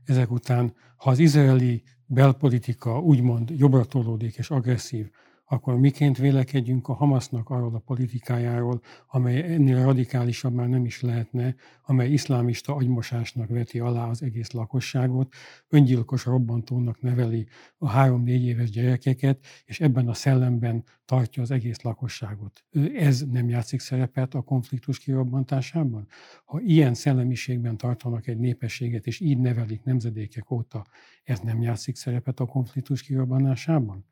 ezek 0.05 0.31
után, 0.31 0.73
ha 0.95 1.09
az 1.09 1.19
izraeli 1.19 1.83
belpolitika 2.05 2.99
úgymond 2.99 3.49
jobbra 3.49 3.85
tolódik 3.85 4.35
és 4.35 4.49
agresszív, 4.49 5.09
akkor 5.45 5.79
miként 5.79 6.17
vélekedjünk 6.17 6.87
a 6.87 6.93
Hamasznak 6.93 7.49
arról 7.49 7.75
a 7.75 7.79
politikájáról, 7.79 8.81
amely 9.07 9.53
ennél 9.53 9.83
radikálisabb 9.83 10.53
már 10.53 10.67
nem 10.67 10.85
is 10.85 11.01
lehetne, 11.01 11.55
amely 11.85 12.11
iszlámista 12.11 12.75
agymosásnak 12.75 13.49
veti 13.49 13.79
alá 13.79 14.07
az 14.07 14.21
egész 14.21 14.51
lakosságot, 14.51 15.33
öngyilkos 15.69 16.25
robbantónak 16.25 17.01
neveli 17.01 17.47
a 17.77 17.89
három-négy 17.89 18.43
éves 18.43 18.69
gyerekeket, 18.69 19.45
és 19.65 19.79
ebben 19.79 20.07
a 20.07 20.13
szellemben 20.13 20.83
tartja 21.05 21.41
az 21.41 21.51
egész 21.51 21.81
lakosságot. 21.81 22.63
Ez 22.95 23.25
nem 23.31 23.49
játszik 23.49 23.79
szerepet 23.79 24.33
a 24.33 24.41
konfliktus 24.41 24.99
kirobbantásában? 24.99 26.07
Ha 26.45 26.59
ilyen 26.61 26.93
szellemiségben 26.93 27.77
tartanak 27.77 28.27
egy 28.27 28.37
népességet, 28.37 29.07
és 29.07 29.19
így 29.19 29.37
nevelik 29.37 29.83
nemzedékek 29.83 30.51
óta, 30.51 30.85
ez 31.23 31.39
nem 31.39 31.61
játszik 31.61 31.95
szerepet 31.95 32.39
a 32.39 32.45
konfliktus 32.45 33.01
kirobbantásában? 33.01 34.05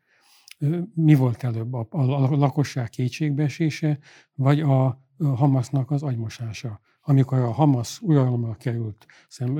Mi 0.94 1.16
volt 1.16 1.44
előbb, 1.44 1.74
a, 1.74 1.88
a, 1.90 2.36
lakosság 2.36 2.90
kétségbeesése, 2.90 4.00
vagy 4.34 4.60
a 4.60 5.02
Hamasnak 5.18 5.92
az 5.92 6.04
agymosása? 6.04 6.80
Amikor 7.04 7.38
a 7.38 7.52
Hamas 7.52 8.02
uralomra 8.02 8.54
került, 8.54 9.06
szem, 9.28 9.54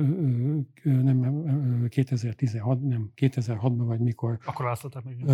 nem 0.82 1.86
2016, 1.88 2.82
nem 2.82 3.10
2006-ban, 3.16 3.82
vagy 3.86 4.00
mikor 4.00 4.38
akkor 4.44 4.64
választották 4.64 5.04
meg. 5.04 5.28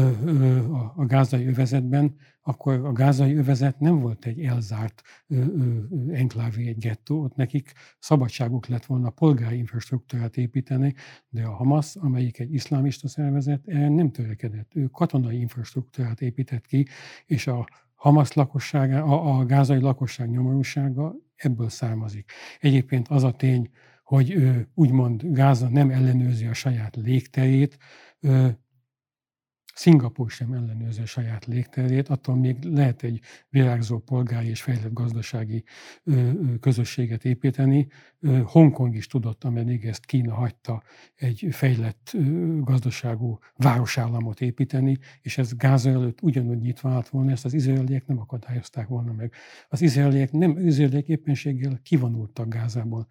A, 0.71 0.93
a 0.97 1.05
gázai 1.07 1.47
övezetben, 1.47 2.15
akkor 2.43 2.85
a 2.85 2.93
gázai 2.93 3.35
övezet 3.35 3.81
nem 3.81 3.99
volt 3.99 4.25
egy 4.25 4.41
elzárt 4.41 5.03
enklávé, 6.11 6.69
egy 6.69 6.79
gettó, 6.79 7.23
ott 7.23 7.35
nekik 7.35 7.73
szabadságuk 7.99 8.67
lett 8.67 8.85
volna 8.85 9.11
polgári 9.11 9.57
infrastruktúrát 9.57 10.37
építeni, 10.37 10.95
de 11.29 11.45
a 11.45 11.53
Hamas, 11.53 11.97
amelyik 11.97 12.39
egy 12.39 12.55
iszlámista 12.55 13.09
szervezet, 13.09 13.67
nem 13.67 14.11
törekedett. 14.11 14.71
Ő 14.75 14.87
katonai 14.87 15.41
infrastruktúrát 15.41 16.21
épített 16.21 16.67
ki, 16.67 16.87
és 17.27 17.47
a 17.47 17.69
Hamas 17.95 18.33
lakossága, 18.33 19.05
a, 19.05 19.39
a 19.39 19.45
gázai 19.45 19.81
lakosság 19.81 20.31
nyomorúsága 20.31 21.15
ebből 21.39 21.69
származik. 21.69 22.33
Egyébként 22.61 23.09
az 23.09 23.25
a 23.25 23.33
tény, 23.33 23.71
hogy 24.03 24.35
úgymond 24.75 25.23
Gáza 25.25 25.69
nem 25.69 25.91
ellenőrzi 25.91 26.47
a 26.47 26.55
saját 26.55 26.97
légterét, 26.97 27.79
Szingapúr 29.79 30.31
sem 30.31 30.53
ellenőrzi 30.53 31.01
a 31.01 31.07
saját 31.07 31.47
légterét, 31.47 32.09
attól 32.09 32.37
még 32.37 32.57
lehet 32.63 33.03
egy 33.03 33.21
virágzó 33.49 33.99
polgári 33.99 34.49
és 34.49 34.63
fejlett 34.63 34.93
gazdasági 34.93 35.65
közösséget 36.61 37.25
építeni. 37.25 37.89
Hongkong 38.45 38.95
is 38.95 39.07
tudott, 39.07 39.45
ameddig 39.45 39.85
ezt 39.85 40.05
Kína 40.05 40.35
hagyta, 40.35 40.83
egy 41.15 41.47
fejlett 41.51 42.17
gazdaságú 42.61 43.39
városállamot 43.57 44.41
építeni, 44.41 44.99
és 45.21 45.39
ez 45.39 45.57
Gáza 45.57 45.91
előtt 45.91 46.23
ugyanúgy 46.23 46.61
nyitva 46.61 46.91
állt 46.91 47.09
volna, 47.09 47.31
ezt 47.31 47.45
az 47.45 47.55
izraeliek 47.55 48.07
nem 48.07 48.19
akadályozták 48.19 48.89
volna 48.89 49.13
meg. 49.13 49.33
Az 49.69 49.81
izraeliek 49.81 50.33
nem 50.33 50.67
izraeliek 50.67 51.09
éppenséggel 51.09 51.79
kivonultak 51.83 52.49
Gázából 52.49 53.07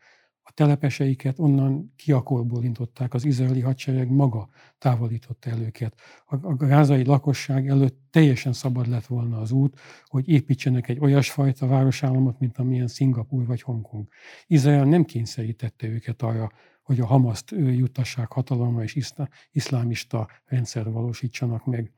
a 0.48 0.52
telepeseiket 0.54 1.40
onnan 1.40 1.94
kiakolból 1.96 2.64
intották, 2.64 3.14
az 3.14 3.26
izraeli 3.26 3.62
hadsereg 3.62 4.10
maga 4.10 4.50
távolította 4.78 5.50
el 5.50 5.62
őket. 5.62 5.96
A, 6.26 6.48
a 6.48 6.56
gázai 6.56 7.06
lakosság 7.06 7.68
előtt 7.68 8.00
teljesen 8.12 8.54
szabad 8.54 8.88
lett 8.88 9.06
volna 9.06 9.40
az 9.40 9.52
út, 9.52 9.80
hogy 10.06 10.30
építsenek 10.30 10.90
egy 10.90 11.00
olyasfajta 11.00 11.68
városállamot, 11.68 12.40
mint 12.40 12.58
amilyen 12.58 12.88
Szingapúr 12.88 13.46
vagy 13.46 13.62
Hongkong. 13.62 14.08
Izrael 14.48 14.86
nem 14.86 15.04
kényszerítette 15.04 15.88
őket 15.88 16.22
arra, 16.22 16.52
hogy 16.82 17.00
a 17.00 17.06
Hamaszt 17.06 17.52
juttassák 17.52 18.32
hatalomra 18.32 18.84
és 18.84 19.12
iszlámista 19.52 20.28
rendszer 20.46 20.92
valósítsanak 20.92 21.66
meg. 21.66 21.92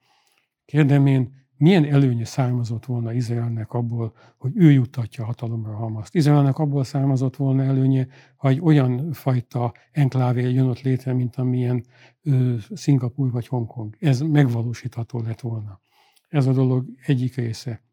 Kérdem 0.66 1.06
én, 1.06 1.48
milyen 1.60 1.86
előnye 1.86 2.26
származott 2.26 2.86
volna 2.86 3.14
Izraelnek 3.14 3.74
abból, 3.74 4.14
hogy 4.38 4.52
ő 4.56 4.72
juttatja 4.72 5.26
hatalomra 5.26 5.76
Hamaszt. 5.76 6.16
Izraelnek 6.16 6.58
abból 6.58 6.84
származott 6.84 7.36
volna 7.36 7.64
előnye, 7.64 8.08
ha 8.36 8.48
egy 8.48 8.60
olyan 8.60 9.12
fajta 9.14 9.74
enklávé 9.92 10.52
jön 10.52 10.68
ott 10.68 10.82
létre, 10.82 11.14
mint 11.14 11.36
amilyen 11.36 11.86
ö, 12.24 12.56
Szingapúr 12.74 13.32
vagy 13.32 13.48
Hongkong. 13.48 13.96
Ez 14.00 14.22
megvalósítható 14.22 15.22
lett 15.22 15.40
volna. 15.40 15.82
Ez 16.28 16.46
a 16.46 16.52
dolog 16.52 16.86
egyik 17.06 17.36
része. 17.36 17.84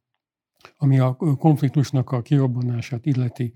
Ami 0.76 0.98
a 0.98 1.16
konfliktusnak 1.16 2.12
a 2.12 2.22
kirobbanását 2.22 3.06
illeti, 3.06 3.52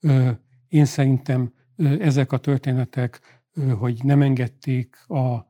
ö, 0.00 0.30
én 0.68 0.84
szerintem 0.84 1.52
ö, 1.76 2.02
ezek 2.02 2.32
a 2.32 2.38
történetek, 2.38 3.20
ö, 3.52 3.68
hogy 3.68 4.00
nem 4.02 4.22
engedték 4.22 4.96
a 5.08 5.46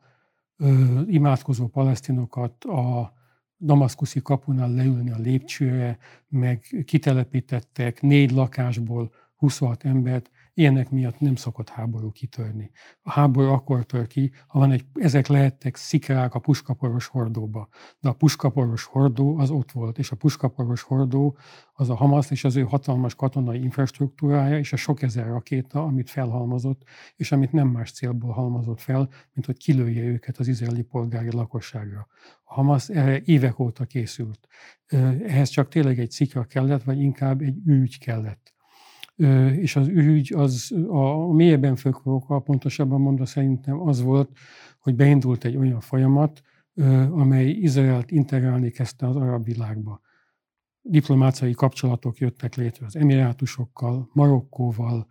ö, 0.56 1.00
imádkozó 1.06 1.66
palesztinokat 1.66 2.64
a 2.64 3.18
damaszkuszi 3.61 4.20
kapunál 4.22 4.70
leülni 4.70 5.11
a 5.11 5.18
lépcsőre, 5.18 5.98
meg 6.28 6.84
kitelepítettek 6.84 8.00
négy 8.00 8.30
lakásból 8.30 9.12
26 9.36 9.84
embert, 9.84 10.30
ilyenek 10.55 10.90
miatt 10.90 11.20
nem 11.20 11.34
szokott 11.34 11.68
háború 11.68 12.11
kitörni. 12.11 12.70
A 13.03 13.11
háború 13.11 13.48
akkor 13.48 13.84
tör 13.84 14.07
ki, 14.07 14.32
ha 14.46 14.59
van 14.59 14.72
egy, 14.72 14.84
ezek 14.94 15.26
lehettek 15.26 15.76
szikrák 15.76 16.34
a 16.34 16.38
puskaporos 16.38 17.07
hordóba. 17.07 17.68
De 18.01 18.09
a 18.09 18.12
puskaporos 18.12 18.84
hordó 18.84 19.38
az 19.38 19.51
ott 19.51 19.72
volt, 19.72 19.98
és 19.98 20.11
a 20.11 20.16
puskaporos 20.16 20.82
hordó 20.82 21.36
az 21.72 21.90
a 21.90 21.94
Hamas 21.94 22.30
és 22.30 22.44
az 22.44 22.57
ő 22.57 22.62
hatalmas 22.62 23.14
katonai 23.14 23.62
infrastruktúrája, 23.62 24.59
és 24.59 24.72
a 24.72 24.76
sok 24.76 25.03
ezer 25.03 25.26
rakéta, 25.26 25.82
amit 25.82 26.11
felhalmozott, 26.11 26.82
és 27.16 27.32
amit 27.32 27.53
nem 27.53 27.68
más 27.68 27.92
célból 27.92 28.32
halmozott 28.32 28.80
fel, 28.80 29.09
mint 29.32 29.46
hogy 29.46 29.57
kilője 29.57 30.03
őket 30.03 30.38
az 30.38 30.48
izraeli 30.48 30.82
polgári 30.82 31.32
lakosságra. 31.32 32.07
A 32.44 32.55
Hamas 32.55 32.88
erre 32.88 33.20
évek 33.24 33.59
óta 33.59 33.84
készült. 33.84 34.48
Ehhez 35.26 35.48
csak 35.48 35.68
tényleg 35.68 35.98
egy 35.98 36.11
szikra 36.11 36.44
kellett, 36.44 36.82
vagy 36.82 37.01
inkább 37.01 37.40
egy 37.40 37.57
ügy 37.66 37.98
kellett 37.98 38.59
és 39.57 39.77
az 39.77 39.89
ügy 39.89 40.33
az 40.37 40.73
a 40.89 41.33
mélyebben 41.33 41.77
fölkókkal, 41.77 42.43
pontosabban 42.43 43.01
mondva 43.01 43.27
szerintem 43.27 43.81
az 43.81 44.03
volt, 44.03 44.31
hogy 44.79 44.95
beindult 44.95 45.45
egy 45.45 45.57
olyan 45.57 45.81
folyamat, 45.81 46.43
amely 47.11 47.49
Izraelt 47.51 48.11
integrálni 48.11 48.71
kezdte 48.71 49.07
az 49.09 49.16
arab 49.16 49.45
világba. 49.45 50.01
Diplomáciai 50.83 51.53
kapcsolatok 51.53 52.18
jöttek 52.18 52.55
létre 52.55 52.87
az 52.87 52.97
emirátusokkal, 52.97 54.09
Marokkóval, 54.12 55.07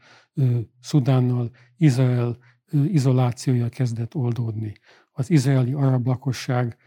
Szudánnal, 0.80 1.50
Izrael 1.78 2.38
izolációja 2.72 3.70
kezdett 3.70 4.16
oldódni. 4.16 4.74
Az 5.12 5.30
izraeli 5.30 5.74
arab 5.74 6.08
lakosság 6.08 6.78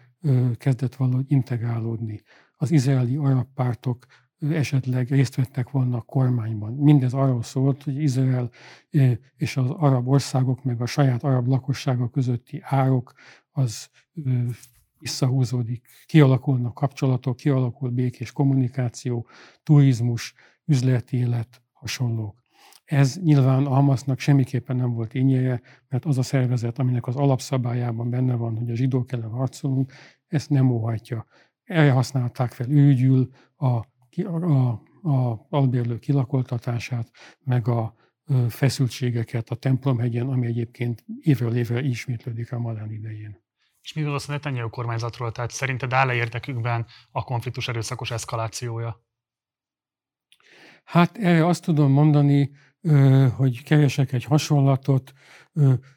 kezdett 0.56 0.94
valahogy 0.94 1.24
integrálódni. 1.28 2.20
Az 2.56 2.70
izraeli 2.70 3.16
arab 3.16 3.46
pártok 3.54 4.06
esetleg 4.50 5.08
részt 5.08 5.34
vettek 5.34 5.70
volna 5.70 5.96
a 5.96 6.00
kormányban. 6.00 6.72
Mindez 6.72 7.12
arról 7.12 7.42
szólt, 7.42 7.82
hogy 7.82 8.02
Izrael 8.02 8.50
és 9.36 9.56
az 9.56 9.70
arab 9.70 10.08
országok, 10.08 10.64
meg 10.64 10.80
a 10.80 10.86
saját 10.86 11.22
arab 11.22 11.46
lakossága 11.46 12.08
közötti 12.08 12.60
árok 12.64 13.12
az 13.50 13.90
visszahúzódik, 14.98 15.86
kialakulnak 16.06 16.74
kapcsolatok, 16.74 17.36
kialakul 17.36 17.90
békés 17.90 18.32
kommunikáció, 18.32 19.26
turizmus, 19.62 20.34
üzleti 20.64 21.16
élet, 21.16 21.62
hasonlók. 21.72 22.40
Ez 22.84 23.18
nyilván 23.22 23.66
a 23.66 23.70
Hamasnak 23.70 24.18
semmiképpen 24.18 24.76
nem 24.76 24.92
volt 24.92 25.14
ínyéje, 25.14 25.60
mert 25.88 26.04
az 26.04 26.18
a 26.18 26.22
szervezet, 26.22 26.78
aminek 26.78 27.06
az 27.06 27.16
alapszabályában 27.16 28.10
benne 28.10 28.34
van, 28.34 28.56
hogy 28.56 28.70
a 28.70 28.74
zsidók 28.74 29.12
ellen 29.12 29.30
harcolunk, 29.30 29.92
ezt 30.26 30.50
nem 30.50 30.70
óhajtja. 30.70 31.26
Erre 31.64 31.90
használták 31.90 32.50
fel 32.50 32.68
ügyül 32.68 33.30
a 33.56 33.80
a, 34.20 34.68
a 35.02 35.46
albérlő 35.48 35.98
kilakoltatását, 35.98 37.10
meg 37.44 37.68
a 37.68 37.94
feszültségeket 38.48 39.50
a 39.50 39.54
templomhegyen, 39.54 40.28
ami 40.28 40.46
egyébként 40.46 41.04
évről 41.20 41.56
évre 41.56 41.82
ismétlődik 41.82 42.52
a 42.52 42.58
Malán 42.58 42.90
idején. 42.90 43.40
És 43.82 43.92
mi 43.92 44.00
gondolsz 44.00 44.28
a 44.28 44.32
Netanyahu 44.32 44.70
kormányzatról? 44.70 45.32
Tehát 45.32 45.50
szerinted 45.50 45.92
áll-e 45.92 46.14
érdekükben 46.14 46.86
a 47.10 47.24
konfliktus 47.24 47.68
erőszakos 47.68 48.10
eszkalációja? 48.10 49.04
Hát 50.84 51.16
erre 51.16 51.46
azt 51.46 51.64
tudom 51.64 51.92
mondani, 51.92 52.50
hogy 53.36 53.62
keresek 53.62 54.12
egy 54.12 54.24
hasonlatot. 54.24 55.12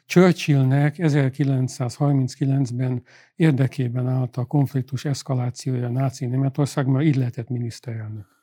Churchillnek 0.06 0.94
1939-ben 0.98 3.02
érdekében 3.36 4.08
állt 4.08 4.36
a 4.36 4.44
konfliktus 4.44 5.04
eszkalációja 5.04 5.86
a 5.86 5.90
náci 5.90 6.26
Németország, 6.26 6.86
mert 6.86 7.06
így 7.06 7.16
lehetett 7.16 7.48
miniszterelnök. 7.48 8.34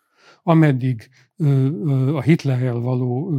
Ameddig 0.43 1.09
a 2.13 2.21
Hitlerrel 2.21 2.79
való 2.79 3.31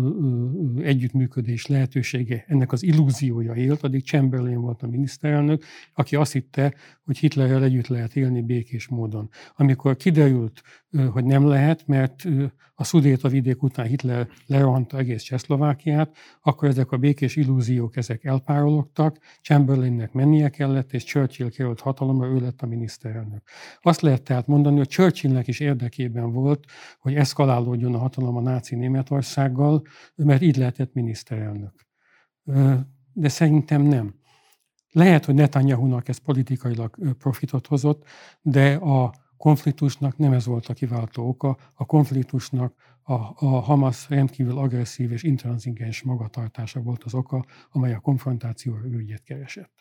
együttműködés 0.83 1.67
lehetősége, 1.67 2.45
ennek 2.49 2.73
az 2.73 2.83
illúziója 2.83 3.55
élt, 3.55 3.83
addig 3.83 4.05
Chamberlain 4.05 4.61
volt 4.61 4.83
a 4.83 4.87
miniszterelnök, 4.87 5.63
aki 5.95 6.17
azt 6.17 6.33
hitte, 6.33 6.75
hogy 7.05 7.19
Hitlerrel 7.19 7.63
együtt 7.63 7.87
lehet 7.87 8.17
élni 8.17 8.43
békés 8.43 8.89
módon. 8.89 9.31
Amikor 9.57 9.97
kiderült, 9.97 10.63
hogy 11.11 11.25
nem 11.25 11.47
lehet, 11.47 11.87
mert 11.87 12.29
a 12.75 12.85
Szudéta 12.85 13.29
vidék 13.29 13.63
után 13.63 13.87
Hitler 13.87 14.29
lerohanta 14.47 14.99
egész 14.99 15.23
Csehszlovákiát, 15.23 16.17
akkor 16.43 16.69
ezek 16.69 16.93
a 16.93 16.97
békés 16.97 17.37
illúziók 17.37 17.97
ezek 17.97 18.25
elpárologtak, 18.25 19.19
Chamberlainnek 19.43 20.13
mennie 20.13 20.49
kellett, 20.49 20.93
és 20.93 21.05
Churchill 21.05 21.51
került 21.51 21.81
hatalomra, 21.81 22.27
ő 22.27 22.41
lett 22.41 22.63
a 22.63 22.67
miniszterelnök. 22.67 23.43
Azt 23.81 24.01
lehet 24.01 24.23
tehát 24.23 24.47
mondani, 24.47 24.77
hogy 24.77 24.89
Churchillnek 24.89 25.47
is 25.47 25.61
érdekében 25.61 26.33
volt, 26.33 26.65
hogy 26.99 27.15
eszkalálódjon 27.15 27.95
a 27.95 27.99
hatalom 27.99 28.37
a 28.37 28.41
náci 28.41 28.75
Németországgal, 28.75 29.83
mert 30.15 30.43
így 30.43 30.57
lehetett 30.57 30.93
miniszterelnök. 30.93 31.87
De 33.13 33.29
szerintem 33.29 33.83
nem. 33.83 34.15
Lehet, 34.91 35.25
hogy 35.25 35.35
Netanyahu-nak 35.35 36.09
ez 36.09 36.19
politikailag 36.19 37.17
profitot 37.19 37.67
hozott, 37.67 38.05
de 38.43 38.75
a 38.75 39.15
konfliktusnak 39.45 40.17
nem 40.17 40.33
ez 40.33 40.47
volt 40.47 40.67
a 40.67 40.75
kiváltó 40.75 41.29
oka. 41.29 41.57
A 41.75 41.85
konfliktusnak 41.85 42.75
a, 43.03 43.13
a 43.35 43.47
Hamas 43.47 44.09
rendkívül 44.09 44.59
agresszív 44.59 45.13
és 45.13 45.23
intranzigens 45.23 46.03
magatartása 46.03 46.81
volt 46.81 47.05
az 47.05 47.15
oka, 47.15 47.45
amely 47.71 47.95
a 47.95 47.99
konfrontációra 47.99 48.87
ügyet 48.87 49.23
keresett. 49.23 49.74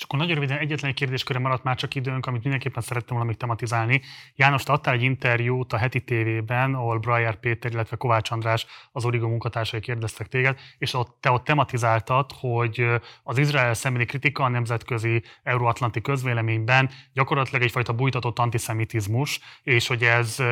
És 0.00 0.06
akkor 0.06 0.18
nagyon 0.18 0.34
röviden 0.34 0.58
egyetlen 0.58 0.90
egy 0.90 0.96
kérdéskörre 0.96 1.40
maradt 1.40 1.62
már 1.62 1.76
csak 1.76 1.94
időnk, 1.94 2.26
amit 2.26 2.42
mindenképpen 2.42 2.82
szerettem 2.82 3.16
volna 3.16 3.24
még 3.30 3.36
tematizálni. 3.36 4.00
János, 4.34 4.62
te 4.62 4.72
adtál 4.72 4.94
egy 4.94 5.02
interjút 5.02 5.72
a 5.72 5.76
heti 5.76 6.00
tévében, 6.00 6.74
ahol 6.74 6.98
Breyer 6.98 7.40
Péter, 7.40 7.72
illetve 7.72 7.96
Kovács 7.96 8.30
András, 8.30 8.66
az 8.92 9.04
Origo 9.04 9.28
munkatársai 9.28 9.80
kérdeztek 9.80 10.28
téged, 10.28 10.58
és 10.78 10.94
ott, 10.94 11.16
te 11.20 11.30
ott 11.30 11.44
tematizáltad, 11.44 12.30
hogy 12.40 12.86
az 13.22 13.38
Izrael 13.38 13.74
szembeni 13.74 14.04
kritika 14.04 14.44
a 14.44 14.48
nemzetközi 14.48 15.22
euróatlanti 15.42 16.00
közvéleményben 16.00 16.90
gyakorlatilag 17.12 17.62
egyfajta 17.62 17.92
bújtatott 17.92 18.38
antiszemitizmus, 18.38 19.40
és 19.62 19.86
hogy 19.86 20.02
ez 20.02 20.42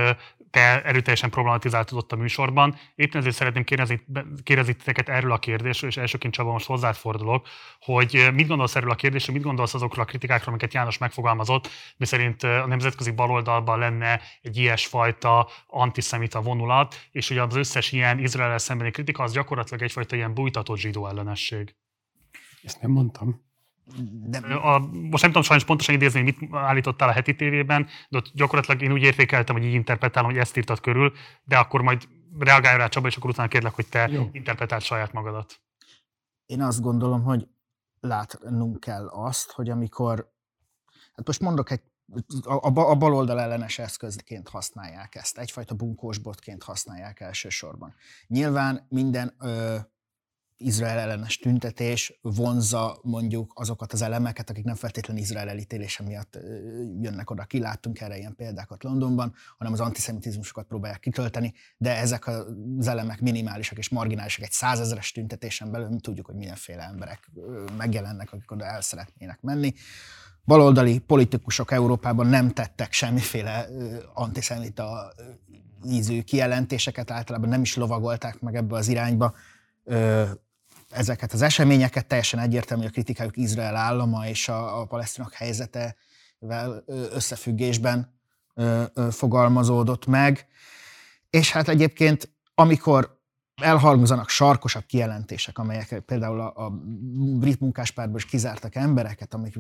te 0.51 0.83
erőteljesen 0.83 1.31
problematizáltad 1.31 1.99
ott 1.99 2.13
a 2.13 2.17
műsorban. 2.17 2.77
Éppen 2.95 3.21
ezért 3.21 3.35
szeretném 3.35 3.65
kérdezni, 3.65 4.05
kérdezni 4.43 4.75
titeket 4.75 5.09
erről 5.09 5.33
a 5.33 5.39
kérdésről, 5.39 5.91
és 5.91 5.97
elsőként 5.97 6.33
Csaba 6.35 6.53
most 6.53 6.67
hozzád 6.67 6.95
fordulok, 6.95 7.47
hogy 7.81 8.29
mit 8.35 8.47
gondolsz 8.47 8.77
erről 8.77 8.91
a 8.91 8.95
kérdésről, 8.95 9.37
mit 9.39 9.47
gondolsz 9.47 9.75
azokról 9.75 10.05
a 10.05 10.09
kritikákról, 10.09 10.49
amiket 10.49 10.75
János 10.75 10.99
megfogalmazott, 10.99 11.69
miszerint 11.97 12.43
a 12.43 12.67
nemzetközi 12.67 13.11
baloldalban 13.11 13.79
lenne 13.79 14.21
egy 14.43 14.57
ilyesfajta 14.57 15.49
antiszemita 15.67 16.43
vonulat, 16.43 16.95
és 17.11 17.29
hogy 17.29 17.39
az 17.39 17.57
összes 17.57 17.93
ilyen 17.93 18.19
Izrael 18.19 18.59
szembeni 18.59 18.91
kritika 18.91 19.23
az 19.23 19.33
gyakorlatilag 19.33 19.83
egyfajta 19.83 20.17
ilyen 20.17 20.35
bújtatott 20.35 20.79
zsidó 20.79 21.07
ellenesség. 21.07 21.77
Ezt 22.63 22.81
nem 22.81 22.91
mondtam. 22.91 23.47
De... 24.27 24.39
A, 24.39 24.79
most 24.79 25.23
nem 25.23 25.31
tudom 25.31 25.43
sajnos 25.43 25.65
pontosan 25.65 25.95
idézni, 25.95 26.23
hogy 26.23 26.35
mit 26.39 26.55
állítottál 26.55 27.09
a 27.09 27.13
heti 27.13 27.35
tévében, 27.35 27.87
de 28.09 28.17
ott 28.19 28.31
gyakorlatilag 28.35 28.83
én 28.83 28.93
úgy 28.93 29.03
értékeltem, 29.03 29.55
hogy 29.57 29.65
így 29.65 29.73
interpretálom, 29.73 30.31
hogy 30.31 30.39
ezt 30.39 30.57
írtad 30.57 30.81
körül, 30.81 31.13
de 31.45 31.57
akkor 31.57 31.83
majd 31.83 32.09
reagálj 32.39 32.77
rá 32.77 32.87
Csaba, 32.87 33.07
és 33.07 33.17
akkor 33.17 33.31
utána 33.31 33.49
kérlek, 33.49 33.75
hogy 33.75 33.89
te 33.89 34.09
Jó. 34.09 34.29
interpretáld 34.33 34.83
saját 34.83 35.13
magadat. 35.13 35.61
Én 36.47 36.63
azt 36.63 36.81
gondolom, 36.81 37.23
hogy 37.23 37.47
látnunk 38.01 38.81
kell 38.81 39.07
azt, 39.07 39.51
hogy 39.51 39.71
amikor, 39.71 40.33
hát 41.15 41.27
most 41.27 41.41
mondok 41.41 41.71
egy 41.71 41.83
a, 42.43 42.67
a 42.91 42.97
baloldal 42.97 43.41
ellenes 43.41 43.79
eszközként 43.79 44.49
használják 44.49 45.15
ezt, 45.15 45.39
egyfajta 45.39 45.75
bunkósbotként 45.75 46.63
használják 46.63 47.21
elsősorban. 47.21 47.95
Nyilván 48.27 48.87
minden 48.89 49.35
ö, 49.39 49.77
Izrael 50.61 50.99
ellenes 50.99 51.39
tüntetés 51.39 52.19
vonzza 52.23 52.99
mondjuk 53.03 53.53
azokat 53.55 53.93
az 53.93 54.03
elemeket, 54.03 54.51
akik 54.51 54.65
nem 54.65 54.75
feltétlenül 54.75 55.23
Izrael 55.23 55.49
elítélése 55.49 56.03
miatt 56.03 56.39
jönnek 57.01 57.31
oda. 57.31 57.45
Kiláttunk 57.45 58.01
erre 58.01 58.17
ilyen 58.19 58.35
példákat 58.37 58.83
Londonban, 58.83 59.35
hanem 59.59 59.73
az 59.73 59.81
antiszemitizmusokat 59.81 60.67
próbálják 60.67 61.01
kitölteni, 61.01 61.55
de 61.77 61.97
ezek 61.97 62.27
az 62.79 62.87
elemek 62.87 63.21
minimálisak 63.21 63.79
és 63.79 63.89
marginálisak. 63.89 64.45
Egy 64.45 64.53
százezeres 64.53 65.13
tüntetésen 65.13 65.71
belül 65.71 65.89
mi 65.89 66.01
tudjuk, 66.01 66.27
hogy 66.27 66.35
mindenféle 66.35 66.83
emberek 66.83 67.31
megjelennek, 67.77 68.33
akik 68.33 68.51
oda 68.51 68.65
el 68.65 68.81
szeretnének 68.81 69.41
menni. 69.41 69.75
baloldali 70.45 70.99
politikusok 70.99 71.71
Európában 71.71 72.27
nem 72.27 72.51
tettek 72.51 72.93
semmiféle 72.93 73.67
antiszemita 74.15 75.13
ízű 75.87 76.23
kijelentéseket, 76.23 77.11
általában 77.11 77.49
nem 77.49 77.63
is 77.63 77.77
lovagolták 77.77 78.41
meg 78.41 78.55
ebbe 78.55 78.77
az 78.77 78.89
irányba 78.89 79.35
ezeket 80.89 81.33
az 81.33 81.43
eseményeket. 81.43 82.07
Teljesen 82.07 82.41
egyértelmű, 82.41 82.87
a 82.87 82.91
kritikájuk 82.91 83.37
Izrael 83.37 83.77
állama 83.77 84.27
és 84.27 84.49
a, 84.49 84.81
a 84.81 84.85
palesztinok 84.85 85.33
helyzetevel 85.33 86.85
összefüggésben 87.11 88.21
fogalmazódott 89.11 90.07
meg. 90.07 90.47
És 91.31 91.53
hát 91.53 91.69
egyébként, 91.69 92.31
amikor 92.55 93.18
elhangzanak 93.61 94.29
sarkosabb 94.29 94.85
kijelentések, 94.87 95.59
amelyek 95.59 95.99
például 96.07 96.41
a, 96.41 96.65
a 96.65 96.71
brit 97.39 97.61
munkáspárból 97.61 98.17
is 98.17 98.25
kizártak 98.25 98.75
embereket, 98.75 99.35
amik 99.35 99.59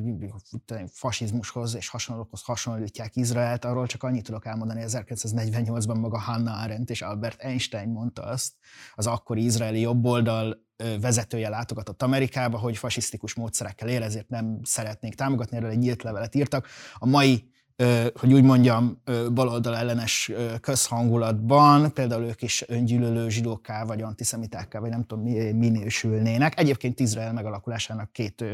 fasizmushoz 0.93 1.75
és 1.75 1.89
hasonlókhoz 1.89 2.43
hasonlítják 2.43 3.17
Izraelt, 3.17 3.65
arról 3.65 3.87
csak 3.87 4.03
annyit 4.03 4.25
tudok 4.25 4.47
elmondani, 4.47 4.85
1948-ban 4.87 6.01
maga 6.01 6.19
Hannah 6.19 6.63
Arendt 6.63 6.91
és 6.91 7.03
Albert 7.03 7.43
Einstein 7.43 7.89
mondta 7.89 8.23
azt, 8.23 8.53
az 8.95 9.07
akkori 9.07 9.45
izraeli 9.45 9.81
jobboldal 9.81 10.67
vezetője 11.01 11.49
látogatott 11.49 12.03
Amerikába, 12.03 12.59
hogy 12.59 12.77
fasisztikus 12.77 13.35
módszerekkel 13.35 13.89
él, 13.89 14.03
ezért 14.03 14.29
nem 14.29 14.61
szeretnék 14.63 15.15
támogatni, 15.15 15.57
erről 15.57 15.71
egy 15.71 15.79
nyílt 15.79 16.03
levelet 16.03 16.35
írtak. 16.35 16.67
A 16.95 17.07
mai 17.07 17.51
hogy 18.15 18.33
úgy 18.33 18.43
mondjam, 18.43 19.03
baloldal 19.33 19.77
ellenes 19.77 20.33
közhangulatban, 20.61 21.93
például 21.93 22.25
ők 22.25 22.43
is 22.43 22.65
öngyűlölő 22.67 23.29
zsidókká, 23.29 23.85
vagy 23.85 24.03
antiszemitákká, 24.03 24.79
vagy 24.79 24.91
nem 24.91 25.05
tudom, 25.05 25.25
minősülnének. 25.57 26.59
Egyébként 26.59 27.01
Izrael 27.01 27.33
megalakulásának 27.33 28.13
két 28.13 28.45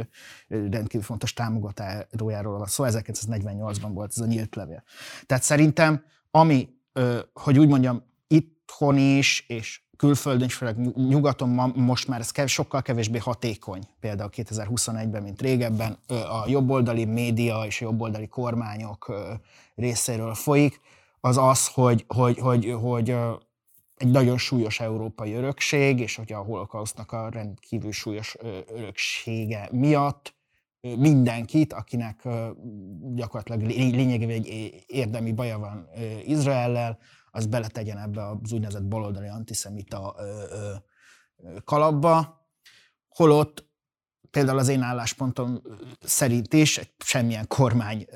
rendkívül 0.48 1.02
fontos 1.02 1.32
támogatójáról 1.32 2.58
van 2.58 2.66
szó, 2.66 2.84
1948-ban 2.86 3.90
volt 3.92 4.12
ez 4.16 4.22
a 4.22 4.26
nyílt 4.26 4.54
levél. 4.54 4.82
Tehát 5.26 5.42
szerintem, 5.42 6.04
ami, 6.30 6.68
hogy 7.32 7.58
úgy 7.58 7.68
mondjam, 7.68 8.02
itthon 8.26 8.98
is, 8.98 9.44
és 9.48 9.82
külföldön, 9.96 10.46
és 10.48 10.54
főleg 10.54 10.76
nyugaton 10.96 11.48
ma, 11.48 11.70
most 11.74 12.08
már 12.08 12.20
ez 12.20 12.30
kev, 12.30 12.46
sokkal 12.46 12.82
kevésbé 12.82 13.18
hatékony, 13.18 13.82
például 14.00 14.30
2021-ben, 14.36 15.22
mint 15.22 15.40
régebben, 15.40 15.98
a 16.08 16.44
jobboldali 16.46 17.04
média 17.04 17.64
és 17.64 17.80
a 17.80 17.84
jobboldali 17.84 18.26
kormányok 18.26 19.12
részéről 19.74 20.34
folyik, 20.34 20.80
az 21.20 21.36
az, 21.36 21.68
hogy, 21.68 22.04
hogy, 22.08 22.38
hogy, 22.38 22.74
hogy 22.80 23.14
egy 23.96 24.10
nagyon 24.10 24.38
súlyos 24.38 24.80
európai 24.80 25.32
örökség, 25.32 26.00
és 26.00 26.16
hogy 26.16 26.32
a 26.32 26.38
holokausznak 26.38 27.12
a 27.12 27.28
rendkívül 27.28 27.92
súlyos 27.92 28.36
öröksége 28.74 29.68
miatt 29.72 30.34
mindenkit, 30.80 31.72
akinek 31.72 32.28
gyakorlatilag 33.14 33.60
lényegében 33.70 34.36
egy 34.36 34.84
érdemi 34.86 35.32
baja 35.32 35.58
van 35.58 35.88
Izraellel, 36.24 36.98
az 37.34 37.46
beletegyen 37.46 37.98
ebbe 37.98 38.28
az 38.28 38.52
úgynevezett 38.52 38.84
baloldali 38.84 39.28
antiszemita 39.28 40.16
kalapba, 41.64 42.46
holott 43.08 43.72
például 44.34 44.58
az 44.58 44.68
én 44.68 44.82
álláspontom 44.82 45.62
szerint 46.04 46.52
is 46.52 46.80
semmilyen 46.98 47.46
kormány 47.46 48.06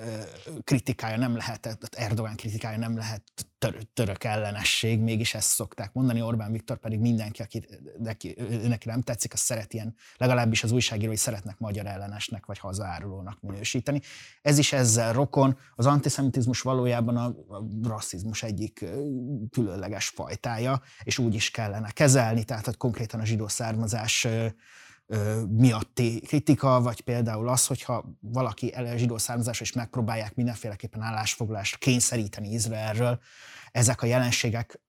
kritikája 0.64 1.16
nem 1.16 1.36
lehet, 1.36 1.78
Erdogan 1.90 2.36
kritikája 2.36 2.78
nem 2.78 2.96
lehet 2.96 3.22
tör, 3.58 3.76
török 3.94 4.24
ellenesség, 4.24 5.00
mégis 5.00 5.34
ezt 5.34 5.48
szokták 5.48 5.92
mondani. 5.92 6.22
Orbán 6.22 6.52
Viktor 6.52 6.78
pedig 6.78 7.00
mindenki, 7.00 7.42
aki 7.42 7.66
neki, 7.98 8.36
neki 8.68 8.88
nem 8.88 9.02
tetszik, 9.02 9.32
az 9.32 9.38
szeret 9.38 9.72
ilyen, 9.72 9.94
legalábbis 10.16 10.62
az 10.62 10.72
újságírói 10.72 11.16
szeretnek 11.16 11.58
magyar 11.58 11.86
ellenesnek 11.86 12.46
vagy 12.46 12.58
hazaárulónak 12.58 13.40
minősíteni. 13.40 14.00
Ez 14.42 14.58
is 14.58 14.72
ezzel 14.72 15.12
rokon. 15.12 15.58
Az 15.76 15.86
antiszemitizmus 15.86 16.60
valójában 16.60 17.16
a, 17.16 17.26
a 17.26 17.64
rasszizmus 17.82 18.42
egyik 18.42 18.84
különleges 19.50 20.08
fajtája, 20.08 20.82
és 21.02 21.18
úgy 21.18 21.34
is 21.34 21.50
kellene 21.50 21.90
kezelni, 21.90 22.44
tehát 22.44 22.64
hogy 22.64 22.76
konkrétan 22.76 23.20
a 23.20 23.24
zsidó 23.24 23.48
származás 23.48 24.26
miatti 25.48 26.20
kritika, 26.20 26.80
vagy 26.80 27.00
például 27.00 27.48
az, 27.48 27.66
hogyha 27.66 28.04
valaki 28.20 28.74
zsidó 28.96 29.18
származásra 29.18 29.64
és 29.64 29.72
megpróbálják 29.72 30.34
mindenféleképpen 30.34 31.02
állásfoglalást 31.02 31.78
kényszeríteni 31.78 32.48
Izraelről, 32.48 33.20
ezek 33.70 34.02
a 34.02 34.06
jelenségek 34.06 34.80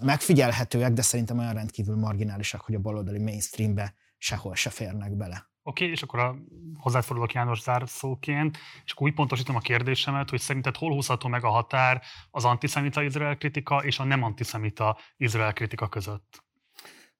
megfigyelhetőek, 0.00 0.92
de 0.92 1.02
szerintem 1.02 1.38
olyan 1.38 1.52
rendkívül 1.52 1.96
marginálisak, 1.96 2.60
hogy 2.60 2.74
a 2.74 2.80
baloldali 2.80 3.18
mainstreambe 3.18 3.94
sehol 4.18 4.54
se 4.54 4.70
férnek 4.70 5.16
bele. 5.16 5.52
Oké, 5.66 5.82
okay, 5.82 5.94
és 5.94 6.02
akkor 6.02 6.18
a 6.18 6.36
hozzáfordulok 6.78 7.32
János 7.32 7.60
zárszóként, 7.60 8.58
és 8.84 8.92
akkor 8.92 9.06
úgy 9.06 9.14
pontosítom 9.14 9.56
a 9.56 9.60
kérdésemet, 9.60 10.30
hogy 10.30 10.40
szerinted 10.40 10.76
hol 10.76 10.92
húzható 10.92 11.28
meg 11.28 11.44
a 11.44 11.48
határ 11.48 12.02
az 12.30 12.44
antiszemita 12.44 13.02
Izrael 13.02 13.36
kritika 13.36 13.84
és 13.84 13.98
a 13.98 14.04
nem 14.04 14.22
antiszemita 14.22 14.98
Izrael 15.16 15.52
kritika 15.52 15.88
között? 15.88 16.43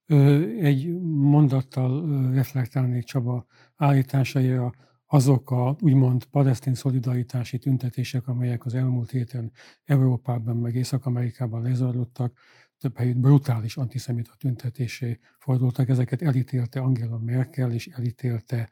Egy 0.06 1.00
mondattal 1.02 2.30
reflektálnék 2.32 3.04
Csaba 3.04 3.46
állításaira. 3.76 4.72
Azok 5.06 5.50
a 5.50 5.76
úgymond 5.80 6.24
palesztin 6.24 6.74
szolidaritási 6.74 7.58
tüntetések, 7.58 8.28
amelyek 8.28 8.64
az 8.64 8.74
elmúlt 8.74 9.10
héten 9.10 9.52
Európában 9.84 10.56
meg 10.56 10.74
Észak-Amerikában 10.74 11.62
lezajlottak, 11.62 12.38
több 12.84 12.96
helyütt 12.96 13.16
brutális 13.16 13.76
antiszemita 13.76 14.32
tüntetésé 14.38 15.18
fordultak. 15.38 15.88
Ezeket 15.88 16.22
elítélte 16.22 16.80
Angela 16.80 17.18
Merkel 17.18 17.72
és 17.72 17.86
elítélte 17.86 18.70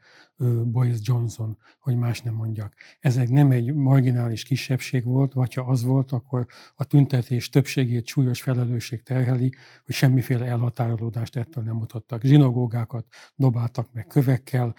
Boris 0.63 0.97
Johnson, 1.01 1.57
hogy 1.79 1.95
más 1.95 2.21
nem 2.21 2.33
mondjak. 2.33 2.73
Ezek 2.99 3.29
nem 3.29 3.51
egy 3.51 3.73
marginális 3.73 4.43
kisebbség 4.43 5.03
volt, 5.03 5.33
vagy 5.33 5.53
ha 5.53 5.61
az 5.61 5.83
volt, 5.83 6.11
akkor 6.11 6.45
a 6.75 6.83
tüntetés 6.83 7.49
többségét 7.49 8.07
súlyos 8.07 8.41
felelősség 8.41 9.03
terheli, 9.03 9.53
hogy 9.85 9.95
semmiféle 9.95 10.45
elhatárolódást 10.45 11.35
ettől 11.35 11.63
nem 11.63 11.75
mutattak. 11.75 12.21
Zsinagógákat 12.21 13.05
dobáltak 13.35 13.93
meg 13.93 14.07
kövekkel, 14.07 14.75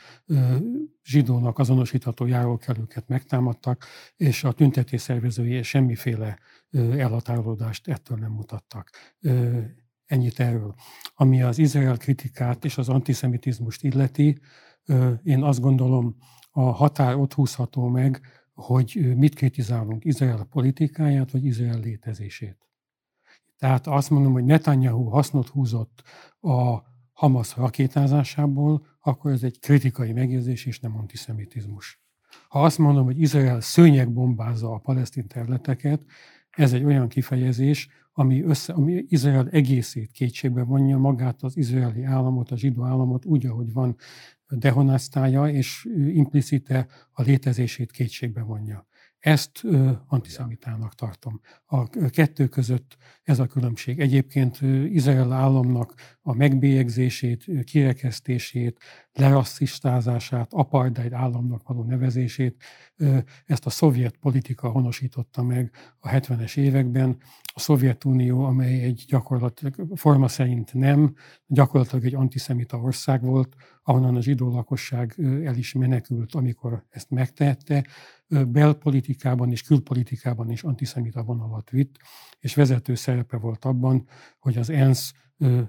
zsidónak 1.04 1.58
azonosítható 1.58 2.26
járókelőket 2.26 3.08
megtámadtak, 3.08 3.84
és 4.16 4.44
a 4.44 4.52
tüntetés 4.52 5.00
szervezői 5.00 5.62
semmiféle 5.62 6.38
elhatárolódást 6.74 7.88
ettől 7.88 8.18
nem 8.18 8.32
mutattak. 8.32 8.90
Ennyit 10.04 10.40
erről. 10.40 10.74
Ami 11.14 11.42
az 11.42 11.58
Izrael 11.58 11.96
kritikát 11.96 12.64
és 12.64 12.78
az 12.78 12.88
antiszemitizmust 12.88 13.82
illeti, 13.84 14.40
én 15.22 15.42
azt 15.42 15.60
gondolom, 15.60 16.16
a 16.50 16.60
határ 16.60 17.16
ott 17.16 17.32
húzható 17.32 17.88
meg, 17.88 18.20
hogy 18.54 19.12
mit 19.16 19.34
kritizálunk, 19.34 20.04
Izrael 20.04 20.44
politikáját, 20.44 21.30
vagy 21.30 21.44
Izrael 21.44 21.80
létezését. 21.80 22.58
Tehát 23.58 23.86
azt 23.86 24.10
mondom, 24.10 24.32
hogy 24.32 24.44
Netanyahu 24.44 25.04
hasznot 25.04 25.48
húzott 25.48 26.02
a 26.40 26.78
Hamas 27.12 27.56
rakétázásából, 27.56 28.86
akkor 29.00 29.30
ez 29.30 29.42
egy 29.42 29.58
kritikai 29.58 30.12
megjegyzés 30.12 30.66
és 30.66 30.80
nem 30.80 30.96
antiszemitizmus. 30.96 32.02
Ha 32.48 32.62
azt 32.62 32.78
mondom, 32.78 33.04
hogy 33.04 33.20
Izrael 33.20 33.60
szőnyegbombázza 33.60 34.72
a 34.72 34.78
palesztin 34.78 35.26
területeket, 35.26 36.02
ez 36.50 36.72
egy 36.72 36.84
olyan 36.84 37.08
kifejezés, 37.08 37.88
ami, 38.16 38.42
össze, 38.42 38.72
ami 38.72 39.04
Izrael 39.08 39.48
egészét 39.48 40.10
kétségbe 40.10 40.62
vonja, 40.62 40.98
magát 40.98 41.42
az 41.42 41.56
izraeli 41.56 42.04
államot, 42.04 42.50
a 42.50 42.56
zsidó 42.56 42.84
államot 42.84 43.24
úgy, 43.24 43.46
ahogy 43.46 43.72
van, 43.72 43.96
dehonasztálja, 44.48 45.48
és 45.48 45.88
implicite 45.96 46.86
a 47.12 47.22
létezését 47.22 47.90
kétségbe 47.90 48.42
vonja. 48.42 48.86
Ezt 49.18 49.64
ö, 49.64 49.90
antiszemitának 50.06 50.94
tartom. 50.94 51.40
A 51.64 51.88
kettő 52.10 52.48
között 52.48 52.96
ez 53.22 53.38
a 53.38 53.46
különbség. 53.46 54.00
Egyébként 54.00 54.60
Izrael 54.88 55.32
államnak 55.32 55.94
a 56.22 56.34
megbélyegzését, 56.34 57.64
kirekesztését, 57.64 58.80
lerasszistázását, 59.12 60.52
apartheid 60.52 61.12
államnak 61.12 61.68
való 61.68 61.84
nevezését, 61.84 62.62
ezt 63.46 63.66
a 63.66 63.70
szovjet 63.70 64.16
politika 64.16 64.68
honosította 64.68 65.42
meg 65.42 65.70
a 65.98 66.08
70-es 66.08 66.56
években. 66.56 67.16
A 67.56 67.60
Szovjetunió, 67.60 68.44
amely 68.44 68.82
egy 68.82 69.04
gyakorlatilag 69.08 69.74
forma 69.94 70.28
szerint 70.28 70.74
nem, 70.74 71.14
gyakorlatilag 71.46 72.04
egy 72.04 72.14
antiszemita 72.14 72.78
ország 72.78 73.22
volt, 73.22 73.56
ahonnan 73.82 74.16
a 74.16 74.22
zsidó 74.22 74.50
lakosság 74.50 75.14
el 75.44 75.56
is 75.56 75.72
menekült, 75.72 76.34
amikor 76.34 76.84
ezt 76.88 77.10
megtehette, 77.10 77.86
belpolitikában 78.28 79.50
és 79.50 79.62
külpolitikában 79.62 80.50
is 80.50 80.62
antiszemita 80.62 81.22
vonalat 81.22 81.70
vitt, 81.70 81.96
és 82.38 82.54
vezető 82.54 82.94
szerepe 82.94 83.36
volt 83.36 83.64
abban, 83.64 84.08
hogy 84.38 84.58
az 84.58 84.70
ENSZ 84.70 85.12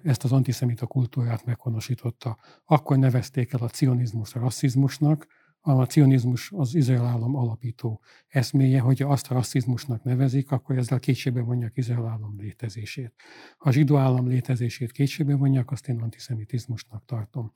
ezt 0.04 0.24
az 0.24 0.32
antiszemita 0.32 0.86
kultúrát 0.86 1.46
meghonosította. 1.46 2.38
Akkor 2.66 2.98
nevezték 2.98 3.54
el 3.54 3.60
a 3.60 3.70
cionizmus 3.70 4.36
a 4.36 4.40
rasszizmusnak, 4.40 5.28
a 5.68 5.86
cionizmus 5.86 6.52
az 6.52 6.76
Izrael 6.76 7.06
állam 7.06 7.36
alapító 7.36 8.02
eszméje, 8.28 8.80
hogy 8.80 9.02
azt 9.02 9.32
a 9.32 9.34
rasszizmusnak 9.34 10.04
nevezik, 10.04 10.52
akkor 10.52 10.78
ezzel 10.78 11.00
kétségbe 11.00 11.42
vonják 11.42 11.78
Izrael 11.78 12.08
állam 12.08 12.36
létezését. 12.40 13.14
Ha 13.58 13.70
a 13.70 13.72
zsidó 13.72 13.98
állam 13.98 14.28
létezését 14.28 14.92
kétségbe 14.92 15.36
vonják, 15.36 15.72
azt 15.72 15.88
én 15.88 16.02
antiszemitizmusnak 16.02 17.06
tartom. 17.06 17.52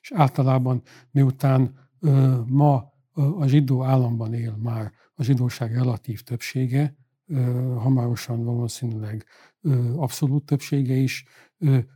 És 0.00 0.12
általában 0.14 0.82
miután 1.10 1.88
ö, 2.00 2.40
ma 2.46 2.92
a 3.14 3.46
zsidó 3.46 3.82
államban 3.82 4.34
él 4.34 4.56
már 4.56 4.92
a 5.14 5.22
zsidóság 5.22 5.74
relatív 5.74 6.22
többsége, 6.22 6.96
hamarosan 7.76 8.44
valószínűleg 8.44 9.24
abszolút 9.96 10.44
többsége 10.44 10.94
is, 10.94 11.24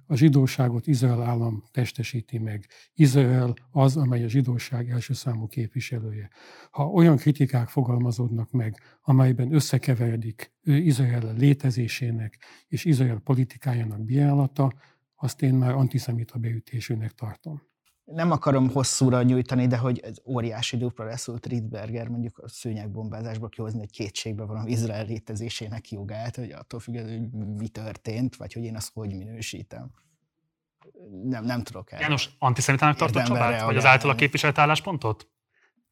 a 0.06 0.16
zsidóságot 0.16 0.86
Izrael 0.86 1.22
állam 1.22 1.64
testesíti 1.70 2.38
meg. 2.38 2.66
Izrael 2.94 3.54
az, 3.70 3.96
amely 3.96 4.24
a 4.24 4.28
zsidóság 4.28 4.90
első 4.90 5.12
számú 5.12 5.46
képviselője. 5.46 6.30
Ha 6.70 6.86
olyan 6.86 7.16
kritikák 7.16 7.68
fogalmazódnak 7.68 8.50
meg, 8.50 8.80
amelyben 9.00 9.54
összekeveredik 9.54 10.52
Izrael 10.62 11.34
létezésének 11.34 12.38
és 12.68 12.84
Izrael 12.84 13.18
politikájának 13.18 14.04
bírálata, 14.04 14.72
azt 15.14 15.42
én 15.42 15.54
már 15.54 15.74
antiszemita 15.74 16.38
beütésűnek 16.38 17.12
tartom 17.12 17.62
nem 18.06 18.30
akarom 18.30 18.70
hosszúra 18.70 19.22
nyújtani, 19.22 19.66
de 19.66 19.76
hogy 19.76 19.98
egy 19.98 20.22
óriási 20.24 20.76
dupla 20.76 21.04
reszült 21.04 21.46
Riedberger 21.46 22.08
mondjuk 22.08 22.38
a 22.38 22.48
szőnyegbombázásból 22.48 23.48
kihozni, 23.48 23.78
hogy 23.78 23.90
kétségbe 23.90 24.44
van 24.44 24.66
Izrael 24.66 25.04
létezésének 25.04 25.90
jogát, 25.90 26.36
hogy 26.36 26.50
attól 26.50 26.80
függően, 26.80 27.30
hogy 27.32 27.46
mi 27.56 27.68
történt, 27.68 28.36
vagy 28.36 28.52
hogy 28.52 28.64
én 28.64 28.76
azt 28.76 28.90
hogy 28.94 29.16
minősítem. 29.16 29.90
Nem, 31.22 31.44
nem 31.44 31.62
tudok 31.62 31.92
el. 31.92 32.00
János, 32.00 32.30
antiszemitának 32.38 32.96
tartott 32.96 33.22
Csabát? 33.22 33.62
Vagy 33.62 33.76
az 33.76 33.84
általa 33.84 34.14
képviselt 34.14 34.58
álláspontot? 34.58 35.28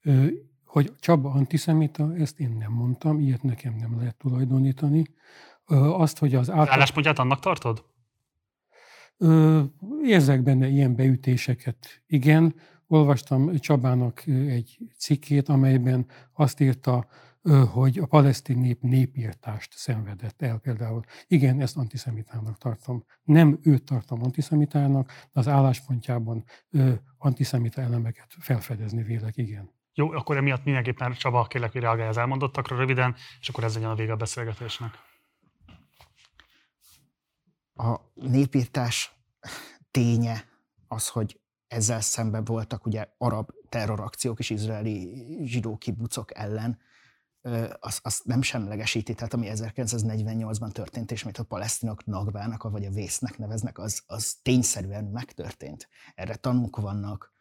Ö, 0.03 0.27
hogy 0.65 0.93
Csaba 1.01 1.31
antiszemita, 1.31 2.15
ezt 2.17 2.41
én 2.41 2.57
nem 2.59 2.73
mondtam, 2.73 3.21
ilyet 3.21 3.43
nekem 3.43 3.75
nem 3.75 3.97
lehet 3.97 4.17
tulajdonítani. 4.17 5.07
Ö, 5.67 5.77
azt, 5.77 6.19
hogy 6.19 6.35
az 6.35 6.51
által... 6.51 6.73
álláspontját 6.73 7.19
annak 7.19 7.41
tartod? 7.41 7.85
Érzek 10.03 10.43
benne 10.43 10.69
ilyen 10.69 10.95
beütéseket. 10.95 12.03
Igen, 12.07 12.55
olvastam 12.87 13.59
Csabának 13.59 14.27
egy 14.27 14.79
cikkét, 14.99 15.49
amelyben 15.49 16.07
azt 16.33 16.61
írta, 16.61 17.07
hogy 17.73 17.99
a 17.99 18.07
palesztin 18.07 18.59
nép 18.59 18.81
népírtást 18.81 19.73
szenvedett 19.73 20.43
el 20.43 20.59
például. 20.59 21.03
Igen, 21.27 21.61
ezt 21.61 21.77
antiszemitának 21.77 22.59
tartom. 22.59 23.05
Nem 23.23 23.59
őt 23.63 23.85
tartom 23.85 24.23
antiszemitának, 24.23 25.07
de 25.07 25.41
az 25.41 25.49
álláspontjában 25.49 26.45
antiszemita 27.19 27.81
elemeket 27.81 28.27
felfedezni 28.39 29.03
vélek, 29.03 29.37
igen. 29.37 29.71
Jó, 29.95 30.11
akkor 30.11 30.37
emiatt 30.37 30.65
mindenképpen 30.65 31.13
Csaba, 31.13 31.45
kérlek, 31.45 31.73
hogy 31.73 31.81
reagálj 31.81 32.09
az 32.09 32.17
elmondottakra 32.17 32.77
röviden, 32.77 33.15
és 33.41 33.49
akkor 33.49 33.65
ez 33.65 33.75
legyen 33.75 33.91
a 33.91 33.95
vége 33.95 34.13
a 34.13 34.17
beszélgetésnek 34.17 34.99
a 37.75 38.01
népírtás 38.15 39.19
ténye 39.91 40.45
az, 40.89 41.09
hogy 41.09 41.41
ezzel 41.67 42.01
szemben 42.01 42.45
voltak 42.45 42.87
ugye 42.87 43.09
arab 43.19 43.51
terrorakciók 43.69 44.39
és 44.39 44.51
izraeli 44.51 45.25
zsidó 45.45 45.77
kibucok 45.77 46.37
ellen, 46.39 46.79
azt 47.81 48.07
az 48.07 48.21
nem 48.25 48.43
semlegesíti, 48.43 49.15
tehát 49.15 49.35
ami 49.35 49.51
1948-ban 49.51 50.71
történt, 50.71 51.11
és 51.11 51.23
mit 51.23 51.39
a 51.39 51.43
palesztinok 51.43 52.05
nagvának, 52.05 52.63
vagy 52.63 52.85
a 52.85 52.91
vésznek 52.91 53.39
neveznek, 53.39 53.79
az, 53.79 54.03
az 54.07 54.35
tényszerűen 54.43 55.05
megtörtént. 55.05 55.89
Erre 56.15 56.35
tanúk 56.35 56.77
vannak, 56.77 57.33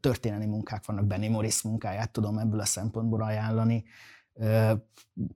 történelmi 0.00 0.46
munkák 0.46 0.86
vannak, 0.86 1.06
Benny 1.06 1.30
Morris 1.30 1.62
munkáját 1.62 2.12
tudom 2.12 2.38
ebből 2.38 2.60
a 2.60 2.64
szempontból 2.64 3.22
ajánlani, 3.22 3.84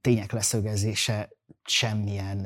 tények 0.01 0.33
leszögezése 0.33 1.31
semmilyen 1.65 2.37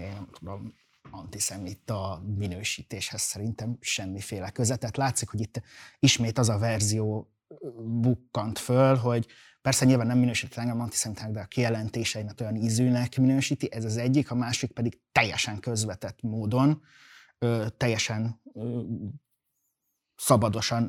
nem 0.00 0.28
tudom, 0.38 0.74
antiszemita 1.10 2.22
minősítéshez 2.36 3.20
szerintem 3.20 3.76
semmiféle 3.80 4.50
köze. 4.50 4.76
Tehát 4.76 4.96
látszik, 4.96 5.28
hogy 5.28 5.40
itt 5.40 5.62
ismét 5.98 6.38
az 6.38 6.48
a 6.48 6.58
verzió 6.58 7.30
bukkant 7.84 8.58
föl, 8.58 8.96
hogy 8.96 9.26
persze 9.62 9.84
nyilván 9.84 10.06
nem 10.06 10.18
minősít 10.18 10.58
engem 10.58 10.80
antiszemitának, 10.80 11.34
de 11.34 11.40
a 11.40 11.44
kijelentéseimet 11.44 12.40
olyan 12.40 12.56
ízűnek 12.56 13.16
minősíti, 13.16 13.72
ez 13.72 13.84
az 13.84 13.96
egyik, 13.96 14.30
a 14.30 14.34
másik 14.34 14.72
pedig 14.72 15.00
teljesen 15.12 15.60
közvetett 15.60 16.22
módon, 16.22 16.82
teljesen 17.76 18.40
szabadosan 20.16 20.82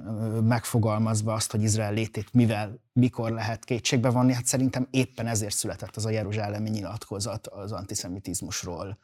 megfogalmazva 0.44 1.34
azt, 1.34 1.52
hogy 1.52 1.64
Izrael 1.64 1.94
létét 1.94 2.34
mivel, 2.34 2.80
mikor 2.94 3.32
lehet 3.32 3.66
kétségbe 3.66 4.10
vonni, 4.10 4.34
hát 4.34 4.46
szerintem 4.46 4.88
éppen 4.92 5.28
ezért 5.28 5.56
született 5.56 5.96
az 5.96 6.06
a 6.06 6.10
jeruzsálemi 6.10 6.70
nyilatkozat 6.70 7.48
az 7.48 7.72
antiszemitizmusról, 7.72 8.98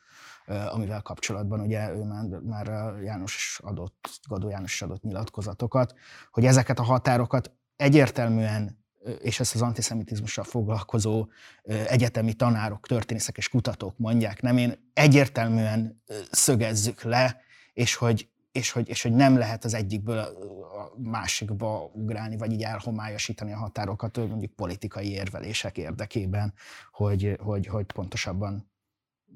amivel 0.46 1.02
kapcsolatban 1.02 1.60
ugye 1.60 1.92
ő 1.92 2.04
már, 2.04 2.26
már 2.40 2.94
János 3.04 3.60
adott, 3.64 4.10
Gadó 4.28 4.50
János 4.50 4.82
adott 4.82 5.02
nyilatkozatokat, 5.02 5.94
hogy 6.32 6.46
ezeket 6.46 6.80
a 6.80 6.84
határokat 6.84 7.52
egyértelműen 7.76 8.82
és 9.20 9.40
ezt 9.40 9.56
az 9.56 9.62
antiszemitizmussal 9.62 10.44
foglalkozó 10.44 11.28
egyetemi 11.64 12.34
tanárok, 12.34 12.88
történészek 12.88 13.38
és 13.38 13.50
kutatók 13.50 13.98
mondják, 13.98 14.42
nem 14.42 14.58
én 14.58 14.92
egyértelműen 14.94 16.04
szögezzük 16.32 17.02
le, 17.02 17.42
és 17.74 17.96
hogy 17.96 18.30
és 18.54 18.72
hogy, 18.72 18.90
és 18.90 19.02
hogy 19.02 19.14
nem 19.14 19.38
lehet 19.38 19.64
az 19.64 19.74
egyikből 19.74 20.18
a 20.18 20.94
másikba 20.98 21.90
ugrálni, 21.94 22.38
vagy 22.38 22.52
így 22.52 22.64
elhomályosítani 22.64 23.54
a 23.54 23.58
határokat, 23.58 24.18
mondjuk 24.18 24.54
politikai 24.54 25.12
érvelések 25.12 25.78
érdekében, 25.78 26.54
hogy, 26.92 27.38
hogy, 27.40 27.66
hogy 27.66 27.86
pontosabban 27.86 28.72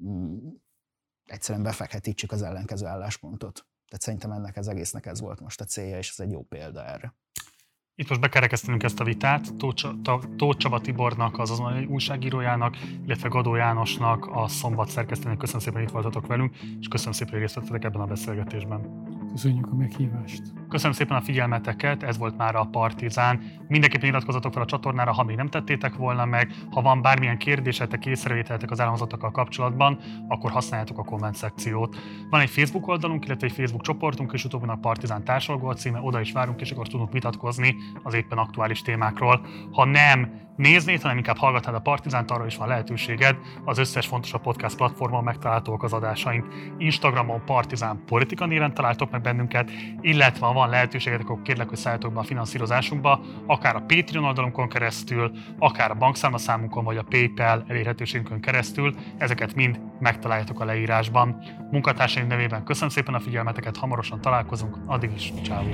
mm, 0.04 0.36
egyszerűen 1.24 1.64
befekhetítsük 1.64 2.32
az 2.32 2.42
ellenkező 2.42 2.86
álláspontot. 2.86 3.66
Tehát 3.88 4.02
szerintem 4.02 4.30
ennek 4.30 4.56
az 4.56 4.68
egésznek 4.68 5.06
ez 5.06 5.20
volt 5.20 5.40
most 5.40 5.60
a 5.60 5.64
célja, 5.64 5.98
és 5.98 6.10
ez 6.10 6.20
egy 6.20 6.30
jó 6.30 6.42
példa 6.42 6.84
erre. 6.84 7.14
Itt 8.00 8.08
most 8.08 8.20
bekerekeztenünk 8.20 8.82
ezt 8.82 9.00
a 9.00 9.04
vitát. 9.04 9.54
Tóth 10.36 10.56
Csaba 10.58 10.80
Tibornak, 10.80 11.38
az 11.38 11.50
azonnali 11.50 11.84
újságírójának, 11.84 12.76
illetve 13.04 13.28
Gadó 13.28 13.54
Jánosnak, 13.54 14.26
a 14.26 14.48
szombat 14.48 14.88
szerkesztőnek 14.88 15.36
köszönöm 15.36 15.60
szépen, 15.60 15.78
hogy 15.78 15.88
itt 15.88 15.94
voltatok 15.94 16.26
velünk, 16.26 16.56
és 16.80 16.88
köszönöm 16.88 17.12
szépen, 17.12 17.32
hogy 17.32 17.42
részt 17.42 17.54
vettetek 17.54 17.84
ebben 17.84 18.00
a 18.00 18.06
beszélgetésben. 18.06 19.06
Köszönjük 19.30 19.66
a 19.70 19.74
meghívást. 19.74 20.42
Köszönöm 20.68 20.92
szépen 20.92 21.16
a 21.16 21.20
figyelmeteket, 21.20 22.02
ez 22.02 22.18
volt 22.18 22.36
már 22.36 22.54
a 22.54 22.64
Partizán. 22.64 23.42
Mindenképpen 23.68 24.08
iratkozzatok 24.08 24.52
fel 24.52 24.62
a 24.62 24.66
csatornára, 24.66 25.12
ha 25.12 25.22
még 25.22 25.36
nem 25.36 25.48
tettétek 25.48 25.94
volna 25.94 26.24
meg. 26.24 26.54
Ha 26.70 26.82
van 26.82 27.02
bármilyen 27.02 27.38
kérdésetek, 27.38 28.06
észrevételetek 28.06 28.70
az 28.70 28.80
elhangzottakkal 28.80 29.30
kapcsolatban, 29.30 29.98
akkor 30.28 30.50
használjátok 30.50 30.98
a 30.98 31.04
komment 31.04 31.34
szekciót. 31.34 31.96
Van 32.30 32.40
egy 32.40 32.50
Facebook 32.50 32.86
oldalunk, 32.86 33.24
illetve 33.24 33.46
egy 33.46 33.52
Facebook 33.52 33.82
csoportunk, 33.82 34.32
és 34.32 34.44
utóbbi 34.44 34.68
a 34.68 34.78
Partizán 34.80 35.24
társalgó 35.24 35.72
címe, 35.72 36.00
oda 36.00 36.20
is 36.20 36.32
várunk, 36.32 36.60
és 36.60 36.70
akkor 36.70 36.88
tudunk 36.88 37.12
vitatkozni 37.12 37.76
az 38.02 38.14
éppen 38.14 38.38
aktuális 38.38 38.82
témákról. 38.82 39.46
Ha 39.72 39.84
nem 39.84 40.46
néznéd, 40.58 41.02
hanem 41.02 41.16
inkább 41.16 41.36
hallgatnád 41.36 41.74
a 41.74 41.78
Partizánt, 41.78 42.30
arra 42.30 42.46
is 42.46 42.56
van 42.56 42.68
lehetőséged. 42.68 43.36
Az 43.64 43.78
összes 43.78 44.06
fontosabb 44.06 44.42
podcast 44.42 44.76
platformon 44.76 45.24
megtalálhatók 45.24 45.82
az 45.82 45.92
adásaink. 45.92 46.46
Instagramon 46.78 47.44
Partizán 47.44 48.02
Politika 48.06 48.46
néven 48.46 48.74
találtok 48.74 49.10
meg 49.10 49.20
bennünket, 49.20 49.70
illetve 50.00 50.46
ha 50.46 50.52
van 50.52 50.68
lehetőséged, 50.68 51.20
akkor 51.20 51.42
kérlek, 51.42 51.68
hogy 51.68 51.78
szálljatok 51.78 52.12
be 52.12 52.20
a 52.20 52.22
finanszírozásunkba, 52.22 53.20
akár 53.46 53.76
a 53.76 53.84
Patreon 53.86 54.24
oldalunkon 54.24 54.68
keresztül, 54.68 55.30
akár 55.58 55.90
a 55.90 55.94
bankszámlaszámunkon, 55.94 56.84
vagy 56.84 56.96
a 56.96 57.02
PayPal 57.02 57.64
elérhetőségünkön 57.66 58.40
keresztül. 58.40 58.94
Ezeket 59.18 59.54
mind 59.54 59.80
megtaláljátok 59.98 60.60
a 60.60 60.64
leírásban. 60.64 61.42
Munkatársaim 61.70 62.26
nevében 62.26 62.64
köszönöm 62.64 62.88
szépen 62.88 63.14
a 63.14 63.20
figyelmeteket, 63.20 63.76
hamarosan 63.76 64.20
találkozunk, 64.20 64.76
addig 64.86 65.10
is, 65.14 65.32
ciao. 65.42 65.64